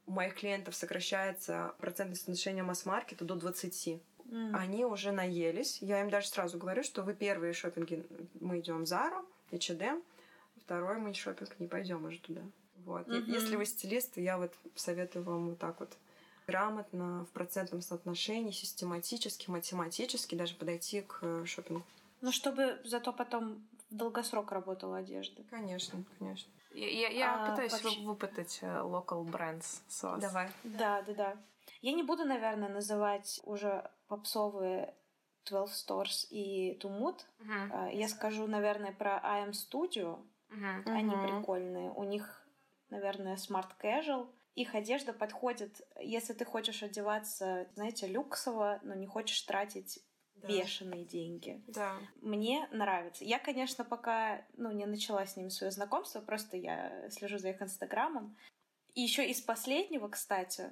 у 0.05 0.11
моих 0.11 0.35
клиентов 0.35 0.75
сокращается 0.75 1.73
процентное 1.79 2.15
соотношение 2.15 2.63
масс-маркета 2.63 3.25
до 3.25 3.35
20. 3.35 4.01
Mm. 4.25 4.51
Они 4.53 4.85
уже 4.85 5.11
наелись. 5.11 5.81
Я 5.81 6.01
им 6.01 6.09
даже 6.09 6.27
сразу 6.27 6.57
говорю, 6.57 6.83
что 6.83 7.03
вы 7.03 7.13
первые 7.13 7.53
шопинги 7.53 8.05
мы 8.39 8.59
идем 8.59 8.83
в 8.83 8.87
Зару, 8.87 9.25
H&M, 9.51 10.03
второй 10.63 10.97
мы 10.97 11.13
шопинг 11.13 11.59
не 11.59 11.67
пойдем 11.67 12.05
уже 12.05 12.19
туда. 12.19 12.41
Вот. 12.85 13.07
Mm-hmm. 13.07 13.31
Если 13.31 13.55
вы 13.55 13.65
стилист, 13.65 14.17
я 14.17 14.37
вот 14.37 14.53
советую 14.75 15.23
вам 15.23 15.49
вот 15.49 15.59
так 15.59 15.79
вот 15.79 15.97
грамотно, 16.45 17.25
в 17.25 17.33
процентном 17.33 17.81
соотношении, 17.81 18.51
систематически, 18.51 19.49
математически 19.49 20.35
даже 20.35 20.55
подойти 20.55 21.01
к 21.01 21.19
э, 21.21 21.45
шопингу. 21.45 21.83
Ну, 22.21 22.31
чтобы 22.31 22.79
зато 22.83 23.13
потом 23.13 23.67
в 23.89 23.95
долгосрок 23.95 24.51
работала 24.51 24.97
одежда. 24.97 25.43
Конечно, 25.49 26.03
конечно. 26.19 26.51
Я, 26.73 27.09
я, 27.09 27.45
а, 27.45 27.51
пытаюсь 27.51 27.71
вообще... 27.71 28.01
выпытать 28.01 28.59
э, 28.61 28.65
local 28.65 29.25
brands 29.25 29.81
с 29.87 30.03
вас. 30.03 30.21
Давай. 30.21 30.49
Да, 30.63 31.01
да, 31.03 31.13
да. 31.13 31.37
Я 31.81 31.93
не 31.93 32.03
буду, 32.03 32.25
наверное, 32.25 32.69
называть 32.69 33.39
уже 33.43 33.89
попсовые 34.07 34.93
12 35.45 35.89
Stores 35.89 36.27
и 36.29 36.77
Tumut. 36.79 37.21
Uh-huh. 37.39 37.93
Я 37.93 38.07
скажу, 38.07 38.47
наверное, 38.47 38.91
про 38.91 39.17
IM 39.23 39.51
Studio. 39.51 40.19
Uh-huh. 40.49 40.83
Они 40.85 41.13
uh-huh. 41.13 41.37
прикольные. 41.37 41.91
У 41.91 42.03
них, 42.03 42.45
наверное, 42.89 43.35
Smart 43.35 43.69
Casual 43.81 44.27
их 44.55 44.73
одежда 44.73 45.13
подходит, 45.13 45.81
если 45.99 46.33
ты 46.33 46.45
хочешь 46.45 46.81
одеваться, 46.81 47.67
знаете, 47.75 48.07
люксово, 48.07 48.79
но 48.83 48.95
не 48.95 49.05
хочешь 49.05 49.41
тратить 49.41 49.99
да. 50.35 50.47
бешеные 50.47 51.05
деньги. 51.05 51.61
Да. 51.67 51.97
Мне 52.21 52.67
нравится. 52.71 53.25
Я, 53.25 53.37
конечно, 53.37 53.83
пока 53.83 54.45
ну, 54.55 54.71
не 54.71 54.85
начала 54.85 55.25
с 55.25 55.35
ними 55.35 55.49
свое 55.49 55.71
знакомство, 55.71 56.21
просто 56.21 56.55
я 56.55 57.09
слежу 57.09 57.37
за 57.37 57.49
их 57.49 57.61
инстаграмом. 57.61 58.37
И 58.93 59.01
еще 59.01 59.29
из 59.29 59.41
последнего, 59.41 60.07
кстати, 60.07 60.71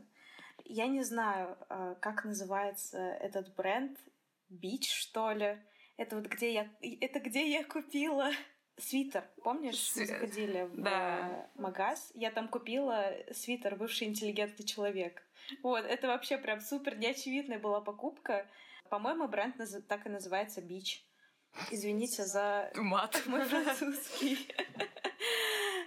я 0.63 0.87
не 0.87 1.03
знаю, 1.03 1.57
а, 1.67 1.95
как 1.95 2.23
называется 2.23 2.97
этот 2.97 3.53
бренд. 3.55 3.99
Бич, 4.47 4.89
что 4.89 5.31
ли? 5.31 5.57
Это 5.97 6.15
вот 6.15 6.27
где 6.27 6.53
я... 6.53 6.71
Это 7.01 7.19
где 7.19 7.51
я 7.51 7.65
купила 7.65 8.31
Свитер, 8.77 9.23
помнишь, 9.43 9.91
мы 9.95 10.05
заходили 10.05 10.63
в 10.63 10.81
да. 10.81 11.47
магаз, 11.55 12.11
я 12.15 12.31
там 12.31 12.47
купила 12.47 13.13
свитер 13.31 13.75
«Бывший 13.75 14.07
интеллигентный 14.07 14.65
человек». 14.65 15.23
Вот, 15.61 15.85
это 15.85 16.07
вообще 16.07 16.37
прям 16.37 16.59
супер 16.59 16.97
неочевидная 16.97 17.59
была 17.59 17.81
покупка. 17.81 18.47
По-моему, 18.89 19.27
бренд 19.27 19.57
так 19.87 20.05
и 20.05 20.09
называется 20.09 20.61
«Бич». 20.61 21.05
Извините 21.69 22.25
за 22.25 22.71
Мат. 22.75 23.21
мой 23.27 23.43
французский. 23.45 24.49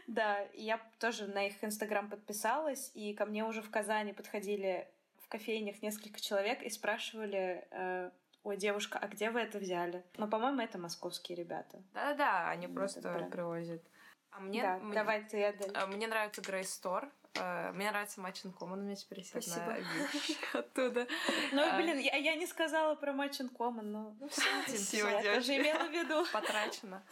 Да, 0.07 0.47
я 0.55 0.81
тоже 1.01 1.27
на 1.27 1.47
их 1.47 1.63
инстаграм 1.63 2.09
подписалась, 2.09 2.93
и 2.95 3.13
ко 3.15 3.27
мне 3.27 3.45
уже 3.45 3.63
в 3.63 3.71
Казани 3.71 4.13
подходили 4.13 4.89
в 5.19 5.29
кофейнях 5.29 5.83
несколько 5.83 6.21
человек 6.21 6.63
и 6.63 6.71
спрашивали, 6.71 7.67
э, 7.71 8.11
ой, 8.47 8.57
девушка, 8.57 8.99
а 9.01 9.09
где 9.09 9.31
вы 9.31 9.41
это 9.41 9.59
взяли? 9.59 10.05
Но, 10.17 10.29
по-моему, 10.29 10.61
это 10.61 10.79
московские 10.79 11.37
ребята. 11.37 11.83
Да-да-да, 11.93 12.49
они 12.49 12.69
просто 12.69 13.01
привозят. 13.31 13.83
А 14.31 14.41
мне, 14.41 14.63
да, 14.63 14.79
мне, 14.79 14.95
давай 14.95 15.25
ты, 15.25 15.43
Адель. 15.45 15.73
А, 15.75 15.87
мне 15.87 16.07
нравится 16.07 16.43
Grey 16.43 16.63
Store. 16.63 17.11
Э, 17.35 17.73
мне 17.73 17.91
нравится 17.91 18.21
Match 18.21 18.45
Common, 18.45 18.75
у 18.75 18.77
меня 18.77 18.95
теперь 18.95 19.21
есть 19.21 19.31
Спасибо. 19.31 19.65
одна 19.65 19.79
вещь 19.79 20.39
оттуда. 20.53 21.07
Ну, 21.53 21.63
А. 21.63 21.77
блин, 21.77 21.99
я, 21.99 22.17
я 22.17 22.35
не 22.37 22.47
сказала 22.47 22.95
про 22.95 23.13
Match 23.13 23.41
Common, 23.53 23.83
но 23.83 24.17
ну, 24.21 24.29
все, 24.29 24.43
Спасибо, 24.67 25.09
я 25.09 25.35
тоже 25.35 25.57
имела 25.57 25.85
в 25.85 25.91
виду. 25.93 26.25
Потрачено. 26.33 27.03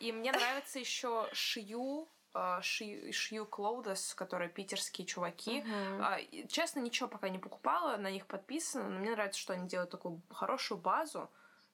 И 0.00 0.12
мне 0.12 0.32
нравится 0.32 0.78
еще 0.78 1.28
Шью, 1.32 2.08
Шью, 2.62 3.12
Шью 3.12 3.46
Клоудес, 3.46 4.14
которые 4.14 4.48
питерские 4.48 5.06
чуваки. 5.06 5.64
И, 6.20 6.46
Честно, 6.48 6.80
ничего 6.80 7.08
пока 7.08 7.28
не 7.28 7.38
покупала, 7.38 7.96
на 7.96 8.10
них 8.10 8.26
подписано, 8.26 8.88
но 8.88 8.98
мне 8.98 9.10
нравится, 9.10 9.40
что 9.40 9.52
они 9.52 9.68
делают 9.68 9.90
такую 9.90 10.20
хорошую 10.30 10.78
базу. 10.78 11.30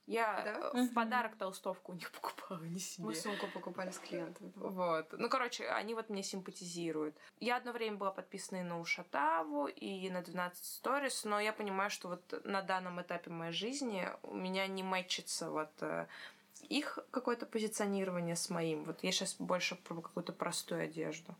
Я 0.06 0.42
Да? 0.44 0.58
э, 0.58 0.70
в 0.70 0.74
Мгм. 0.74 0.94
подарок 0.94 1.36
толстовку 1.36 1.92
у 1.92 1.94
них 1.94 2.10
покупала, 2.20 2.62
не 2.64 2.78
себе. 2.78 3.06
Мы 3.06 3.14
сумку 3.14 3.48
покупали 3.48 3.90
с 3.90 3.98
клиентами. 3.98 4.52
Вот. 4.54 5.12
Ну, 5.12 5.28
короче, 5.28 5.66
они 5.68 5.94
вот 5.94 6.10
мне 6.10 6.22
симпатизируют. 6.22 7.16
Я 7.40 7.56
одно 7.56 7.72
время 7.72 7.96
была 7.96 8.10
подписана 8.10 8.58
и 8.58 8.62
на 8.62 8.80
Ушатаву, 8.80 9.66
и 9.66 10.10
на 10.10 10.20
12 10.22 10.84
Stories, 10.84 11.26
но 11.28 11.40
я 11.40 11.52
понимаю, 11.52 11.90
что 11.90 12.08
вот 12.08 12.44
на 12.44 12.60
данном 12.62 13.00
этапе 13.00 13.30
моей 13.30 13.52
жизни 13.52 14.08
у 14.22 14.34
меня 14.34 14.66
не 14.66 14.82
мэчится 14.82 15.50
вот 15.50 15.70
э, 15.80 16.06
их 16.62 16.98
какое-то 17.10 17.46
позиционирование 17.46 18.36
с 18.36 18.50
моим. 18.50 18.84
Вот 18.84 19.02
я 19.02 19.12
сейчас 19.12 19.36
больше 19.38 19.76
про 19.76 20.00
какую-то 20.00 20.32
простую 20.32 20.84
одежду. 20.84 21.34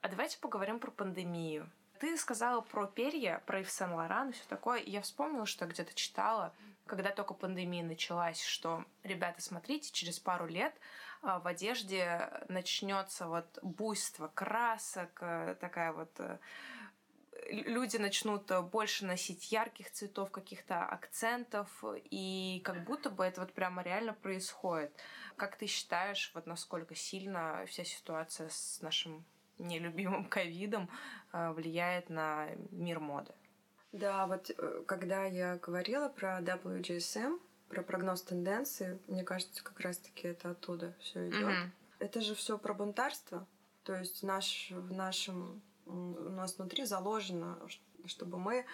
А 0.00 0.08
давайте 0.08 0.38
поговорим 0.38 0.78
про 0.78 0.90
пандемию. 0.90 1.68
Ты 1.98 2.16
сказала 2.16 2.60
про 2.60 2.86
перья, 2.86 3.42
про 3.46 3.60
Ив 3.60 3.70
Сен 3.70 3.92
Лоран 3.92 4.30
и 4.30 4.32
все 4.32 4.44
такое. 4.48 4.80
Я 4.80 5.02
вспомнила, 5.02 5.46
что 5.46 5.66
где-то 5.66 5.92
читала, 5.94 6.54
когда 6.86 7.10
только 7.10 7.34
пандемия 7.34 7.84
началась, 7.84 8.40
что, 8.40 8.84
ребята, 9.02 9.42
смотрите, 9.42 9.90
через 9.92 10.20
пару 10.20 10.46
лет 10.46 10.72
а, 11.22 11.40
в 11.40 11.46
одежде 11.48 12.30
начнется 12.48 13.26
вот 13.26 13.58
буйство 13.62 14.28
красок, 14.28 15.18
э, 15.20 15.56
такая 15.60 15.92
вот 15.92 16.10
э, 16.18 16.38
люди 17.48 17.96
начнут 17.96 18.50
э, 18.50 18.60
больше 18.60 19.04
носить 19.06 19.50
ярких 19.50 19.90
цветов, 19.90 20.30
каких-то 20.30 20.84
акцентов, 20.84 21.68
и 22.10 22.60
как 22.64 22.84
будто 22.84 23.10
бы 23.10 23.24
это 23.24 23.40
вот 23.40 23.52
прямо 23.52 23.82
реально 23.82 24.12
происходит. 24.14 24.92
Как 25.36 25.56
ты 25.56 25.66
считаешь, 25.66 26.30
вот 26.34 26.46
насколько 26.46 26.94
сильно 26.94 27.64
вся 27.66 27.84
ситуация 27.84 28.48
с 28.48 28.80
нашим 28.82 29.24
нелюбимым 29.58 30.24
ковидом 30.28 30.88
э, 31.32 31.50
влияет 31.52 32.10
на 32.10 32.48
мир 32.70 33.00
моды? 33.00 33.32
Да, 33.92 34.26
вот 34.26 34.50
э, 34.50 34.82
когда 34.86 35.24
я 35.24 35.56
говорила 35.56 36.08
про 36.08 36.40
WGSM, 36.40 37.40
про 37.68 37.82
прогноз 37.82 38.22
тенденции, 38.22 38.98
мне 39.06 39.24
кажется, 39.24 39.62
как 39.62 39.80
раз-таки 39.80 40.28
это 40.28 40.50
оттуда 40.50 40.94
все 41.00 41.28
идет. 41.28 41.48
Мгм. 41.48 41.72
Это 41.98 42.20
же 42.20 42.34
все 42.34 42.58
про 42.58 42.74
бунтарство. 42.74 43.46
То 43.84 43.94
есть 43.94 44.22
наш, 44.22 44.70
в 44.70 44.92
нашем 44.92 45.62
у 45.88 46.30
нас 46.30 46.58
внутри 46.58 46.84
заложено, 46.84 47.58
чтобы 48.06 48.38
мы 48.38 48.64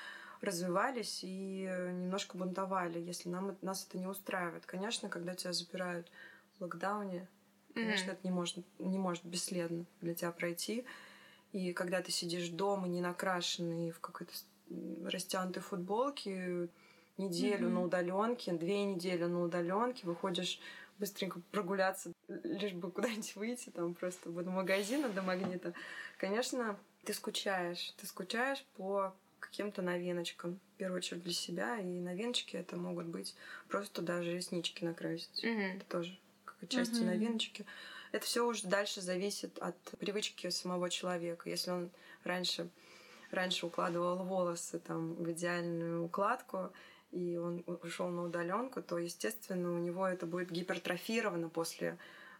развивались 0.40 1.20
и 1.22 1.66
немножко 1.92 2.36
бунтовали, 2.36 2.98
если 3.00 3.28
нам, 3.28 3.56
нас 3.62 3.86
это 3.88 3.98
не 3.98 4.06
устраивает. 4.06 4.66
Конечно, 4.66 5.08
когда 5.08 5.34
тебя 5.34 5.52
запирают 5.52 6.10
в 6.58 6.62
локдауне, 6.62 7.28
конечно, 7.74 8.10
Мгм. 8.10 8.18
это 8.18 8.20
не 8.24 8.30
может, 8.30 8.64
не 8.78 8.98
может 8.98 9.24
бесследно 9.24 9.86
для 10.00 10.14
тебя 10.14 10.30
пройти. 10.32 10.84
И 11.52 11.72
когда 11.72 12.02
ты 12.02 12.10
сидишь 12.10 12.48
дома, 12.48 12.88
не 12.88 13.00
накрашенный, 13.00 13.90
в 13.90 14.00
какой-то 14.00 14.32
растянутой 15.04 15.62
футболке, 15.62 16.68
неделю 17.16 17.66
Мгм. 17.66 17.74
на 17.74 17.82
удаленке, 17.84 18.52
две 18.52 18.84
недели 18.84 19.24
на 19.24 19.42
удаленке, 19.42 20.06
выходишь 20.06 20.58
быстренько 20.98 21.40
прогуляться, 21.50 22.12
лишь 22.28 22.72
бы 22.72 22.90
куда-нибудь 22.90 23.36
выйти, 23.36 23.70
там 23.70 23.94
просто 23.94 24.30
до 24.30 24.50
магазина, 24.50 25.08
до 25.08 25.22
магнита. 25.22 25.74
Конечно, 26.18 26.78
ты 27.04 27.12
скучаешь. 27.14 27.92
Ты 27.96 28.06
скучаешь 28.06 28.64
по 28.76 29.14
каким-то 29.40 29.82
новиночкам. 29.82 30.58
В 30.74 30.78
первую 30.78 30.98
очередь 30.98 31.22
для 31.22 31.32
себя. 31.32 31.78
И 31.78 31.84
новиночки 31.84 32.56
это 32.56 32.76
могут 32.76 33.06
быть 33.06 33.34
просто 33.68 34.02
даже 34.02 34.34
реснички 34.34 34.84
накрасить. 34.84 35.42
Мгм. 35.44 35.76
Это 35.76 35.84
тоже 35.86 36.18
как 36.44 36.68
части 36.68 37.02
Мгм. 37.02 37.06
новиночки. 37.06 37.66
Это 38.12 38.24
все 38.24 38.46
уже 38.46 38.66
дальше 38.66 39.00
зависит 39.00 39.58
от 39.58 39.76
привычки 39.98 40.48
самого 40.50 40.88
человека. 40.88 41.50
Если 41.50 41.70
он 41.70 41.90
раньше, 42.22 42.70
раньше 43.30 43.66
укладывал 43.66 44.24
волосы 44.24 44.78
там, 44.78 45.14
в 45.14 45.30
идеальную 45.32 46.04
укладку, 46.04 46.72
и 47.14 47.36
он 47.36 47.64
ушел 47.82 48.08
на 48.08 48.24
удаленку, 48.24 48.82
то, 48.82 48.98
естественно, 48.98 49.72
у 49.72 49.78
него 49.78 50.06
это 50.06 50.26
будет 50.26 50.50
гипертрофировано 50.50 51.48
после 51.48 51.96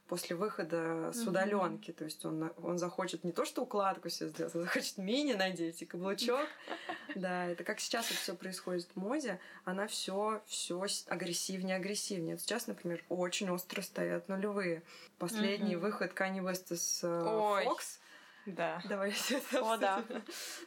после 0.07 0.37
выхода 0.37 1.13
с 1.13 1.27
удаленки. 1.27 1.91
То 1.93 2.05
есть 2.05 2.25
он, 2.27 2.53
он 2.63 2.79
захочет 2.79 3.25
не 3.25 3.33
то, 3.33 3.45
что 3.45 3.63
укладку 3.63 4.11
себе 4.11 4.29
сделать, 4.29 4.55
он 4.55 4.63
захочет 4.63 4.99
мини 4.99 5.33
надеть 5.33 5.81
и 5.83 5.87
каблучок. 5.87 6.47
Да, 7.15 7.47
это 7.47 7.63
как 7.63 7.79
сейчас 7.79 8.11
это 8.11 8.19
все 8.19 8.35
происходит 8.35 8.89
в 8.93 8.97
моде, 8.97 9.39
она 9.65 9.87
все 9.87 10.43
все 10.47 10.85
агрессивнее, 11.07 11.77
агрессивнее. 11.77 12.39
Сейчас, 12.39 12.67
например, 12.67 13.05
очень 13.09 13.51
остро 13.51 13.83
стоят 13.83 14.29
нулевые. 14.29 14.83
Последний 15.19 15.77
выход 15.77 16.13
Kanye 16.13 16.41
West 16.41 16.75
с 16.75 17.05
э. 17.05 17.07
Fox. 17.07 18.01
Да. 18.47 18.83
Давайте 18.89 19.37
это 19.37 19.61
О, 19.63 19.77
да. 19.77 20.03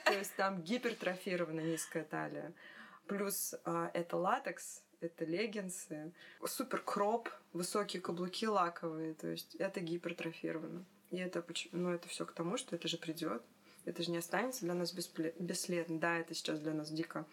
То 0.06 0.14
есть 0.14 0.36
там 0.36 0.62
гипертрофирована 0.62 1.60
низкая 1.60 2.06
талия. 2.06 2.54
Плюс 3.08 3.56
а, 3.64 3.90
это 3.94 4.18
латекс, 4.18 4.84
это 5.00 5.26
леггинсы, 5.26 6.12
супер 6.46 6.82
кроп, 6.82 7.30
высокие 7.54 8.02
каблуки 8.02 8.48
лаковые. 8.48 9.14
То 9.14 9.28
есть 9.28 9.56
это 9.56 9.80
гипертрофировано. 9.80 10.86
И 11.10 11.18
это, 11.18 11.42
поч- 11.42 11.70
ну, 11.72 11.90
это 11.92 12.08
все 12.10 12.26
к 12.26 12.34
тому, 12.34 12.58
что 12.58 12.76
это 12.76 12.88
же 12.88 12.98
придет. 12.98 13.42
Это 13.86 14.04
же 14.04 14.12
не 14.12 14.18
останется 14.18 14.66
для 14.66 14.74
нас 14.74 14.94
бесследно. 14.94 16.00
Да, 16.00 16.18
это 16.18 16.34
сейчас 16.34 16.60
для 16.60 16.74
нас 16.74 16.92
дико. 16.92 17.26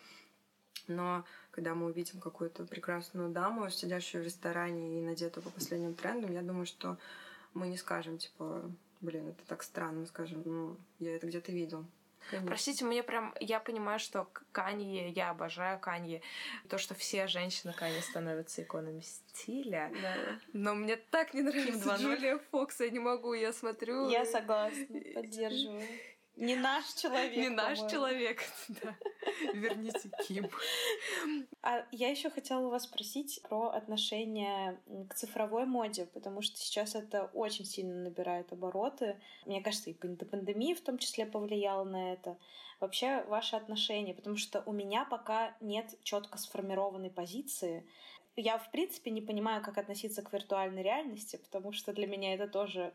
Но 0.87 1.25
когда 1.51 1.75
мы 1.75 1.87
увидим 1.87 2.21
какую-то 2.21 2.65
прекрасную 2.65 3.31
даму, 3.31 3.71
сидящую 3.71 4.23
в 4.23 4.27
ресторане 4.27 4.99
и 4.99 5.03
надетую 5.03 5.43
по 5.43 5.51
последним 5.51 5.95
трендам, 5.95 6.33
я 6.33 6.43
думаю, 6.43 6.67
что 6.67 6.99
мы 7.55 7.69
не 7.69 7.77
скажем, 7.77 8.19
типа, 8.19 8.71
блин, 9.01 9.29
это 9.29 9.45
так 9.47 9.63
странно, 9.63 10.07
скажем, 10.07 10.43
ну, 10.45 10.77
я 10.99 11.17
это 11.17 11.27
где-то 11.27 11.53
видел. 11.53 11.87
Конечно. 12.31 12.49
Простите, 12.49 12.85
мне 12.85 13.03
прям... 13.03 13.35
Я 13.41 13.61
понимаю, 13.61 13.99
что 13.99 14.29
Канье, 14.53 15.11
я 15.11 15.31
обожаю 15.31 15.79
Канье. 15.79 16.23
То, 16.69 16.79
что 16.79 16.95
все 16.95 17.27
женщины 17.27 17.73
Канье 17.73 18.01
становятся 18.03 18.63
иконами 18.63 19.01
стиля. 19.01 19.93
Да. 20.03 20.15
Но 20.53 20.75
мне 20.75 20.97
так 20.97 21.35
не 21.35 21.43
нравится 21.43 21.91
2.0. 21.91 21.99
Джулия 21.99 22.39
Фокс, 22.51 22.81
я 22.81 22.91
не 22.91 23.01
могу, 23.01 23.35
я 23.35 23.53
смотрю... 23.53 24.09
Я 24.09 24.25
согласна, 24.25 24.87
поддерживаю. 25.15 25.83
Не 26.37 26.57
наш 26.57 26.95
человек. 26.95 27.37
Не 27.37 27.49
наш 27.49 27.79
человек, 27.91 28.43
да. 28.69 28.97
Верните 29.55 30.11
Ким. 30.27 30.49
А 31.63 31.85
я 31.91 32.09
еще 32.09 32.31
хотела 32.31 32.67
у 32.67 32.71
вас 32.71 32.85
спросить 32.85 33.41
про 33.43 33.69
отношение 33.69 34.81
к 35.09 35.15
цифровой 35.15 35.67
моде, 35.67 36.07
потому 36.07 36.43
что 36.43 36.57
сейчас 36.59 36.95
это 36.95 37.31
очень 37.35 37.65
сильно 37.65 37.95
набирает 37.95 38.53
обороты. 38.53 39.21
Мне 39.47 39.63
кажется, 39.63 39.91
и 39.91 39.95
пан- 39.95 40.17
пандемия 40.17 40.75
в 40.75 40.81
том 40.81 40.99
числе 40.99 41.27
повлияла 41.27 41.85
на 41.85 42.13
это. 42.13 42.39
Вообще, 42.81 43.25
ваше 43.29 43.57
отношение, 43.57 44.15
потому 44.15 44.37
что 44.37 44.63
у 44.67 44.73
меня 44.73 45.05
пока 45.05 45.57
нет 45.61 45.97
четко 46.03 46.39
сформированной 46.39 47.11
позиции. 47.11 47.87
Я, 48.37 48.59
в 48.59 48.71
принципе, 48.71 49.11
не 49.11 49.23
понимаю, 49.23 49.63
как 49.63 49.79
относиться 49.79 50.23
к 50.23 50.33
виртуальной 50.33 50.83
реальности, 50.83 51.37
потому 51.37 51.73
что 51.73 51.93
для 51.93 52.07
меня 52.07 52.35
это 52.35 52.49
тоже 52.49 52.93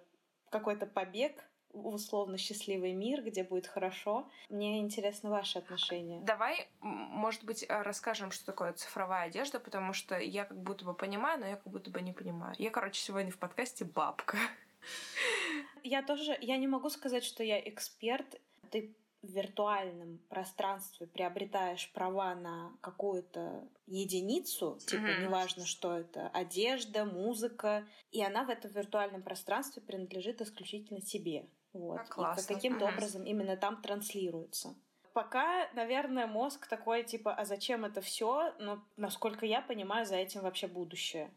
какой-то 0.50 0.86
побег 0.86 1.50
условно 1.86 2.38
счастливый 2.38 2.94
мир, 2.94 3.24
где 3.24 3.44
будет 3.44 3.68
хорошо. 3.68 4.30
Мне 4.50 4.80
интересно 4.80 5.30
ваше 5.30 5.60
отношение. 5.60 6.22
Давай, 6.22 6.68
может 6.82 7.44
быть, 7.44 7.64
э, 7.64 7.82
расскажем, 7.82 8.32
что 8.32 8.46
такое 8.46 8.74
цифровая 8.74 9.28
одежда, 9.28 9.60
потому 9.60 9.94
что 9.94 10.18
я 10.18 10.46
как 10.46 10.62
будто 10.62 10.86
бы 10.86 10.94
понимаю, 10.94 11.40
но 11.40 11.48
я 11.48 11.56
как 11.56 11.72
будто 11.72 11.90
бы 11.92 12.02
не 12.02 12.14
понимаю. 12.14 12.56
Я, 12.58 12.70
короче, 12.72 13.02
сегодня 13.02 13.32
в 13.32 13.38
подкасте 13.38 13.86
бабка. 13.86 14.38
Я 15.84 16.04
тоже, 16.04 16.38
я 16.42 16.58
не 16.58 16.68
могу 16.68 16.90
сказать, 16.90 17.24
что 17.24 17.44
я 17.44 17.60
эксперт. 17.60 18.40
Ты 18.70 18.96
в 19.22 19.28
виртуальном 19.28 20.20
пространстве 20.30 21.08
приобретаешь 21.08 21.92
права 21.92 22.36
на 22.36 22.72
какую-то 22.82 23.68
единицу, 23.88 24.80
типа 24.86 25.02
Мгм. 25.02 25.24
неважно, 25.24 25.66
что 25.66 25.98
это, 25.98 26.30
одежда, 26.30 27.04
музыка, 27.06 27.86
и 28.12 28.24
она 28.24 28.44
в 28.46 28.50
этом 28.50 28.72
виртуальном 28.72 29.22
пространстве 29.22 29.82
принадлежит 29.82 30.42
исключительно 30.42 31.02
тебе. 31.02 31.46
Вот. 31.74 31.98
Как 31.98 32.08
И 32.08 32.12
классно. 32.12 32.56
каким-то 32.56 32.86
Мгм. 32.86 32.94
образом 32.96 33.24
именно 33.24 33.56
там 33.58 33.82
транслируется. 33.82 34.76
Пока, 35.14 35.68
наверное, 35.74 36.28
мозг 36.28 36.68
такой, 36.68 37.04
типа, 37.04 37.34
а 37.34 37.46
зачем 37.46 37.84
это 37.86 38.00
все? 38.02 38.54
Но, 38.60 38.80
насколько 38.96 39.46
я 39.46 39.62
понимаю, 39.62 40.06
за 40.06 40.16
этим 40.16 40.42
вообще 40.42 40.68
будущее. 40.68 41.32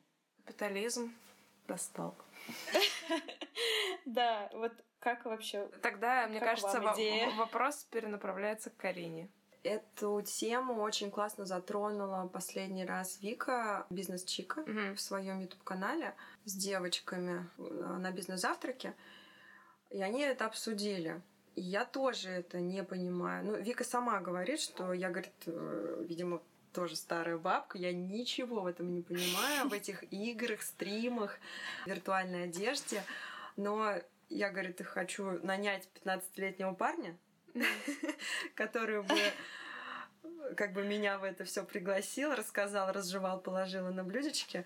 Капитализм 0.44 1.12
достал. 1.66 2.14
Да, 4.04 4.48
вот 4.52 4.72
как 4.98 5.24
вообще 5.24 5.66
Тогда, 5.80 6.26
мне 6.26 6.40
кажется, 6.40 6.80
вопрос 7.36 7.84
перенаправляется 7.84 8.70
к 8.70 8.76
Карине. 8.76 9.30
Эту 9.62 10.22
тему 10.22 10.82
очень 10.82 11.10
классно 11.12 11.46
затронула 11.46 12.26
последний 12.26 12.84
раз 12.84 13.20
Вика, 13.22 13.86
бизнес-чика, 13.90 14.62
Мгм. 14.62 14.96
в 14.96 15.00
своем 15.00 15.38
YouTube-канале 15.40 16.14
с 16.44 16.54
девочками 16.54 17.48
на 17.58 18.10
бизнес-завтраке. 18.10 18.94
И 19.92 20.02
они 20.02 20.22
это 20.22 20.46
обсудили. 20.46 21.20
И 21.54 21.60
я 21.60 21.84
тоже 21.84 22.30
это 22.30 22.60
не 22.60 22.82
понимаю. 22.82 23.44
Ну, 23.44 23.56
Вика 23.56 23.84
сама 23.84 24.20
говорит, 24.20 24.60
что 24.60 24.92
я, 24.92 25.10
говорит, 25.10 25.34
э, 25.46 26.04
видимо, 26.08 26.42
тоже 26.72 26.96
старая 26.96 27.36
бабка, 27.36 27.76
я 27.76 27.92
ничего 27.92 28.62
в 28.62 28.66
этом 28.66 28.94
не 28.94 29.02
понимаю, 29.02 29.68
в 29.68 29.72
этих 29.74 30.10
играх, 30.10 30.62
стримах, 30.62 31.38
виртуальной 31.84 32.44
одежде. 32.44 33.04
Но 33.56 33.96
я, 34.30 34.50
говорит, 34.50 34.80
хочу 34.82 35.38
нанять 35.44 35.88
15-летнего 36.02 36.72
парня, 36.72 37.18
который 38.54 39.02
бы 39.02 39.18
как 40.56 40.72
бы 40.72 40.82
меня 40.82 41.18
в 41.18 41.24
это 41.24 41.44
все 41.44 41.64
пригласил, 41.64 42.34
рассказал, 42.34 42.92
разжевал, 42.92 43.40
положила 43.40 43.90
на 43.90 44.04
блюдечке. 44.04 44.64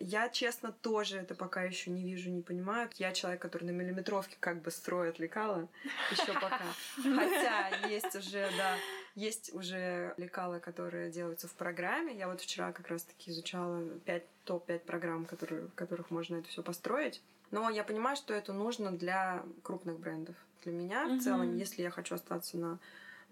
Я, 0.00 0.28
честно, 0.28 0.72
тоже 0.72 1.18
это 1.18 1.34
пока 1.34 1.62
еще 1.62 1.90
не 1.90 2.02
вижу, 2.02 2.30
не 2.30 2.42
понимаю. 2.42 2.88
Я 2.96 3.12
человек, 3.12 3.40
который 3.40 3.64
на 3.64 3.70
миллиметровке 3.70 4.36
как 4.40 4.62
бы 4.62 4.70
строит 4.70 5.18
лекала 5.18 5.68
еще 6.10 6.32
пока. 6.34 6.62
Хотя 6.96 7.68
есть 7.88 8.14
уже, 8.14 8.48
да, 8.56 8.76
есть 9.14 9.54
уже 9.54 10.14
лекала, 10.16 10.58
которые 10.58 11.10
делаются 11.10 11.48
в 11.48 11.52
программе. 11.52 12.16
Я 12.16 12.28
вот 12.28 12.40
вчера 12.40 12.72
как 12.72 12.88
раз-таки 12.88 13.30
изучала 13.30 13.82
5, 14.00 14.22
топ-5 14.44 14.78
программ, 14.80 15.24
которые, 15.24 15.66
в 15.66 15.74
которых 15.74 16.10
можно 16.10 16.36
это 16.36 16.48
все 16.48 16.62
построить. 16.62 17.22
Но 17.50 17.70
я 17.70 17.84
понимаю, 17.84 18.16
что 18.16 18.34
это 18.34 18.52
нужно 18.52 18.92
для 18.92 19.42
крупных 19.62 19.98
брендов. 19.98 20.36
Для 20.64 20.72
меня 20.72 21.06
в 21.06 21.20
целом, 21.20 21.56
если 21.56 21.82
я 21.82 21.90
хочу 21.90 22.14
остаться 22.14 22.58
на 22.58 22.78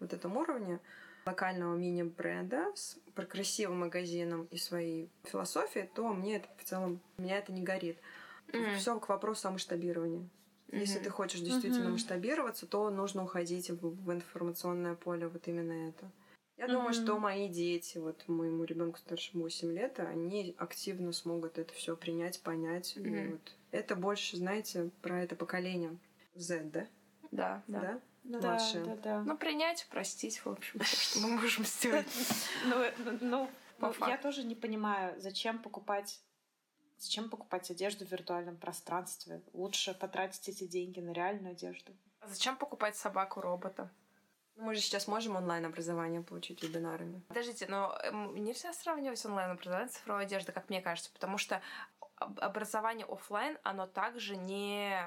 вот 0.00 0.12
этом 0.12 0.36
уровне 0.36 0.78
локального 1.26 1.74
мини-бренда 1.76 2.72
с 2.74 2.96
красивым 3.28 3.80
магазином 3.80 4.46
и 4.50 4.56
своей 4.56 5.10
философией, 5.24 5.88
то 5.94 6.08
мне 6.12 6.36
это 6.36 6.48
в 6.56 6.64
целом, 6.64 7.00
меня 7.18 7.38
это 7.38 7.52
не 7.52 7.62
горит. 7.62 7.98
Мгм. 8.52 8.76
Все 8.76 8.98
к 9.00 9.08
вопросу 9.08 9.48
о 9.48 9.50
масштабировании. 9.50 10.28
Если 10.70 10.94
Мгм. 10.94 11.04
ты 11.04 11.10
хочешь 11.10 11.40
действительно 11.40 11.86
Мгм. 11.86 11.94
масштабироваться, 11.94 12.66
то 12.66 12.88
нужно 12.90 13.24
уходить 13.24 13.70
в, 13.70 14.04
в 14.04 14.12
информационное 14.12 14.94
поле, 14.94 15.26
вот 15.26 15.46
именно 15.48 15.88
это. 15.88 16.10
Я 16.56 16.68
думаю, 16.68 16.94
Мгм. 16.94 16.94
что 16.94 17.18
мои 17.18 17.48
дети, 17.48 17.98
вот 17.98 18.24
моему 18.28 18.64
ребенку 18.64 18.98
старше 18.98 19.30
8 19.34 19.72
лет, 19.72 19.98
они 20.00 20.54
активно 20.58 21.12
смогут 21.12 21.58
это 21.58 21.72
все 21.74 21.96
принять, 21.96 22.40
понять. 22.40 22.96
И 22.96 23.00
Мгм. 23.00 23.32
вот 23.32 23.56
это 23.72 23.96
больше, 23.96 24.36
знаете, 24.36 24.90
про 25.02 25.22
это 25.22 25.34
поколение 25.34 25.98
Z, 26.34 26.62
да? 26.72 26.86
Да, 27.30 27.62
да. 27.66 27.80
Да? 27.80 28.00
Да, 28.28 28.38
Младшие. 28.40 28.84
да, 28.84 28.96
да. 28.96 29.22
Ну, 29.22 29.36
принять, 29.36 29.86
простить, 29.90 30.44
в 30.44 30.48
общем, 30.48 30.82
что 30.82 31.20
мы 31.20 31.28
можем 31.40 31.64
сделать. 31.64 32.06
Ну, 32.64 32.76
э, 32.80 32.92
ну, 33.20 33.48
ну, 33.78 33.94
я 34.06 34.18
тоже 34.18 34.42
не 34.42 34.54
понимаю, 34.54 35.20
зачем 35.20 35.58
покупать 35.58 36.20
Зачем 36.98 37.28
покупать 37.28 37.70
одежду 37.70 38.06
в 38.06 38.10
виртуальном 38.10 38.56
пространстве? 38.56 39.42
Лучше 39.52 39.92
потратить 39.94 40.48
эти 40.48 40.66
деньги 40.66 41.00
на 41.00 41.12
реальную 41.12 41.52
одежду. 41.52 41.92
А 42.20 42.28
Зачем 42.28 42.56
покупать 42.56 42.96
собаку-робота? 42.96 43.90
Мы 44.56 44.74
же 44.74 44.80
сейчас 44.80 45.06
можем 45.06 45.36
онлайн-образование 45.36 46.22
получить 46.22 46.62
вебинарами. 46.62 47.20
Подождите, 47.28 47.66
но 47.68 47.94
эм, 48.04 48.42
нельзя 48.42 48.72
сравнивать 48.72 49.24
онлайн-образование 49.26 49.90
с 49.90 49.96
цифровой 49.96 50.22
одеждой, 50.22 50.52
как 50.52 50.70
мне 50.70 50.80
кажется, 50.80 51.10
потому 51.12 51.36
что 51.36 51.60
об- 52.16 52.40
образование 52.40 53.06
оффлайн, 53.06 53.58
оно 53.62 53.86
также 53.86 54.36
не... 54.36 54.98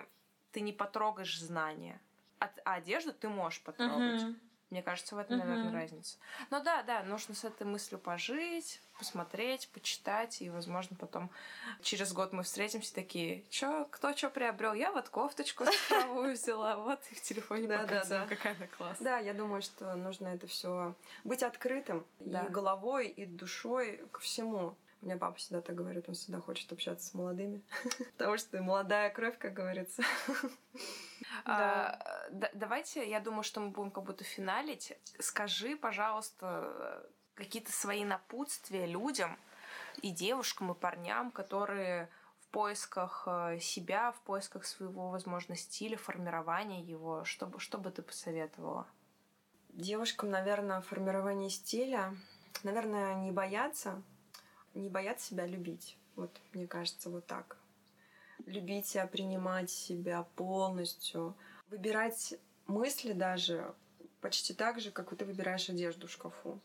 Ты 0.51 0.61
не 0.61 0.71
потрогаешь 0.71 1.39
знания. 1.39 1.99
А, 2.39 2.49
а 2.65 2.73
одежду 2.75 3.13
ты 3.13 3.29
можешь 3.29 3.61
потрогать. 3.61 4.25
Мне 4.69 4.83
кажется, 4.83 5.15
в 5.15 5.17
этом, 5.17 5.37
Мгм. 5.37 5.47
наверное, 5.47 5.71
разница. 5.73 6.17
Ну 6.51 6.61
да, 6.61 6.83
да, 6.83 7.01
нужно 7.01 7.33
с 7.33 7.43
этой 7.43 7.65
мыслью 7.65 7.99
пожить, 7.99 8.79
посмотреть, 8.99 9.67
почитать, 9.69 10.43
и, 10.43 10.49
возможно, 10.51 10.95
потом 10.95 11.31
через 11.81 12.13
год 12.13 12.33
мы 12.33 12.43
встретимся 12.43 12.93
такие, 12.93 13.43
чё, 13.49 13.87
кто 13.89 14.15
что 14.15 14.29
приобрел? 14.29 14.73
Я 14.73 14.91
вот 14.91 15.09
кофточку 15.09 15.65
цифровую 15.65 16.33
взяла, 16.33 16.77
вот 16.77 16.99
и 17.09 17.15
в 17.15 17.21
телефоне 17.21 17.67
Да, 17.67 17.77
да, 17.79 17.83
показываю, 17.87 18.27
да. 18.29 18.35
какая 18.35 18.55
она 18.55 18.67
классная. 18.67 19.05
Да, 19.05 19.17
я 19.17 19.33
думаю, 19.33 19.63
что 19.63 19.95
нужно 19.95 20.27
это 20.27 20.45
все 20.45 20.93
быть 21.23 21.41
открытым 21.41 22.05
Да. 22.19 22.45
и 22.45 22.49
головой, 22.49 23.07
и 23.07 23.25
душой 23.25 24.05
ко 24.11 24.19
всему. 24.19 24.75
У 25.01 25.05
меня 25.05 25.17
папа 25.17 25.35
всегда 25.37 25.61
так 25.61 25.75
говорит, 25.75 26.05
он 26.09 26.13
всегда 26.13 26.41
хочет 26.41 26.71
общаться 26.71 27.07
с 27.07 27.13
молодыми. 27.15 27.63
Потому 28.17 28.37
что 28.37 28.61
молодая 28.61 29.09
кровь, 29.09 29.37
как 29.39 29.53
говорится. 29.53 30.03
А, 31.45 31.99
да- 32.31 32.51
давайте, 32.53 33.09
я 33.09 33.19
думаю, 33.19 33.43
что 33.43 33.59
мы 33.59 33.69
будем 33.69 33.91
как 33.91 34.03
будто 34.03 34.23
финалить. 34.23 34.93
Скажи, 35.19 35.75
пожалуйста, 35.75 37.05
какие-то 37.35 37.71
свои 37.71 38.03
напутствия 38.03 38.85
людям 38.85 39.37
и 40.01 40.11
девушкам, 40.11 40.71
и 40.71 40.75
парням, 40.75 41.31
которые 41.31 42.09
в 42.41 42.47
поисках 42.47 43.23
э, 43.27 43.59
себя, 43.59 44.11
в 44.11 44.21
поисках 44.21 44.65
своего, 44.65 45.09
возможно, 45.09 45.55
стиля, 45.55 45.97
формирования 45.97 46.81
его. 46.81 47.23
Что 47.23 47.51
что 47.59 47.77
бы 47.77 47.91
ты 47.91 48.01
посоветовала? 48.01 48.87
Девушкам, 49.69 50.31
наверное, 50.31 50.81
формирование 50.81 51.49
стиля, 51.49 52.15
наверное, 52.63 53.15
не 53.15 53.31
бояться, 53.31 54.01
не 54.73 54.89
бояться 54.89 55.27
себя 55.27 55.45
любить. 55.45 55.95
Вот, 56.15 56.35
мне 56.53 56.67
кажется, 56.67 57.09
вот 57.09 57.27
так. 57.27 57.58
Любить 58.49 58.87
себя, 58.87 59.05
принимать 59.05 59.69
себя 59.69 60.23
полностью. 60.35 61.35
Выбирать 61.69 62.33
мысли 62.65 63.13
даже 63.13 63.73
почти 64.21 64.53
так 64.53 64.79
же, 64.79 64.91
как 64.91 65.15
ты 65.15 65.23
выбираешь 65.23 65.69
одежду 65.69 66.07
в 66.07 66.11
шкафу. 66.11 66.59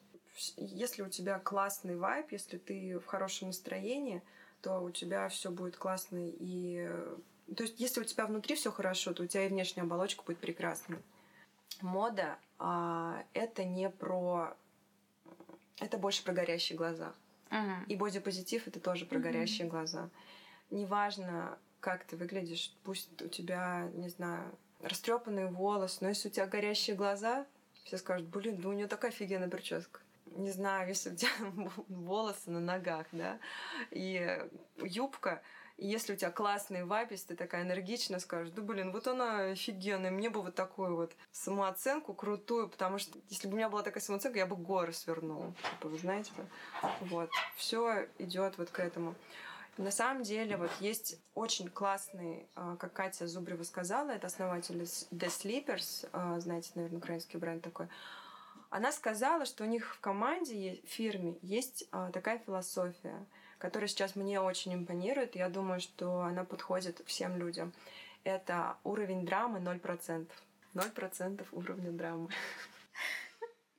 Если 0.56 1.02
у 1.02 1.08
тебя 1.08 1.38
классный 1.38 1.96
вайб, 1.96 2.32
если 2.32 2.56
ты 2.58 2.98
в 2.98 3.06
хорошем 3.06 3.48
настроении, 3.48 4.22
то 4.62 4.80
у 4.80 4.90
тебя 4.90 5.28
все 5.28 5.50
будет 5.50 5.76
классно. 5.76 6.18
И 6.20 6.90
то 7.54 7.62
есть, 7.62 7.78
если 7.78 8.00
у 8.00 8.04
тебя 8.04 8.26
внутри 8.26 8.56
все 8.56 8.72
хорошо, 8.72 9.12
то 9.12 9.22
у 9.22 9.26
тебя 9.26 9.44
и 9.44 9.48
внешняя 9.48 9.82
оболочка 9.82 10.22
будет 10.24 10.38
прекрасной. 10.38 10.98
Мода 11.82 12.38
а, 12.58 13.22
это 13.34 13.64
не 13.64 13.90
про 13.90 14.56
это 15.80 15.98
больше 15.98 16.24
про 16.24 16.32
горящие 16.32 16.78
глаза. 16.78 17.12
И 17.88 17.96
бодипозитив 17.96 18.66
это 18.66 18.80
тоже 18.80 19.04
про 19.04 19.18
Мгм. 19.18 19.24
горящие 19.24 19.68
глаза. 19.68 20.08
Неважно, 20.70 21.58
как 21.80 22.04
ты 22.04 22.16
выглядишь, 22.16 22.74
пусть 22.82 23.20
у 23.22 23.28
тебя, 23.28 23.90
не 23.94 24.08
знаю, 24.08 24.56
растрепанные 24.80 25.46
волосы, 25.46 25.98
но 26.00 26.08
если 26.08 26.28
у 26.28 26.30
тебя 26.30 26.46
горящие 26.46 26.96
глаза, 26.96 27.46
все 27.84 27.98
скажут, 27.98 28.26
блин, 28.28 28.56
да 28.60 28.68
у 28.68 28.72
нее 28.72 28.86
такая 28.86 29.10
офигенная 29.10 29.48
прическа. 29.48 30.00
Не 30.26 30.50
знаю, 30.50 30.88
если 30.88 31.10
у 31.10 31.16
тебя 31.16 31.30
волосы 31.88 32.50
на 32.50 32.60
ногах, 32.60 33.06
да, 33.12 33.38
и 33.90 34.40
юбка, 34.82 35.42
и 35.76 35.86
если 35.86 36.14
у 36.14 36.16
тебя 36.16 36.30
классный 36.30 36.84
вайб, 36.84 37.10
если 37.10 37.28
ты 37.28 37.36
такая 37.36 37.62
энергичная, 37.62 38.20
скажешь, 38.20 38.52
да 38.52 38.62
блин, 38.62 38.92
вот 38.92 39.06
она 39.08 39.50
офигенная, 39.50 40.10
мне 40.10 40.30
бы 40.30 40.40
вот 40.40 40.54
такую 40.54 40.94
вот 40.94 41.12
самооценку 41.32 42.14
крутую, 42.14 42.68
потому 42.68 42.98
что 42.98 43.18
если 43.28 43.48
бы 43.48 43.54
у 43.54 43.56
меня 43.56 43.68
была 43.68 43.82
такая 43.82 44.02
самооценка, 44.02 44.38
я 44.38 44.46
бы 44.46 44.56
горы 44.56 44.92
свернула. 44.92 45.52
Типа, 45.72 45.88
вы 45.88 45.98
знаете, 45.98 46.30
вот. 47.00 47.28
Все 47.56 48.06
идет 48.18 48.56
вот 48.56 48.70
к 48.70 48.78
этому. 48.78 49.14
На 49.76 49.90
самом 49.90 50.22
деле, 50.22 50.56
вот 50.56 50.70
есть 50.78 51.20
очень 51.34 51.68
классный, 51.68 52.48
а, 52.54 52.76
как 52.76 52.92
Катя 52.92 53.26
Зубрева 53.26 53.64
сказала, 53.64 54.10
это 54.10 54.28
основатель 54.28 54.80
The 54.82 55.08
Sleepers, 55.10 56.08
а, 56.12 56.38
знаете, 56.38 56.70
наверное, 56.76 56.98
украинский 56.98 57.38
бренд 57.38 57.62
такой. 57.62 57.88
Она 58.70 58.92
сказала, 58.92 59.44
что 59.46 59.64
у 59.64 59.66
них 59.66 59.94
в 59.96 60.00
команде, 60.00 60.80
в 60.84 60.88
фирме 60.88 61.38
есть 61.42 61.88
а, 61.90 62.12
такая 62.12 62.38
философия, 62.38 63.26
которая 63.58 63.88
сейчас 63.88 64.14
мне 64.14 64.40
очень 64.40 64.74
импонирует. 64.74 65.34
Я 65.34 65.48
думаю, 65.48 65.80
что 65.80 66.20
она 66.20 66.44
подходит 66.44 67.02
всем 67.06 67.36
людям. 67.36 67.72
Это 68.22 68.76
уровень 68.84 69.26
драмы 69.26 69.58
0%. 69.58 70.28
0% 70.74 71.46
уровня 71.52 71.90
драмы. 71.90 72.28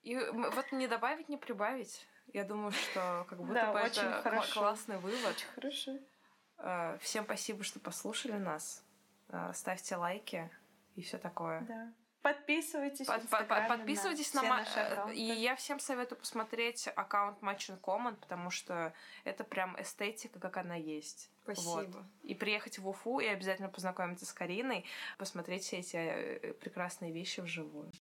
И 0.04 0.16
вот 0.16 0.72
не 0.72 0.88
добавить, 0.88 1.30
не 1.30 1.38
прибавить. 1.38 2.06
Я 2.34 2.44
думаю, 2.44 2.72
что 2.72 3.26
как 3.30 3.40
будто 3.40 3.54
Да, 3.54 3.72
бы 3.74 3.82
очень 3.82 4.02
это 4.02 4.22
хорошо. 4.22 4.60
классный 4.60 4.98
вывод. 4.98 5.36
Хорошо. 5.56 5.98
Э, 6.58 6.98
Всем 7.02 7.24
спасибо, 7.26 7.64
что 7.64 7.80
послушали 7.80 8.34
нас. 8.34 8.84
Э, 9.30 9.52
Ставьте 9.54 9.96
лайки 9.96 10.50
и 10.96 11.02
все 11.02 11.18
такое. 11.18 11.62
Да. 11.62 11.94
Подписывайтесь 12.22 13.06
Под- 13.06 13.18
под- 13.18 13.24
Инстаграме 13.42 13.70
подписывайтесь 13.70 14.34
на, 14.34 14.64
все 14.64 14.96
ма-. 15.06 15.12
И 15.14 15.22
я 15.22 15.56
всем 15.56 15.80
советую 15.80 16.18
посмотреть 16.18 16.88
аккаунт 16.96 17.38
Match 17.44 17.70
in 17.70 17.80
Common, 17.80 18.16
потому 18.16 18.50
что 18.50 18.94
это 19.26 19.44
прям 19.44 19.80
эстетика, 19.80 20.40
как 20.40 20.58
она 20.58 20.74
есть. 20.76 21.30
Спасибо. 21.44 21.70
Вот. 21.98 22.06
И 22.24 22.34
приехать 22.34 22.80
в 22.80 22.88
Уфу 22.90 23.20
и 23.20 23.28
обязательно 23.28 23.70
познакомиться 23.70 24.26
с 24.26 24.34
Кариной, 24.34 24.86
посмотреть 25.20 25.64
все 25.66 25.78
эти 25.78 25.96
э, 25.98 26.54
прекрасные 26.54 27.12
вещи 27.12 27.42
вживую. 27.42 27.92